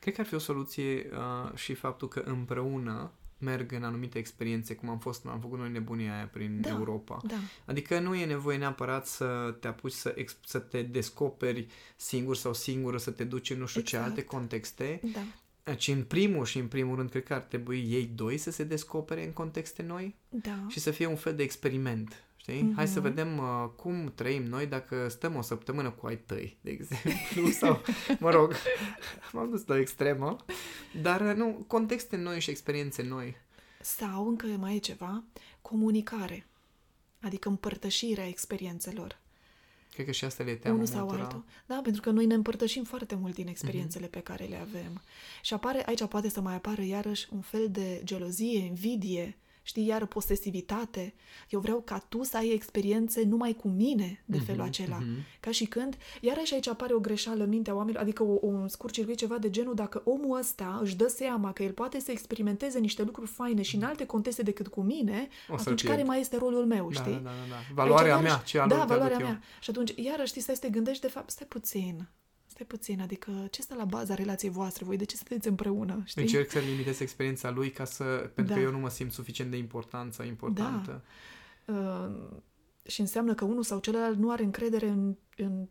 Cred 0.01 0.15
că 0.15 0.21
ar 0.21 0.27
fi 0.27 0.35
o 0.35 0.39
soluție 0.39 1.11
uh, 1.13 1.55
și 1.55 1.75
faptul 1.75 2.09
că 2.09 2.21
împreună 2.21 3.13
merg 3.41 3.73
în 3.73 3.85
anumite 3.85 4.19
experiențe, 4.19 4.75
cum 4.75 4.89
am 4.89 4.99
fost, 4.99 5.27
am 5.27 5.41
făcut 5.41 5.59
noi 5.59 5.71
nebunia 5.71 6.15
aia 6.15 6.27
prin 6.27 6.61
da, 6.61 6.69
Europa. 6.69 7.21
Da. 7.27 7.37
Adică 7.65 7.99
nu 7.99 8.15
e 8.15 8.27
nevoie 8.27 8.59
neapărat 8.59 9.07
să 9.07 9.57
te 9.61 9.69
apuci 9.69 9.93
să, 9.93 10.15
exp- 10.15 10.45
să 10.45 10.59
te 10.59 10.83
descoperi 10.83 11.67
singur 11.97 12.37
sau 12.37 12.55
singură, 12.55 12.99
să 12.99 13.11
te 13.11 13.25
duci 13.25 13.51
în 13.51 13.59
nu 13.59 13.67
știu 13.67 13.81
exact. 13.81 14.05
ce 14.05 14.11
alte 14.11 14.25
contexte, 14.25 15.01
da. 15.13 15.21
Deci, 15.65 15.89
în 15.89 16.05
primul 16.05 16.45
și 16.45 16.59
în 16.59 16.69
primul 16.69 16.97
rând, 16.97 17.11
cred 17.11 17.25
că 17.25 17.35
ar 17.35 17.41
trebui 17.41 17.93
ei 17.93 18.11
doi 18.15 18.37
să 18.37 18.51
se 18.51 18.65
descopere 18.65 19.25
în 19.25 19.33
contexte 19.33 19.83
noi 19.83 20.15
da. 20.29 20.65
și 20.69 20.81
să 20.81 20.91
fie 20.91 21.07
un 21.07 21.17
fel 21.17 21.35
de 21.35 21.43
experiment. 21.43 22.25
Știi? 22.37 22.63
Mm-hmm. 22.63 22.75
Hai 22.77 22.89
să 22.89 23.01
vedem 23.01 23.39
uh, 23.39 23.69
cum 23.77 24.13
trăim 24.15 24.43
noi 24.43 24.67
dacă 24.67 25.09
stăm 25.09 25.37
o 25.37 25.43
săptămână 25.43 25.91
cu 25.91 26.07
ai 26.07 26.17
tăi, 26.17 26.57
de 26.61 26.71
exemplu, 26.71 27.51
sau, 27.61 27.83
mă 28.19 28.31
rog, 28.31 28.55
m-am 29.33 29.51
dus 29.51 29.67
la 29.67 29.75
o 29.75 29.79
extremă, 29.79 30.37
dar 31.03 31.21
uh, 31.21 31.35
nu, 31.37 31.65
contexte 31.67 32.17
noi 32.17 32.41
și 32.41 32.51
experiențe 32.51 33.03
noi. 33.03 33.37
Sau, 33.81 34.29
încă 34.29 34.47
mai 34.47 34.75
e 34.75 34.79
ceva, 34.79 35.25
comunicare, 35.63 36.47
adică 37.21 37.49
împărtășirea 37.49 38.27
experiențelor. 38.27 39.19
Cred 39.93 40.07
că 40.07 40.13
și 40.13 40.25
asta 40.25 40.43
le 40.43 40.55
teamă 40.55 40.77
Unul 40.77 40.89
sau 40.89 41.01
multora. 41.01 41.23
altul. 41.23 41.45
Da, 41.67 41.81
pentru 41.83 42.01
că 42.01 42.11
noi 42.11 42.27
ne 42.27 42.35
împărtășim 42.35 42.85
foarte 42.85 43.15
mult 43.15 43.35
din 43.35 43.47
experiențele 43.47 44.07
mm-hmm. 44.07 44.11
pe 44.11 44.21
care 44.21 44.45
le 44.45 44.57
avem. 44.57 45.03
Și 45.43 45.55
apare, 45.55 45.83
aici 45.87 46.05
poate 46.05 46.29
să 46.29 46.41
mai 46.41 46.55
apară 46.55 46.83
iarăși 46.83 47.27
un 47.31 47.41
fel 47.41 47.69
de 47.71 48.01
gelozie, 48.05 48.59
invidie, 48.59 49.39
știi, 49.63 49.87
iar 49.87 50.07
posesivitate. 50.07 51.15
Eu 51.49 51.61
vreau 51.61 51.81
ca 51.81 51.99
tu 52.09 52.23
să 52.23 52.37
ai 52.37 52.53
experiențe 52.53 53.23
numai 53.23 53.53
cu 53.53 53.69
mine 53.69 54.23
de 54.25 54.39
mm-hmm, 54.39 54.45
felul 54.45 54.61
acela. 54.61 54.99
Mm-hmm. 54.99 55.41
Ca 55.41 55.51
și 55.51 55.65
când, 55.65 55.97
iarăși 56.21 56.55
aici 56.55 56.69
apare 56.69 56.95
o 56.95 56.99
greșeală 56.99 57.43
în 57.43 57.49
mintea 57.49 57.75
oamenilor, 57.75 58.03
adică 58.03 58.23
o, 58.23 58.39
un 58.41 58.69
scurt 58.69 58.93
circuit 58.93 59.17
ceva 59.17 59.39
de 59.39 59.51
genul, 59.51 59.75
dacă 59.75 60.03
omul 60.05 60.39
ăsta 60.39 60.79
își 60.83 60.97
dă 60.97 61.07
seama 61.07 61.53
că 61.53 61.63
el 61.63 61.73
poate 61.73 62.01
să 62.01 62.11
experimenteze 62.11 62.79
niște 62.79 63.03
lucruri 63.03 63.31
faine 63.31 63.63
și 63.63 63.77
în 63.77 63.83
alte 63.83 64.07
contexte 64.07 64.43
decât 64.43 64.69
cu 64.69 64.81
mine, 64.81 65.29
o 65.49 65.55
atunci 65.55 65.85
care 65.85 66.03
mai 66.03 66.21
este 66.21 66.37
rolul 66.37 66.67
meu, 66.67 66.91
da, 66.93 67.01
știi? 67.01 67.13
Da, 67.13 67.19
da, 67.19 67.31
da. 67.49 67.75
Valoarea 67.75 68.15
aici, 68.15 68.25
mea, 68.25 68.43
ce 68.45 68.65
Da, 68.69 68.85
valoarea 68.85 69.19
mea. 69.19 69.29
Eu. 69.29 69.39
Și 69.61 69.71
atunci, 69.71 69.93
iarăși, 69.97 70.29
știi, 70.29 70.41
stai 70.41 70.55
să 70.55 70.61
te 70.61 70.69
gândești, 70.69 71.03
de 71.03 71.09
fapt, 71.09 71.31
stai 71.31 71.47
puțin 71.47 72.09
stai 72.65 72.79
puțin, 72.79 73.01
adică 73.01 73.49
ce 73.51 73.63
stă 73.63 73.75
la 73.75 73.85
baza 73.85 74.15
relației 74.15 74.51
voastre? 74.51 74.85
Voi 74.85 74.97
de 74.97 75.05
ce 75.05 75.17
sunteți 75.17 75.49
împreună? 75.49 76.03
Știi? 76.05 76.23
Încerc 76.23 76.51
să 76.51 76.59
limitez 76.59 77.01
experiența 77.01 77.51
lui 77.51 77.71
ca 77.71 77.85
să, 77.85 78.05
pentru 78.35 78.55
da. 78.55 78.61
că 78.61 78.61
eu 78.67 78.71
nu 78.71 78.79
mă 78.79 78.89
simt 78.89 79.13
suficient 79.13 79.51
de 79.51 79.57
important 79.57 80.13
sau 80.13 80.27
importantă. 80.27 81.05
Da. 81.65 81.73
Uh, 81.75 82.11
și 82.87 83.01
înseamnă 83.01 83.35
că 83.35 83.45
unul 83.45 83.63
sau 83.63 83.79
celălalt 83.79 84.19
nu 84.19 84.31
are 84.31 84.43
încredere 84.45 84.89
în, 84.89 85.17
în, 85.37 85.69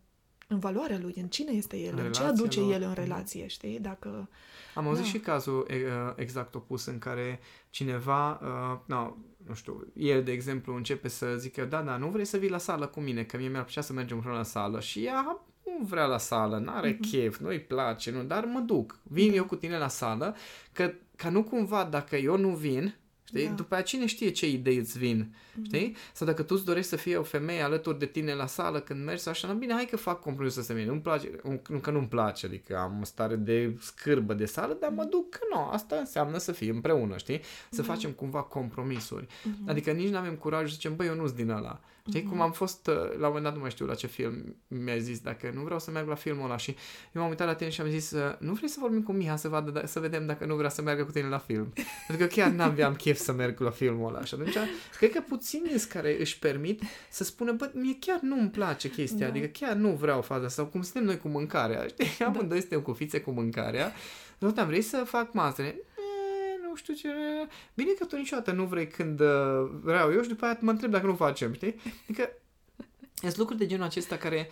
în 0.47 0.59
valoarea 0.59 0.99
lui, 1.01 1.13
în 1.15 1.27
cine 1.27 1.51
este 1.51 1.77
el, 1.77 1.97
în, 1.97 2.05
în 2.05 2.11
ce 2.11 2.23
aduce 2.23 2.59
lor. 2.59 2.71
el 2.71 2.81
în 2.81 2.89
mhm. 2.89 2.99
relație, 2.99 3.47
știi? 3.47 3.79
Dacă... 3.79 4.29
Am 4.75 4.87
auzit 4.87 5.03
da. 5.03 5.09
și 5.09 5.19
cazul 5.19 5.67
exact 6.15 6.55
opus 6.55 6.85
în 6.85 6.97
care 6.97 7.39
cineva, 7.69 8.31
uh, 8.31 8.79
no, 8.85 9.15
nu 9.47 9.53
știu, 9.53 9.87
el, 9.93 10.23
de 10.23 10.31
exemplu, 10.31 10.75
începe 10.75 11.07
să 11.07 11.35
zică, 11.37 11.65
da, 11.65 11.81
da, 11.81 11.97
nu 11.97 12.07
vrei 12.07 12.25
să 12.25 12.37
vii 12.37 12.49
la 12.49 12.57
sală 12.57 12.87
cu 12.87 12.99
mine, 12.99 13.23
că 13.23 13.37
mie 13.37 13.47
mi-ar 13.47 13.63
plăcea 13.63 13.81
să 13.81 13.93
mergem 13.93 14.15
împreună 14.15 14.41
la 14.41 14.47
sală 14.47 14.79
și 14.79 15.05
ea 15.05 15.43
nu 15.77 15.85
vrea 15.85 16.05
la 16.05 16.17
sală, 16.17 16.57
n-are 16.57 16.93
mm-hmm. 16.95 17.09
chef, 17.11 17.37
nu-i 17.37 17.59
place, 17.59 18.11
nu, 18.11 18.23
dar 18.23 18.45
mă 18.45 18.59
duc. 18.59 18.99
Vin 19.03 19.31
mm-hmm. 19.31 19.35
eu 19.35 19.45
cu 19.45 19.55
tine 19.55 19.77
la 19.77 19.87
sală, 19.87 20.35
că, 20.71 20.93
ca 21.15 21.29
nu 21.29 21.43
cumva 21.43 21.83
dacă 21.83 22.15
eu 22.15 22.37
nu 22.37 22.49
vin, 22.49 22.95
Știi? 23.29 23.47
Da. 23.47 23.53
După 23.53 23.75
aceea 23.75 23.83
cine 23.83 24.05
știe 24.05 24.29
ce 24.29 24.49
idei 24.49 24.77
îți 24.77 24.97
vin, 24.97 25.35
mm-hmm. 25.35 25.63
știi? 25.63 25.95
Sau 26.13 26.27
dacă 26.27 26.43
tu 26.43 26.53
îți 26.55 26.65
dorești 26.65 26.89
să 26.89 26.95
fie 26.95 27.17
o 27.17 27.23
femeie 27.23 27.61
alături 27.61 27.99
de 27.99 28.05
tine 28.05 28.33
la 28.33 28.45
sală 28.45 28.79
când 28.79 29.03
mergi 29.03 29.21
sau 29.21 29.31
așa, 29.31 29.47
nu, 29.47 29.53
bine, 29.53 29.73
hai 29.73 29.85
că 29.85 29.97
fac 29.97 30.19
compromisul 30.19 30.61
să 30.61 30.73
nu-mi 30.73 31.01
place, 31.01 31.29
nu 31.67 31.79
că 31.79 31.91
nu-mi 31.91 32.07
place, 32.07 32.45
adică 32.45 32.77
am 32.77 32.97
o 33.01 33.03
stare 33.03 33.35
de 33.35 33.77
scârbă 33.79 34.33
de 34.33 34.45
sală, 34.45 34.77
dar 34.79 34.89
mă 34.89 35.03
duc 35.03 35.29
că 35.29 35.39
nu, 35.53 35.59
asta 35.59 35.95
înseamnă 35.95 36.37
să 36.37 36.51
fim 36.51 36.75
împreună, 36.75 37.17
știi? 37.17 37.41
Să 37.69 37.81
da. 37.81 37.87
facem 37.87 38.11
cumva 38.11 38.41
compromisuri. 38.41 39.25
Mm-hmm. 39.25 39.67
Adică 39.67 39.91
nici 39.91 40.09
nu 40.09 40.17
avem 40.17 40.35
curaj 40.35 40.67
să 40.67 40.73
zicem, 40.73 40.95
băi, 40.95 41.07
eu 41.07 41.15
nu-s 41.15 41.31
din 41.31 41.49
ăla. 41.49 41.81
Știi, 42.07 42.21
mm-hmm. 42.21 42.29
cum 42.29 42.41
am 42.41 42.51
fost, 42.51 42.87
uh, 42.87 42.95
la 42.95 43.01
un 43.01 43.19
moment 43.21 43.43
dat 43.43 43.53
nu 43.53 43.59
mai 43.59 43.69
știu 43.69 43.85
la 43.85 43.95
ce 43.95 44.07
film 44.07 44.55
mi-a 44.67 44.97
zis, 44.97 45.19
dacă 45.19 45.51
nu 45.53 45.61
vreau 45.61 45.79
să 45.79 45.91
merg 45.91 46.07
la 46.07 46.15
filmul 46.15 46.45
ăla 46.45 46.57
și 46.57 46.75
eu 47.11 47.21
m-am 47.21 47.29
uitat 47.29 47.47
la 47.47 47.55
tine 47.55 47.69
și 47.69 47.81
am 47.81 47.89
zis, 47.89 48.11
uh, 48.11 48.35
nu 48.39 48.53
vrei 48.53 48.69
să 48.69 48.77
vorbim 48.79 49.03
cu 49.03 49.11
Miha 49.11 49.35
să, 49.35 49.47
vadă, 49.47 49.71
da, 49.71 49.85
să 49.85 49.99
vedem 49.99 50.25
dacă 50.25 50.45
nu 50.45 50.55
vrea 50.55 50.69
să 50.69 50.81
meargă 50.81 51.05
cu 51.05 51.11
tine 51.11 51.27
la 51.27 51.37
film. 51.37 51.73
Pentru 52.07 52.27
că 52.27 52.33
chiar 52.33 52.49
n-aveam 52.49 52.95
chef 52.95 53.19
să 53.19 53.31
merg 53.31 53.59
la 53.59 53.69
filmul 53.69 54.07
ăla 54.07 54.23
și 54.23 54.33
atunci 54.33 54.57
cred 54.97 55.11
că 55.11 55.21
puțini 55.27 55.69
care 55.89 56.19
își 56.19 56.39
permit 56.39 56.81
să 57.09 57.23
spună, 57.23 57.51
bă, 57.51 57.71
mie 57.73 57.97
chiar 57.99 58.19
nu-mi 58.21 58.49
place 58.49 58.89
chestia, 58.89 59.25
da. 59.25 59.31
adică 59.31 59.45
chiar 59.45 59.75
nu 59.75 59.89
vreau 59.89 60.21
faza 60.21 60.47
sau 60.47 60.65
cum 60.65 60.81
suntem 60.81 61.03
noi 61.03 61.17
cu 61.17 61.27
mâncarea, 61.27 61.87
știi, 61.87 62.07
da. 62.19 62.25
amândoi 62.25 62.59
suntem 62.59 62.81
cu 62.81 62.93
fițe 62.93 63.21
cu 63.21 63.31
mâncarea, 63.31 63.93
nu, 64.39 64.49
vrei 64.49 64.81
să 64.81 65.03
fac 65.05 65.33
masă? 66.69 66.81
știu 66.81 66.93
ce... 66.93 67.09
Bine 67.73 67.91
că 67.99 68.05
tu 68.05 68.15
niciodată 68.15 68.51
nu 68.51 68.65
vrei 68.65 68.87
când 68.87 69.19
uh, 69.19 69.69
vreau 69.81 70.11
eu 70.11 70.21
și 70.21 70.29
după 70.29 70.45
aia 70.45 70.57
mă 70.61 70.71
întreb 70.71 70.91
dacă 70.91 71.05
nu 71.05 71.15
facem, 71.15 71.53
știi? 71.53 71.75
Adică 72.03 72.29
sunt 73.13 73.37
lucruri 73.37 73.59
de 73.59 73.65
genul 73.65 73.85
acesta 73.85 74.17
care 74.17 74.49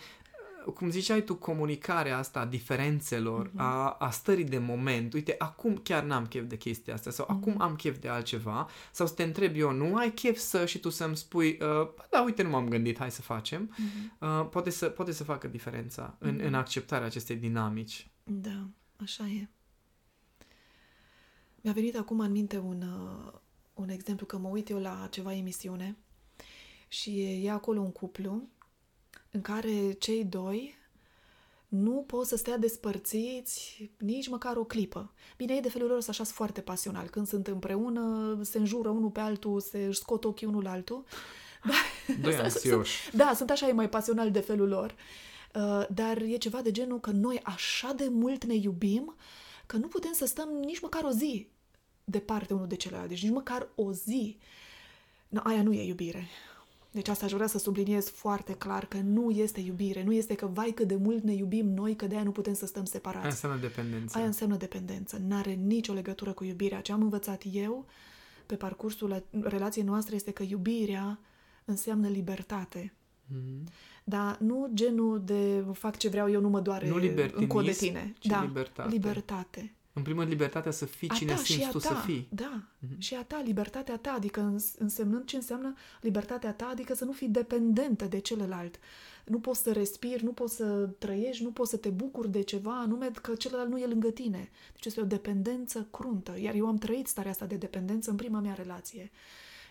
uh, 0.66 0.72
cum 0.72 0.90
ziceai 0.90 1.22
tu, 1.22 1.34
comunicarea 1.34 2.18
asta 2.18 2.40
a 2.40 2.44
diferențelor, 2.44 3.48
mm-hmm. 3.48 3.56
a, 3.56 3.90
a 3.90 4.10
stării 4.10 4.44
de 4.44 4.58
moment. 4.58 5.12
Uite, 5.12 5.34
acum 5.38 5.76
chiar 5.76 6.02
n-am 6.02 6.26
chef 6.26 6.44
de 6.44 6.56
chestia 6.56 6.94
asta 6.94 7.10
sau 7.10 7.26
mm-hmm. 7.26 7.38
acum 7.38 7.60
am 7.60 7.76
chef 7.76 7.98
de 7.98 8.08
altceva 8.08 8.68
sau 8.92 9.06
să 9.06 9.14
te 9.14 9.22
întreb 9.22 9.56
eu, 9.56 9.72
nu 9.72 9.96
ai 9.96 10.12
chef 10.12 10.38
să 10.38 10.66
și 10.66 10.78
tu 10.78 10.88
să-mi 10.88 11.16
spui, 11.16 11.58
uh, 11.60 11.88
da, 12.10 12.22
uite, 12.22 12.42
nu 12.42 12.48
m-am 12.48 12.68
gândit, 12.68 12.98
hai 12.98 13.10
să 13.10 13.22
facem. 13.22 13.74
Mm-hmm. 13.74 14.18
Uh, 14.18 14.48
poate, 14.50 14.70
să, 14.70 14.88
poate 14.88 15.12
să 15.12 15.24
facă 15.24 15.46
diferența 15.46 16.14
mm-hmm. 16.14 16.20
în, 16.20 16.40
în 16.42 16.54
acceptarea 16.54 17.06
acestei 17.06 17.36
dinamici. 17.36 18.10
Da, 18.24 18.66
așa 19.02 19.26
e. 19.26 19.48
Mi-a 21.68 21.76
venit 21.76 21.96
acum 21.96 22.20
în 22.20 22.30
minte 22.30 22.58
un, 22.58 22.82
uh, 22.82 23.32
un 23.74 23.88
exemplu 23.88 24.26
că 24.26 24.38
mă 24.38 24.48
uit 24.48 24.68
eu 24.68 24.78
la 24.78 25.08
ceva 25.10 25.34
emisiune 25.34 25.96
și 26.88 27.40
e 27.44 27.50
acolo 27.50 27.80
un 27.80 27.92
cuplu 27.92 28.48
în 29.30 29.40
care 29.40 29.92
cei 29.92 30.24
doi 30.24 30.74
nu 31.68 32.04
pot 32.06 32.26
să 32.26 32.36
stea 32.36 32.58
despărțiți 32.58 33.90
nici 33.98 34.28
măcar 34.28 34.56
o 34.56 34.64
clipă. 34.64 35.12
Bine, 35.36 35.54
ei 35.54 35.60
de 35.60 35.68
felul 35.68 35.88
lor 35.88 36.00
sunt 36.00 36.20
așa 36.20 36.32
foarte 36.32 36.60
pasional. 36.60 37.08
Când 37.08 37.26
sunt 37.26 37.46
împreună, 37.46 38.38
se 38.42 38.58
înjură 38.58 38.88
unul 38.88 39.10
pe 39.10 39.20
altul, 39.20 39.60
se 39.60 39.84
își 39.84 39.98
scot 39.98 40.24
ochii 40.24 40.46
unul 40.46 40.62
la 40.62 40.70
altul. 40.70 41.04
Doi 42.22 42.36
anxioși. 42.42 43.16
Da, 43.16 43.32
sunt 43.36 43.50
așa 43.50 43.66
mai 43.66 43.88
pasional 43.88 44.30
de 44.30 44.40
felul 44.40 44.68
lor. 44.68 44.94
Uh, 45.54 45.86
dar 45.90 46.16
e 46.16 46.36
ceva 46.36 46.62
de 46.62 46.70
genul 46.70 47.00
că 47.00 47.10
noi 47.10 47.40
așa 47.42 47.92
de 47.92 48.08
mult 48.10 48.44
ne 48.44 48.54
iubim 48.54 49.14
că 49.66 49.76
nu 49.76 49.86
putem 49.86 50.12
să 50.12 50.26
stăm 50.26 50.48
nici 50.48 50.80
măcar 50.80 51.04
o 51.04 51.10
zi 51.10 51.48
departe 52.10 52.54
unul 52.54 52.66
de 52.66 52.76
celălalt. 52.76 53.08
Deci 53.08 53.22
nici 53.22 53.32
măcar 53.32 53.68
o 53.74 53.92
zi. 53.92 54.38
No, 55.28 55.40
aia 55.44 55.62
nu 55.62 55.72
e 55.72 55.86
iubire. 55.86 56.26
Deci 56.90 57.08
asta 57.08 57.24
aș 57.24 57.32
vrea 57.32 57.46
să 57.46 57.58
subliniez 57.58 58.08
foarte 58.08 58.52
clar 58.52 58.86
că 58.86 58.96
nu 58.96 59.30
este 59.30 59.60
iubire, 59.60 60.02
nu 60.02 60.12
este 60.12 60.34
că 60.34 60.46
vai 60.46 60.70
cât 60.70 60.88
de 60.88 60.96
mult 60.96 61.22
ne 61.22 61.32
iubim 61.32 61.66
noi, 61.66 61.96
că 61.96 62.06
de 62.06 62.14
aia 62.14 62.24
nu 62.24 62.30
putem 62.30 62.54
să 62.54 62.66
stăm 62.66 62.84
separați. 62.84 63.24
Aia 63.24 63.32
înseamnă 63.32 63.58
dependență. 63.58 64.18
Aia 64.18 64.26
înseamnă 64.26 64.56
dependență. 64.56 65.20
N-are 65.26 65.52
nicio 65.52 65.92
legătură 65.92 66.32
cu 66.32 66.44
iubirea. 66.44 66.80
Ce 66.80 66.92
am 66.92 67.02
învățat 67.02 67.42
eu 67.52 67.86
pe 68.46 68.54
parcursul 68.54 69.24
relației 69.42 69.84
noastre 69.84 70.14
este 70.14 70.30
că 70.30 70.42
iubirea 70.42 71.18
înseamnă 71.64 72.08
libertate. 72.08 72.94
Mm-hmm. 73.28 73.72
Dar 74.04 74.38
nu 74.38 74.70
genul 74.74 75.22
de 75.24 75.64
fac 75.72 75.96
ce 75.96 76.08
vreau 76.08 76.30
eu, 76.30 76.40
nu 76.40 76.48
mă 76.48 76.60
doare 76.60 76.88
nu 76.88 76.94
încă 77.34 77.62
de 77.62 77.70
tine. 77.70 78.14
Ci 78.18 78.26
da, 78.26 78.42
libertate. 78.42 78.90
libertate. 78.90 79.72
În 79.98 80.04
primul 80.04 80.20
rând, 80.20 80.32
libertatea 80.32 80.70
să 80.70 80.84
fii 80.84 81.10
a 81.10 81.14
cine 81.14 81.32
ta 81.32 81.36
simți 81.36 81.64
și 81.64 81.70
tu 81.70 81.76
a 81.76 81.80
ta. 81.80 81.88
să 81.88 81.94
fii. 82.04 82.28
Da, 82.30 82.62
mm-hmm. 82.62 82.98
și 82.98 83.14
a 83.14 83.22
ta, 83.22 83.42
libertatea 83.44 83.96
ta, 83.96 84.12
adică 84.16 84.56
însemnând 84.78 85.24
ce 85.24 85.36
înseamnă 85.36 85.74
libertatea 86.00 86.52
ta, 86.52 86.66
adică 86.66 86.94
să 86.94 87.04
nu 87.04 87.12
fii 87.12 87.28
dependentă 87.28 88.04
de 88.04 88.18
celălalt. 88.18 88.78
Nu 89.24 89.40
poți 89.40 89.62
să 89.62 89.72
respiri, 89.72 90.24
nu 90.24 90.32
poți 90.32 90.56
să 90.56 90.88
trăiești, 90.98 91.42
nu 91.42 91.50
poți 91.50 91.70
să 91.70 91.76
te 91.76 91.88
bucuri 91.88 92.30
de 92.30 92.40
ceva, 92.40 92.80
anume 92.80 93.10
că 93.22 93.34
celălalt 93.34 93.70
nu 93.70 93.78
e 93.78 93.86
lângă 93.86 94.10
tine. 94.10 94.50
Deci 94.72 94.84
este 94.84 95.00
o 95.00 95.04
dependență 95.04 95.86
cruntă. 95.90 96.40
Iar 96.40 96.54
eu 96.54 96.66
am 96.66 96.76
trăit 96.76 97.06
starea 97.06 97.30
asta 97.30 97.46
de 97.46 97.56
dependență 97.56 98.10
în 98.10 98.16
prima 98.16 98.40
mea 98.40 98.54
relație. 98.54 99.10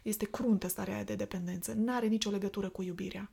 Este 0.03 0.25
cruntă 0.25 0.67
starea 0.67 0.93
aia 0.93 1.03
de 1.03 1.15
dependență. 1.15 1.73
N-are 1.73 2.07
nicio 2.07 2.29
legătură 2.29 2.69
cu 2.69 2.83
iubirea. 2.83 3.31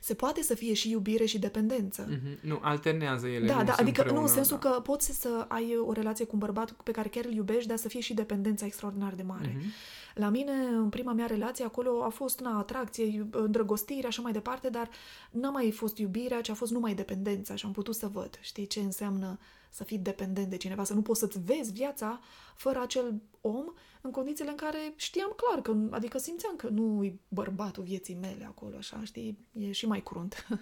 Se 0.00 0.14
poate 0.14 0.42
să 0.42 0.54
fie 0.54 0.74
și 0.74 0.90
iubire 0.90 1.24
și 1.24 1.38
dependență. 1.38 2.08
Mm-hmm. 2.08 2.40
Nu, 2.40 2.58
alternează 2.62 3.26
ele. 3.26 3.46
Da, 3.46 3.56
nu 3.56 3.64
da, 3.64 3.72
adică 3.72 4.00
împreună, 4.00 4.18
nu, 4.18 4.26
în 4.26 4.34
sensul 4.34 4.58
da. 4.62 4.70
că 4.70 4.80
poți 4.80 5.20
să 5.20 5.44
ai 5.48 5.76
o 5.86 5.92
relație 5.92 6.24
cu 6.24 6.30
un 6.32 6.38
bărbat 6.38 6.70
pe 6.70 6.90
care 6.90 7.08
chiar 7.08 7.24
îl 7.24 7.32
iubești, 7.32 7.68
dar 7.68 7.76
să 7.76 7.88
fie 7.88 8.00
și 8.00 8.14
dependența 8.14 8.66
extraordinar 8.66 9.14
de 9.14 9.22
mare. 9.22 9.56
Mm-hmm. 9.56 9.98
La 10.14 10.28
mine, 10.28 10.52
în 10.52 10.88
prima 10.88 11.12
mea 11.12 11.26
relație, 11.26 11.64
acolo 11.64 12.02
a 12.04 12.08
fost 12.08 12.40
na, 12.40 12.58
atracție, 12.58 13.26
îndrăgostire, 13.30 14.06
așa 14.06 14.22
mai 14.22 14.32
departe, 14.32 14.68
dar 14.68 14.90
n-a 15.30 15.50
mai 15.50 15.70
fost 15.70 15.98
iubirea, 15.98 16.40
ci 16.40 16.48
a 16.48 16.54
fost 16.54 16.72
numai 16.72 16.94
dependența 16.94 17.54
și 17.54 17.66
am 17.66 17.72
putut 17.72 17.94
să 17.94 18.08
văd, 18.12 18.38
știi, 18.40 18.66
ce 18.66 18.80
înseamnă 18.80 19.38
să 19.70 19.84
fii 19.84 19.98
dependent 19.98 20.46
de 20.46 20.56
cineva, 20.56 20.84
să 20.84 20.94
nu 20.94 21.02
poți 21.02 21.20
să-ți 21.20 21.40
vezi 21.40 21.72
viața 21.72 22.20
fără 22.56 22.80
acel 22.80 23.22
om 23.40 23.64
în 24.00 24.10
condițiile 24.10 24.50
în 24.50 24.56
care 24.56 24.92
știam 24.96 25.34
clar, 25.36 25.62
că, 25.62 25.76
adică 25.90 26.18
simțeam 26.18 26.56
că 26.56 26.68
nu 26.68 27.04
e 27.04 27.18
bărbatul 27.28 27.82
vieții 27.82 28.14
mele 28.14 28.44
acolo, 28.44 28.76
așa, 28.76 29.04
știi, 29.04 29.38
e 29.52 29.72
și 29.72 29.86
mai 29.86 30.02
crunt. 30.02 30.46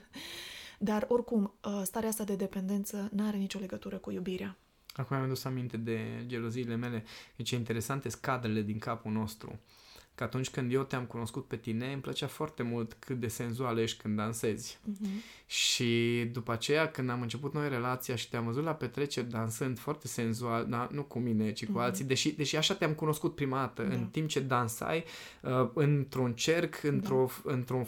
Dar, 0.79 1.07
oricum, 1.09 1.55
starea 1.83 2.09
asta 2.09 2.25
de 2.25 2.37
dependență 2.37 3.09
nu 3.13 3.27
are 3.27 3.37
nicio 3.37 3.59
legătură 3.59 3.99
cu 3.99 4.11
iubirea. 4.11 4.57
Acum 4.93 5.17
mi-am 5.17 5.29
adus 5.29 5.45
aminte 5.45 5.77
de 5.77 6.25
geloziile 6.27 6.75
mele. 6.75 7.05
E 7.37 7.43
ce 7.43 7.55
interesante 7.55 8.09
scadrele 8.09 8.63
din 8.63 8.79
capul 8.79 9.13
nostru. 9.13 9.59
Că 10.19 10.25
atunci 10.25 10.51
când 10.51 10.73
eu 10.73 10.83
te-am 10.83 11.05
cunoscut 11.05 11.47
pe 11.47 11.57
tine, 11.57 11.93
îmi 11.93 12.01
plăcea 12.01 12.27
foarte 12.27 12.63
mult 12.63 12.97
cât 12.99 13.21
de 13.21 13.29
senzual 13.29 13.79
ești 13.79 14.03
când 14.03 14.17
dansezi. 14.17 14.79
Uh-huh. 14.91 15.47
Și 15.47 16.25
după 16.33 16.53
aceea, 16.53 16.91
când 16.91 17.11
am 17.11 17.21
început 17.21 17.55
noi 17.55 17.69
relația 17.69 18.17
și 18.17 18.29
te-am 18.29 18.45
văzut 18.45 18.65
la 18.65 18.75
petreceri 18.75 19.31
dansând 19.31 19.79
foarte 19.79 20.07
senzual, 20.07 20.67
da, 20.69 20.89
nu 20.93 21.03
cu 21.03 21.19
mine, 21.19 21.53
ci 21.53 21.67
cu 21.67 21.79
uh-huh. 21.79 21.83
alții, 21.83 22.05
deși, 22.05 22.31
deși 22.31 22.57
așa 22.57 22.75
te-am 22.75 22.93
cunoscut 22.93 23.35
prima 23.35 23.59
dată, 23.59 23.83
da. 23.83 23.95
în 23.95 24.07
timp 24.07 24.29
ce 24.29 24.41
dansai, 24.41 25.05
uh, 25.43 25.71
într-un 25.75 26.35
cerc, 26.35 26.83
într-o, 26.83 27.31
da. 27.45 27.53
într-un 27.53 27.87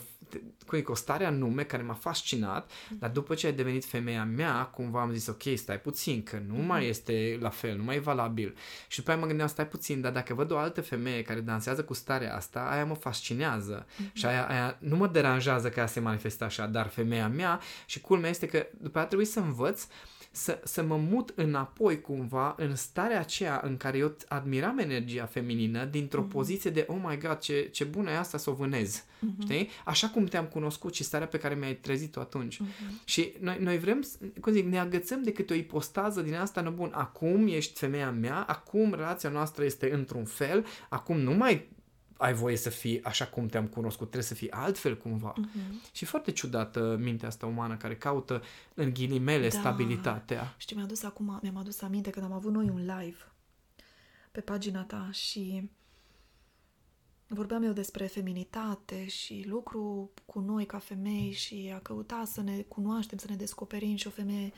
cu 0.67 0.91
o 0.91 0.95
stare 0.95 1.25
anume 1.25 1.63
care 1.63 1.83
m-a 1.83 1.93
fascinat, 1.93 2.71
mm. 2.89 2.97
dar 2.99 3.09
după 3.09 3.33
ce 3.33 3.45
ai 3.45 3.53
devenit 3.53 3.85
femeia 3.85 4.23
mea, 4.23 4.63
cumva 4.63 5.01
am 5.01 5.11
zis, 5.11 5.27
ok, 5.27 5.41
stai 5.55 5.79
puțin, 5.79 6.23
că 6.23 6.41
nu 6.47 6.53
mm. 6.53 6.65
mai 6.65 6.87
este 6.87 7.37
la 7.41 7.49
fel, 7.49 7.77
nu 7.77 7.83
mai 7.83 7.95
e 7.95 7.99
valabil. 7.99 8.55
Și 8.87 8.97
după 8.97 9.11
aia 9.11 9.19
mă 9.19 9.25
gândeam, 9.25 9.47
stai 9.47 9.67
puțin, 9.67 10.01
dar 10.01 10.11
dacă 10.11 10.33
văd 10.33 10.51
o 10.51 10.57
altă 10.57 10.81
femeie 10.81 11.21
care 11.21 11.39
dansează 11.39 11.83
cu 11.83 11.93
starea 11.93 12.35
asta, 12.35 12.69
aia 12.71 12.85
mă 12.85 12.95
fascinează. 12.95 13.85
Mm-hmm. 13.85 14.13
Și 14.13 14.25
aia, 14.25 14.47
aia 14.47 14.77
nu 14.79 14.95
mă 14.95 15.07
deranjează 15.07 15.69
că 15.69 15.79
ea 15.79 15.87
se 15.87 15.99
manifestă 15.99 16.43
așa, 16.43 16.65
dar 16.65 16.87
femeia 16.87 17.27
mea, 17.27 17.59
și 17.85 18.01
culmea 18.01 18.29
este 18.29 18.45
că 18.45 18.67
după 18.77 18.97
aia 18.97 19.07
trebuie 19.07 19.27
să 19.27 19.39
învăț 19.39 19.87
să, 20.31 20.61
să 20.63 20.83
mă 20.83 20.97
mut 20.97 21.33
înapoi 21.35 22.01
cumva 22.01 22.55
în 22.57 22.75
starea 22.75 23.19
aceea 23.19 23.61
în 23.63 23.77
care 23.77 23.97
eu 23.97 24.15
admiram 24.27 24.77
energia 24.77 25.25
feminină 25.25 25.85
dintr-o 25.85 26.25
mm-hmm. 26.25 26.31
poziție 26.31 26.69
de 26.69 26.85
oh 26.87 26.97
my 27.03 27.17
god, 27.17 27.37
ce, 27.37 27.69
ce 27.71 27.83
bună 27.83 28.09
e 28.09 28.17
asta 28.17 28.37
să 28.37 28.49
o 28.49 28.53
vânez. 28.53 29.03
Mm-hmm. 29.03 29.43
Știi? 29.43 29.69
Așa 29.85 30.09
cum 30.09 30.25
te-am 30.25 30.45
cunoscut 30.45 30.93
și 30.93 31.03
starea 31.03 31.27
pe 31.27 31.37
care 31.37 31.55
mi-ai 31.55 31.75
trezit-o 31.75 32.19
atunci. 32.19 32.61
Mm-hmm. 32.61 33.03
Și 33.05 33.33
noi, 33.39 33.57
noi 33.59 33.77
vrem, 33.77 34.03
cum 34.41 34.51
zic, 34.51 34.65
ne 34.65 34.79
agățăm 34.79 35.23
de 35.23 35.31
câte 35.31 35.53
o 35.53 35.55
ipostază 35.55 36.21
din 36.21 36.35
asta, 36.35 36.61
nu 36.61 36.71
bun, 36.71 36.91
acum 36.93 37.47
ești 37.47 37.79
femeia 37.79 38.11
mea, 38.11 38.35
acum 38.35 38.93
relația 38.93 39.29
noastră 39.29 39.63
este 39.63 39.93
într-un 39.93 40.25
fel, 40.25 40.65
acum 40.89 41.19
nu 41.19 41.33
mai 41.33 41.69
ai 42.21 42.33
voie 42.33 42.55
să 42.55 42.69
fii 42.69 43.03
așa 43.03 43.27
cum 43.27 43.47
te-am 43.47 43.67
cunoscut, 43.67 44.07
trebuie 44.09 44.23
să 44.29 44.33
fii 44.33 44.51
altfel 44.51 44.97
cumva. 44.97 45.33
Uh-huh. 45.33 45.91
Și 45.91 46.05
foarte 46.05 46.31
ciudată 46.31 46.97
mintea 46.99 47.27
asta 47.27 47.45
umană 47.45 47.77
care 47.77 47.95
caută 47.95 48.43
în 48.73 48.93
ghilimele 48.93 49.49
da. 49.49 49.59
stabilitatea. 49.59 50.55
Știi, 50.57 50.75
mi-a 50.75 50.85
adus 50.85 51.03
acum, 51.03 51.39
mi-am 51.41 51.57
adus 51.57 51.81
aminte 51.81 52.09
când 52.09 52.25
am 52.25 52.31
avut 52.31 52.51
noi 52.51 52.69
un 52.69 52.79
live 52.79 53.31
pe 54.31 54.41
pagina 54.41 54.83
ta 54.83 55.09
și 55.11 55.69
vorbeam 57.27 57.63
eu 57.63 57.71
despre 57.71 58.05
feminitate 58.05 59.07
și 59.07 59.45
lucru 59.47 60.11
cu 60.25 60.39
noi 60.39 60.65
ca 60.65 60.77
femei 60.77 61.31
și 61.31 61.71
a 61.75 61.79
căuta 61.79 62.23
să 62.25 62.41
ne 62.41 62.61
cunoaștem, 62.61 63.17
să 63.17 63.25
ne 63.29 63.35
descoperim 63.35 63.95
și 63.95 64.07
o 64.07 64.09
femeie 64.09 64.51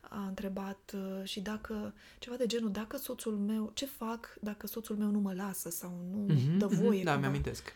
a 0.00 0.26
întrebat 0.26 0.92
uh, 0.94 1.24
și 1.24 1.40
dacă, 1.40 1.94
ceva 2.18 2.36
de 2.36 2.46
genul, 2.46 2.70
dacă 2.70 2.96
soțul 2.96 3.36
meu, 3.36 3.70
ce 3.74 3.86
fac 3.86 4.36
dacă 4.40 4.66
soțul 4.66 4.96
meu 4.96 5.10
nu 5.10 5.18
mă 5.18 5.34
lasă 5.34 5.70
sau 5.70 6.06
nu 6.10 6.34
mm-hmm, 6.34 6.58
dă 6.58 6.66
voie? 6.66 7.00
Mm-hmm, 7.00 7.04
da, 7.04 7.16
mi-amintesc. 7.16 7.72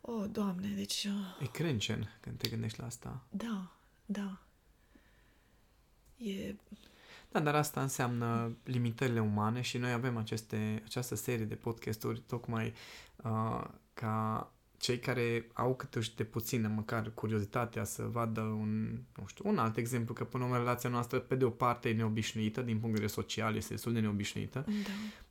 O, 0.00 0.12
oh, 0.12 0.28
Doamne, 0.32 0.68
deci... 0.68 1.04
Uh... 1.04 1.46
E 1.46 1.46
crâncen 1.46 2.18
când 2.20 2.38
te 2.38 2.48
gândești 2.48 2.80
la 2.80 2.86
asta. 2.86 3.22
Da, 3.30 3.76
da. 4.06 4.40
E... 6.16 6.54
Da, 7.30 7.40
dar 7.40 7.54
asta 7.54 7.82
înseamnă 7.82 8.56
limitările 8.64 9.20
umane 9.20 9.60
și 9.60 9.78
noi 9.78 9.92
avem 9.92 10.16
aceste, 10.16 10.82
această 10.84 11.14
serie 11.14 11.44
de 11.44 11.54
podcasturi 11.54 12.20
tocmai 12.20 12.74
uh, 13.16 13.64
ca 13.94 14.52
cei 14.80 14.98
care 14.98 15.46
au 15.52 15.74
câte 15.74 16.00
de 16.16 16.24
puțină, 16.24 16.68
măcar 16.68 17.10
curiozitatea 17.14 17.84
să 17.84 18.02
vadă 18.02 18.40
un, 18.40 18.98
nu 19.16 19.26
știu, 19.26 19.48
un 19.48 19.58
alt 19.58 19.76
exemplu, 19.76 20.14
că 20.14 20.24
până 20.24 20.44
la 20.44 20.50
urmă 20.50 20.62
relația 20.62 20.90
noastră, 20.90 21.18
pe 21.18 21.34
de 21.34 21.44
o 21.44 21.50
parte, 21.50 21.88
e 21.88 21.92
neobișnuită, 21.92 22.60
din 22.60 22.78
punct 22.78 22.94
de 22.96 23.00
vedere 23.00 23.20
social, 23.20 23.56
este 23.56 23.72
destul 23.72 23.92
de 23.92 24.00
neobișnuită. 24.00 24.64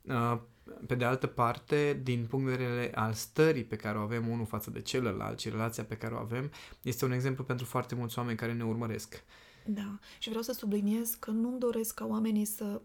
Da. 0.04 0.32
Uh, 0.34 0.40
pe 0.88 0.96
de 0.96 1.06
altă 1.06 1.28
parte, 1.28 2.00
din 2.04 2.26
punct 2.26 2.46
de 2.46 2.56
vedere 2.56 2.96
al 2.96 3.14
stării 3.14 3.64
pe 3.64 3.76
care 3.76 3.98
o 3.98 4.02
avem 4.02 4.28
unul 4.28 4.46
față 4.46 4.72
de 4.72 4.82
celălalt 4.82 5.40
și 5.40 5.50
relația 5.50 5.84
pe 5.84 5.98
care 5.98 6.14
o 6.14 6.18
avem, 6.18 6.52
este 6.82 7.06
un 7.06 7.12
exemplu 7.12 7.44
pentru 7.44 7.66
foarte 7.66 7.96
mulți 7.96 8.18
oameni 8.18 8.38
care 8.38 8.54
ne 8.54 8.66
urmăresc. 8.66 9.24
Da, 9.66 10.00
și 10.20 10.28
vreau 10.28 10.44
să 10.44 10.54
subliniez 10.54 11.14
că 11.20 11.32
nu-mi 11.32 11.60
doresc 11.60 11.94
ca 11.94 12.06
oamenii 12.06 12.46
să... 12.46 12.82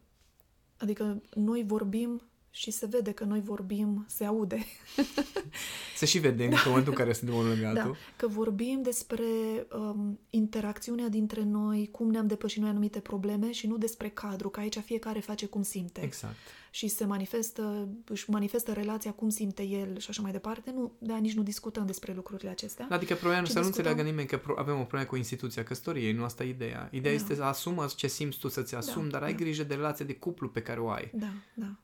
Adică 0.78 1.22
noi 1.34 1.64
vorbim 1.66 2.22
și 2.56 2.70
se 2.70 2.86
vede 2.86 3.12
că 3.12 3.24
noi 3.24 3.40
vorbim, 3.40 4.04
se 4.08 4.24
aude. 4.24 4.64
Se 5.96 6.06
și 6.06 6.18
vede 6.18 6.46
da. 6.46 6.56
în 6.56 6.62
momentul 6.66 6.92
în 6.92 6.98
care 6.98 7.12
suntem 7.12 7.36
unul 7.36 7.48
lângă 7.48 7.62
da. 7.62 7.68
altul. 7.68 7.92
Da, 7.92 7.98
că 8.16 8.26
vorbim 8.26 8.82
despre 8.82 9.24
um, 9.72 10.18
interacțiunea 10.30 11.08
dintre 11.08 11.42
noi, 11.42 11.88
cum 11.92 12.10
ne-am 12.10 12.26
depășit 12.26 12.60
noi 12.60 12.70
anumite 12.70 13.00
probleme 13.00 13.52
și 13.52 13.66
nu 13.66 13.76
despre 13.76 14.08
cadru, 14.08 14.48
că 14.48 14.60
aici 14.60 14.78
fiecare 14.78 15.20
face 15.20 15.46
cum 15.46 15.62
simte. 15.62 16.02
Exact. 16.02 16.34
Și 16.70 16.88
se 16.88 17.04
manifestă, 17.04 17.88
își 18.04 18.30
manifestă 18.30 18.72
relația 18.72 19.12
cum 19.12 19.28
simte 19.28 19.62
el 19.62 19.98
și 19.98 20.10
așa 20.10 20.22
mai 20.22 20.32
departe. 20.32 20.70
Nu, 20.74 20.92
da, 20.98 21.16
nici 21.16 21.34
nu 21.34 21.42
discutăm 21.42 21.86
despre 21.86 22.12
lucrurile 22.12 22.50
acestea. 22.50 22.86
Adică 22.90 23.14
problema 23.14 23.40
nu 23.40 23.46
să 23.46 23.60
nu 23.60 23.66
înțeleagă 23.66 24.02
nimeni 24.02 24.28
că 24.28 24.40
avem 24.56 24.74
o 24.74 24.84
problemă 24.84 25.04
cu 25.04 25.16
instituția 25.16 25.62
căsătoriei, 25.64 26.12
nu 26.12 26.24
asta 26.24 26.44
e 26.44 26.48
ideea. 26.48 26.88
Ideea 26.92 27.14
da. 27.14 27.20
este 27.20 27.34
să 27.34 27.42
asumă 27.42 27.86
ce 27.96 28.06
simți 28.06 28.38
tu 28.38 28.48
să-ți 28.48 28.74
asumi, 28.74 29.10
da, 29.10 29.18
dar 29.18 29.22
ai 29.22 29.34
da. 29.34 29.38
grijă 29.38 29.62
de 29.62 29.74
relația 29.74 30.04
de 30.04 30.14
cuplu 30.14 30.48
pe 30.48 30.62
care 30.62 30.80
o 30.80 30.90
ai. 30.90 31.10
Da, 31.12 31.32
da. 31.54 31.78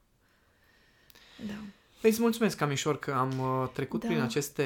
Da. 1.47 1.55
Păi 2.01 2.11
îți 2.11 2.21
mulțumesc, 2.21 2.57
Camișor, 2.57 2.99
că 2.99 3.11
am 3.11 3.39
uh, 3.39 3.69
trecut 3.73 4.01
da. 4.01 4.07
prin 4.07 4.21
aceste... 4.21 4.63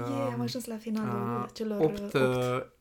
Uh, 0.00 0.08
yeah, 0.08 0.26
am 0.26 0.34
um, 0.34 0.40
ajuns 0.40 0.64
la 0.64 0.76
finalul 0.76 1.42
uh, 1.42 1.48
celor 1.52 1.80
8, 1.80 1.98
8. 1.98 2.14
Uh, 2.14 2.20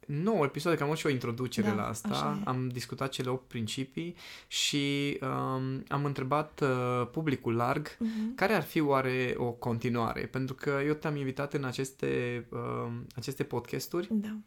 9 0.06 0.44
episoade, 0.44 0.78
că 0.78 0.84
am 0.84 0.90
avut 0.90 1.02
și 1.02 1.06
o 1.08 1.10
introducere 1.10 1.68
da, 1.68 1.74
la 1.74 1.88
asta. 1.88 2.42
Am 2.44 2.70
discutat 2.70 3.10
cele 3.10 3.30
8 3.30 3.48
principii 3.48 4.16
și 4.48 5.18
um, 5.22 5.84
am 5.88 6.06
întrebat 6.06 6.62
uh, 6.64 7.08
publicul 7.12 7.56
larg 7.56 7.90
uh-huh. 7.90 8.36
care 8.36 8.54
ar 8.54 8.64
fi 8.64 8.80
oare 8.80 9.34
o 9.38 9.52
continuare. 9.52 10.22
Pentru 10.22 10.56
că 10.56 10.82
eu 10.86 10.94
te-am 10.94 11.16
invitat 11.16 11.54
în 11.54 11.64
aceste, 11.64 12.46
uh, 12.50 12.92
aceste 13.16 13.44
podcasturi 13.44 14.08
da. 14.12 14.38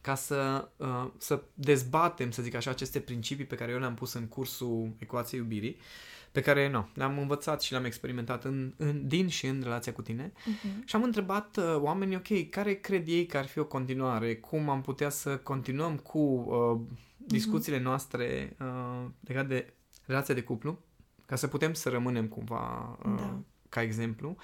ca 0.00 0.14
să, 0.14 0.68
uh, 0.76 1.06
să 1.18 1.42
dezbatem, 1.54 2.30
să 2.30 2.42
zic 2.42 2.54
așa, 2.54 2.70
aceste 2.70 3.00
principii 3.00 3.44
pe 3.44 3.54
care 3.54 3.72
eu 3.72 3.78
le-am 3.78 3.94
pus 3.94 4.12
în 4.12 4.26
cursul 4.26 4.94
Ecuației 4.98 5.40
Iubirii. 5.40 5.76
Uh, 5.78 6.17
pe 6.38 6.44
care 6.44 6.68
nu, 6.68 6.88
le-am 6.94 7.18
învățat 7.18 7.62
și 7.62 7.72
le-am 7.72 7.84
experimentat 7.84 8.44
în, 8.44 8.72
în, 8.76 9.06
din 9.06 9.28
și 9.28 9.46
în 9.46 9.60
relația 9.62 9.92
cu 9.92 10.02
tine 10.02 10.32
uh-huh. 10.32 10.84
și 10.84 10.96
am 10.96 11.02
întrebat 11.02 11.56
uh, 11.56 11.76
oamenii, 11.76 12.16
ok, 12.16 12.50
care 12.50 12.74
cred 12.74 13.08
ei 13.08 13.26
că 13.26 13.38
ar 13.38 13.46
fi 13.46 13.58
o 13.58 13.64
continuare, 13.64 14.36
cum 14.36 14.68
am 14.68 14.82
putea 14.82 15.08
să 15.08 15.36
continuăm 15.36 15.96
cu 15.96 16.18
uh, 16.18 16.80
discuțiile 17.16 17.78
uh-huh. 17.78 17.82
noastre 17.82 18.56
uh, 18.60 19.06
legate 19.20 19.46
de 19.46 19.72
relația 20.06 20.34
de 20.34 20.42
cuplu 20.42 20.78
ca 21.26 21.36
să 21.36 21.46
putem 21.46 21.72
să 21.72 21.88
rămânem 21.88 22.26
cumva 22.26 22.98
uh, 23.04 23.14
Da. 23.16 23.38
ca 23.68 23.82
exemplu. 23.82 24.36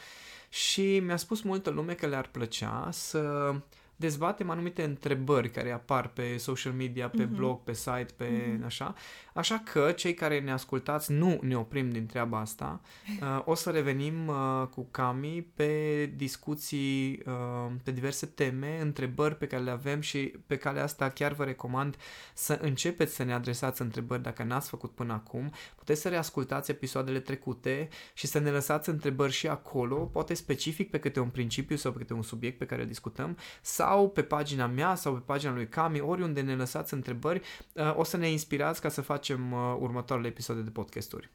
Și 0.48 0.98
mi-a 0.98 1.16
spus 1.16 1.42
multă 1.42 1.70
lume 1.70 1.94
că 1.94 2.06
le-ar 2.06 2.28
plăcea 2.28 2.88
să 2.92 3.54
dezbatem 3.96 4.50
anumite 4.50 4.82
întrebări 4.82 5.50
care 5.50 5.70
apar 5.72 6.08
pe 6.08 6.36
social 6.36 6.72
media, 6.72 7.08
pe 7.08 7.24
Mhm. 7.24 7.34
blog, 7.34 7.60
pe 7.62 7.72
site, 7.72 8.06
pe 8.16 8.52
Mhm. 8.54 8.64
așa. 8.64 8.94
Așa 9.34 9.62
că 9.72 9.92
cei 9.92 10.14
care 10.14 10.40
ne 10.40 10.52
ascultați 10.52 11.12
nu 11.12 11.38
ne 11.42 11.56
oprim 11.56 11.90
din 11.90 12.06
treaba 12.06 12.38
asta. 12.38 12.80
Uh, 13.20 13.42
o 13.44 13.54
să 13.54 13.70
revenim 13.70 14.26
uh, 14.28 14.66
cu 14.70 14.88
Cami 14.90 15.46
pe 15.54 16.06
discuții 16.16 17.22
uh, 17.26 17.72
pe 17.84 17.90
diverse 17.90 18.26
teme, 18.26 18.80
întrebări 18.80 19.36
pe 19.36 19.46
care 19.46 19.62
le 19.62 19.70
avem 19.70 20.00
și 20.00 20.18
pe 20.46 20.56
calea 20.56 20.82
asta 20.82 21.08
chiar 21.10 21.32
vă 21.32 21.44
recomand 21.44 21.96
să 22.34 22.58
începeți 22.62 23.14
să 23.14 23.22
ne 23.22 23.32
adresați 23.32 23.82
întrebări 23.82 24.22
dacă 24.22 24.42
n-ați 24.42 24.68
făcut 24.68 24.90
până 24.90 25.12
acum. 25.12 25.52
Puteți 25.76 26.00
să 26.00 26.08
reascultați 26.08 26.70
episoadele 26.70 27.20
trecute 27.20 27.88
și 28.14 28.26
să 28.26 28.38
ne 28.38 28.50
lăsați 28.50 28.88
întrebări 28.88 29.32
și 29.32 29.48
acolo, 29.48 29.96
poate 29.96 30.34
specific 30.34 30.90
pe 30.90 30.98
câte 30.98 31.20
un 31.20 31.28
principiu 31.28 31.76
sau 31.76 31.92
pe 31.92 31.98
câte 31.98 32.12
un 32.14 32.22
subiect 32.22 32.58
pe 32.58 32.66
care 32.66 32.80
îl 32.82 32.88
discutăm, 32.88 33.36
sau 33.62 33.83
pe 34.08 34.22
pagina 34.22 34.66
mea 34.66 34.94
sau 34.94 35.12
pe 35.12 35.22
pagina 35.24 35.52
lui 35.52 35.68
Cami, 35.68 36.00
oriunde 36.00 36.40
ne 36.40 36.54
lăsați 36.54 36.94
întrebări, 36.94 37.40
uh, 37.72 37.96
o 37.96 38.04
să 38.04 38.16
ne 38.16 38.30
inspirați 38.30 38.80
ca 38.80 38.88
să 38.88 39.00
facem 39.00 39.52
uh, 39.52 39.76
următoarele 39.78 40.28
episoade 40.28 40.60
de 40.60 40.70
podcasturi. 40.70 41.30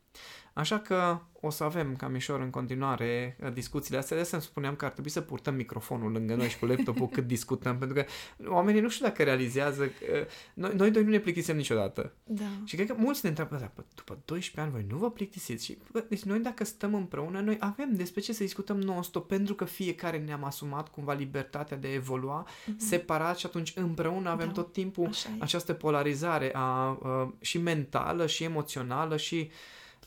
Așa 0.59 0.79
că 0.79 1.19
o 1.41 1.49
să 1.49 1.63
avem 1.63 1.95
camișor 1.95 2.39
în 2.39 2.49
continuare 2.49 3.37
uh, 3.43 3.53
discuțiile 3.53 3.97
astea. 3.97 4.15
De 4.15 4.21
asta 4.21 4.35
îmi 4.37 4.45
spuneam 4.45 4.75
că 4.75 4.85
ar 4.85 4.91
trebui 4.91 5.09
să 5.09 5.21
purtăm 5.21 5.55
microfonul 5.55 6.11
lângă 6.11 6.35
noi 6.35 6.49
și 6.49 6.59
cu 6.59 6.65
laptopul 6.65 7.07
cât 7.07 7.27
discutăm, 7.27 7.77
pentru 7.77 7.97
că 7.97 8.05
oamenii 8.51 8.81
nu 8.81 8.89
știu 8.89 9.05
dacă 9.05 9.23
realizează 9.23 9.83
că 9.85 10.05
uh, 10.19 10.25
noi, 10.53 10.71
noi 10.75 10.91
doi 10.91 11.03
nu 11.03 11.09
ne 11.09 11.19
plictisem 11.19 11.55
niciodată. 11.55 12.13
Da. 12.23 12.43
Și 12.63 12.75
cred 12.75 12.87
că 12.87 12.93
mulți 12.97 13.19
ne 13.23 13.29
întreabă, 13.29 13.55
"Da, 13.59 13.71
bă, 13.75 13.83
după 13.95 14.19
12 14.25 14.61
ani 14.61 14.71
voi 14.71 14.85
nu 14.89 14.97
vă 14.97 15.11
plictisiți? 15.11 15.65
Și, 15.65 15.77
bă, 15.91 16.03
deci 16.09 16.21
noi 16.23 16.39
dacă 16.39 16.63
stăm 16.63 16.93
împreună, 16.93 17.39
noi 17.39 17.57
avem 17.59 17.93
despre 17.93 18.21
ce 18.21 18.33
să 18.33 18.43
discutăm 18.43 18.81
non-stop, 18.81 19.27
pentru 19.27 19.53
că 19.55 19.65
fiecare 19.65 20.17
ne-am 20.17 20.43
asumat 20.43 20.89
cumva 20.89 21.13
libertatea 21.13 21.77
de 21.77 21.87
a 21.87 21.93
evolua 21.93 22.47
Mhm. 22.65 22.77
separat 22.79 23.37
și 23.37 23.45
atunci 23.45 23.73
împreună 23.75 24.29
avem 24.29 24.47
Da, 24.47 24.53
tot 24.53 24.71
timpul 24.73 25.07
Așa 25.07 25.29
e. 25.29 25.33
această 25.39 25.73
polarizare 25.73 26.49
a, 26.53 26.89
uh, 27.01 27.27
și 27.39 27.57
mentală 27.57 28.27
și 28.27 28.43
emoțională 28.43 29.17
și 29.17 29.49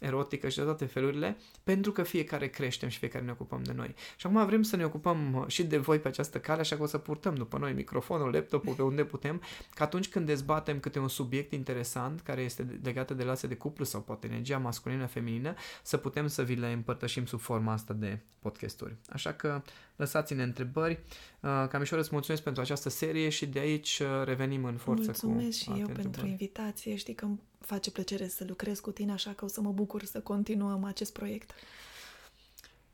erotică 0.03 0.49
și 0.49 0.57
de 0.57 0.63
toate 0.63 0.85
felurile, 0.85 1.37
pentru 1.63 1.93
că 1.93 2.03
fiecare 2.03 2.49
creștem 2.49 2.89
și 2.89 2.99
fiecare 2.99 3.25
ne 3.25 3.31
ocupăm 3.31 3.63
de 3.63 3.73
noi. 3.73 3.95
Și 4.17 4.27
acum 4.27 4.47
vrem 4.47 4.63
să 4.63 4.77
ne 4.77 4.85
ocupăm 4.85 5.35
uh, 5.35 5.45
și 5.47 5.65
de 5.65 5.77
voi 5.77 5.99
pe 5.99 6.09
această 6.09 6.39
cale, 6.39 6.61
așa 6.61 6.77
că 6.77 6.83
o 6.83 6.87
să 6.87 6.99
purtăm 6.99 7.35
după 7.35 7.59
noi 7.59 7.73
microfonul, 7.73 8.33
laptopul, 8.33 8.75
pe 8.75 8.83
unde 8.83 9.05
putem, 9.05 9.43
că 9.75 9.83
atunci 9.83 10.09
când 10.09 10.27
dezbatem 10.27 10.81
câte 10.81 10.99
un 10.99 11.09
subiect 11.09 11.53
interesant 11.53 12.21
care 12.21 12.41
este 12.41 12.81
legat 12.83 13.11
de 13.13 13.23
relație 13.23 13.49
de 13.49 13.57
cuplu 13.57 13.85
sau 13.85 14.01
poate 14.01 14.27
energia 14.27 14.59
masculină-feminină, 14.59 15.55
să 15.83 15.97
putem 15.97 16.27
să 16.27 16.43
vi 16.43 16.55
le 16.55 16.73
împărtășim 16.73 17.27
sub 17.27 17.41
forma 17.41 17.73
asta 17.73 17.95
de 17.95 18.19
podcasturi. 18.39 18.97
Așa 19.09 19.33
că 19.33 19.63
lăsați-ne 20.03 20.43
întrebări. 20.43 20.99
Uh, 21.41 21.67
Camișor, 21.69 21.99
îți 21.99 22.09
mulțumesc 22.13 22.43
pentru 22.43 22.63
această 22.63 22.89
serie 22.89 23.29
și 23.29 23.47
de 23.47 23.59
aici 23.59 23.99
uh, 24.03 24.25
revenim 24.25 24.65
în 24.65 24.77
forță 24.77 25.05
Mulțumesc 25.05 25.59
cu 25.59 25.63
și 25.63 25.69
alte 25.69 25.81
eu 25.81 25.87
pentru 25.87 26.05
întrebări. 26.05 26.31
invitație. 26.31 26.97
Știi 26.97 27.15
că 27.15 27.25
îmi 27.25 27.41
face 27.61 27.91
plăcere 27.91 28.29
să 28.29 28.45
lucrez 28.49 28.81
cu 28.81 28.91
tine, 28.91 29.13
așa 29.13 29.33
că 29.33 29.45
o 29.45 29.49
să 29.49 29.61
mă 29.61 29.73
bucur 29.73 30.05
să 30.05 30.21
continuăm 30.21 30.85
acest 30.85 31.13
proiect. 31.13 31.51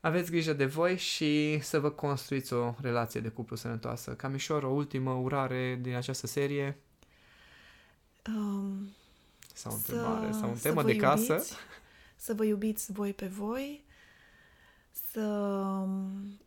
Aveți 0.01 0.31
grijă 0.31 0.53
de 0.53 0.65
voi 0.65 0.97
și 0.97 1.59
să 1.61 1.79
vă 1.79 1.89
construiți 1.89 2.53
o 2.53 2.73
relație 2.81 3.19
de 3.19 3.27
cuplu 3.27 3.55
sănătoasă. 3.55 4.11
Camișor, 4.11 4.63
o 4.63 4.69
ultimă 4.69 5.11
urare 5.11 5.79
din 5.81 5.95
această 5.95 6.27
serie 6.27 6.77
Um, 8.27 8.89
sau 9.53 9.71
o 9.71 9.75
întrebare 9.75 10.31
sau 10.31 10.49
un 10.49 10.55
să 10.55 10.61
temă 10.61 10.81
vă 10.81 10.87
de 10.87 10.95
casă. 10.95 11.31
Iubiți, 11.33 11.55
să 12.15 12.33
vă 12.33 12.43
iubiți 12.43 12.91
voi 12.91 13.13
pe 13.13 13.27
voi, 13.27 13.85
să 15.11 15.21
um, 15.21 16.39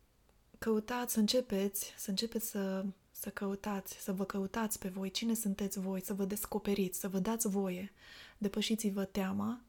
căutați, 0.62 1.12
să 1.12 1.18
începeți, 1.18 1.94
să 1.96 2.10
începeți 2.10 2.50
să, 2.50 2.84
să 3.10 3.30
căutați, 3.30 3.94
să 3.94 4.12
vă 4.12 4.24
căutați 4.24 4.78
pe 4.78 4.88
voi, 4.88 5.10
cine 5.10 5.34
sunteți 5.34 5.78
voi, 5.78 6.02
să 6.02 6.14
vă 6.14 6.24
descoperiți, 6.24 6.98
să 6.98 7.08
vă 7.08 7.18
dați 7.18 7.48
voie, 7.48 7.92
depășiți-vă 8.38 9.04
teama, 9.04 9.64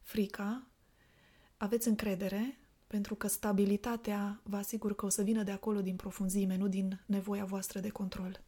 frica, 0.00 0.66
aveți 1.56 1.88
încredere, 1.88 2.58
pentru 2.86 3.14
că 3.14 3.26
stabilitatea 3.26 4.40
vă 4.42 4.56
asigur 4.56 4.94
că 4.94 5.06
o 5.06 5.08
să 5.08 5.22
vină 5.22 5.42
de 5.42 5.50
acolo 5.50 5.80
din 5.80 5.96
profunzime, 5.96 6.56
nu 6.56 6.68
din 6.68 7.00
nevoia 7.06 7.44
voastră 7.44 7.80
de 7.80 7.88
control. 7.88 8.42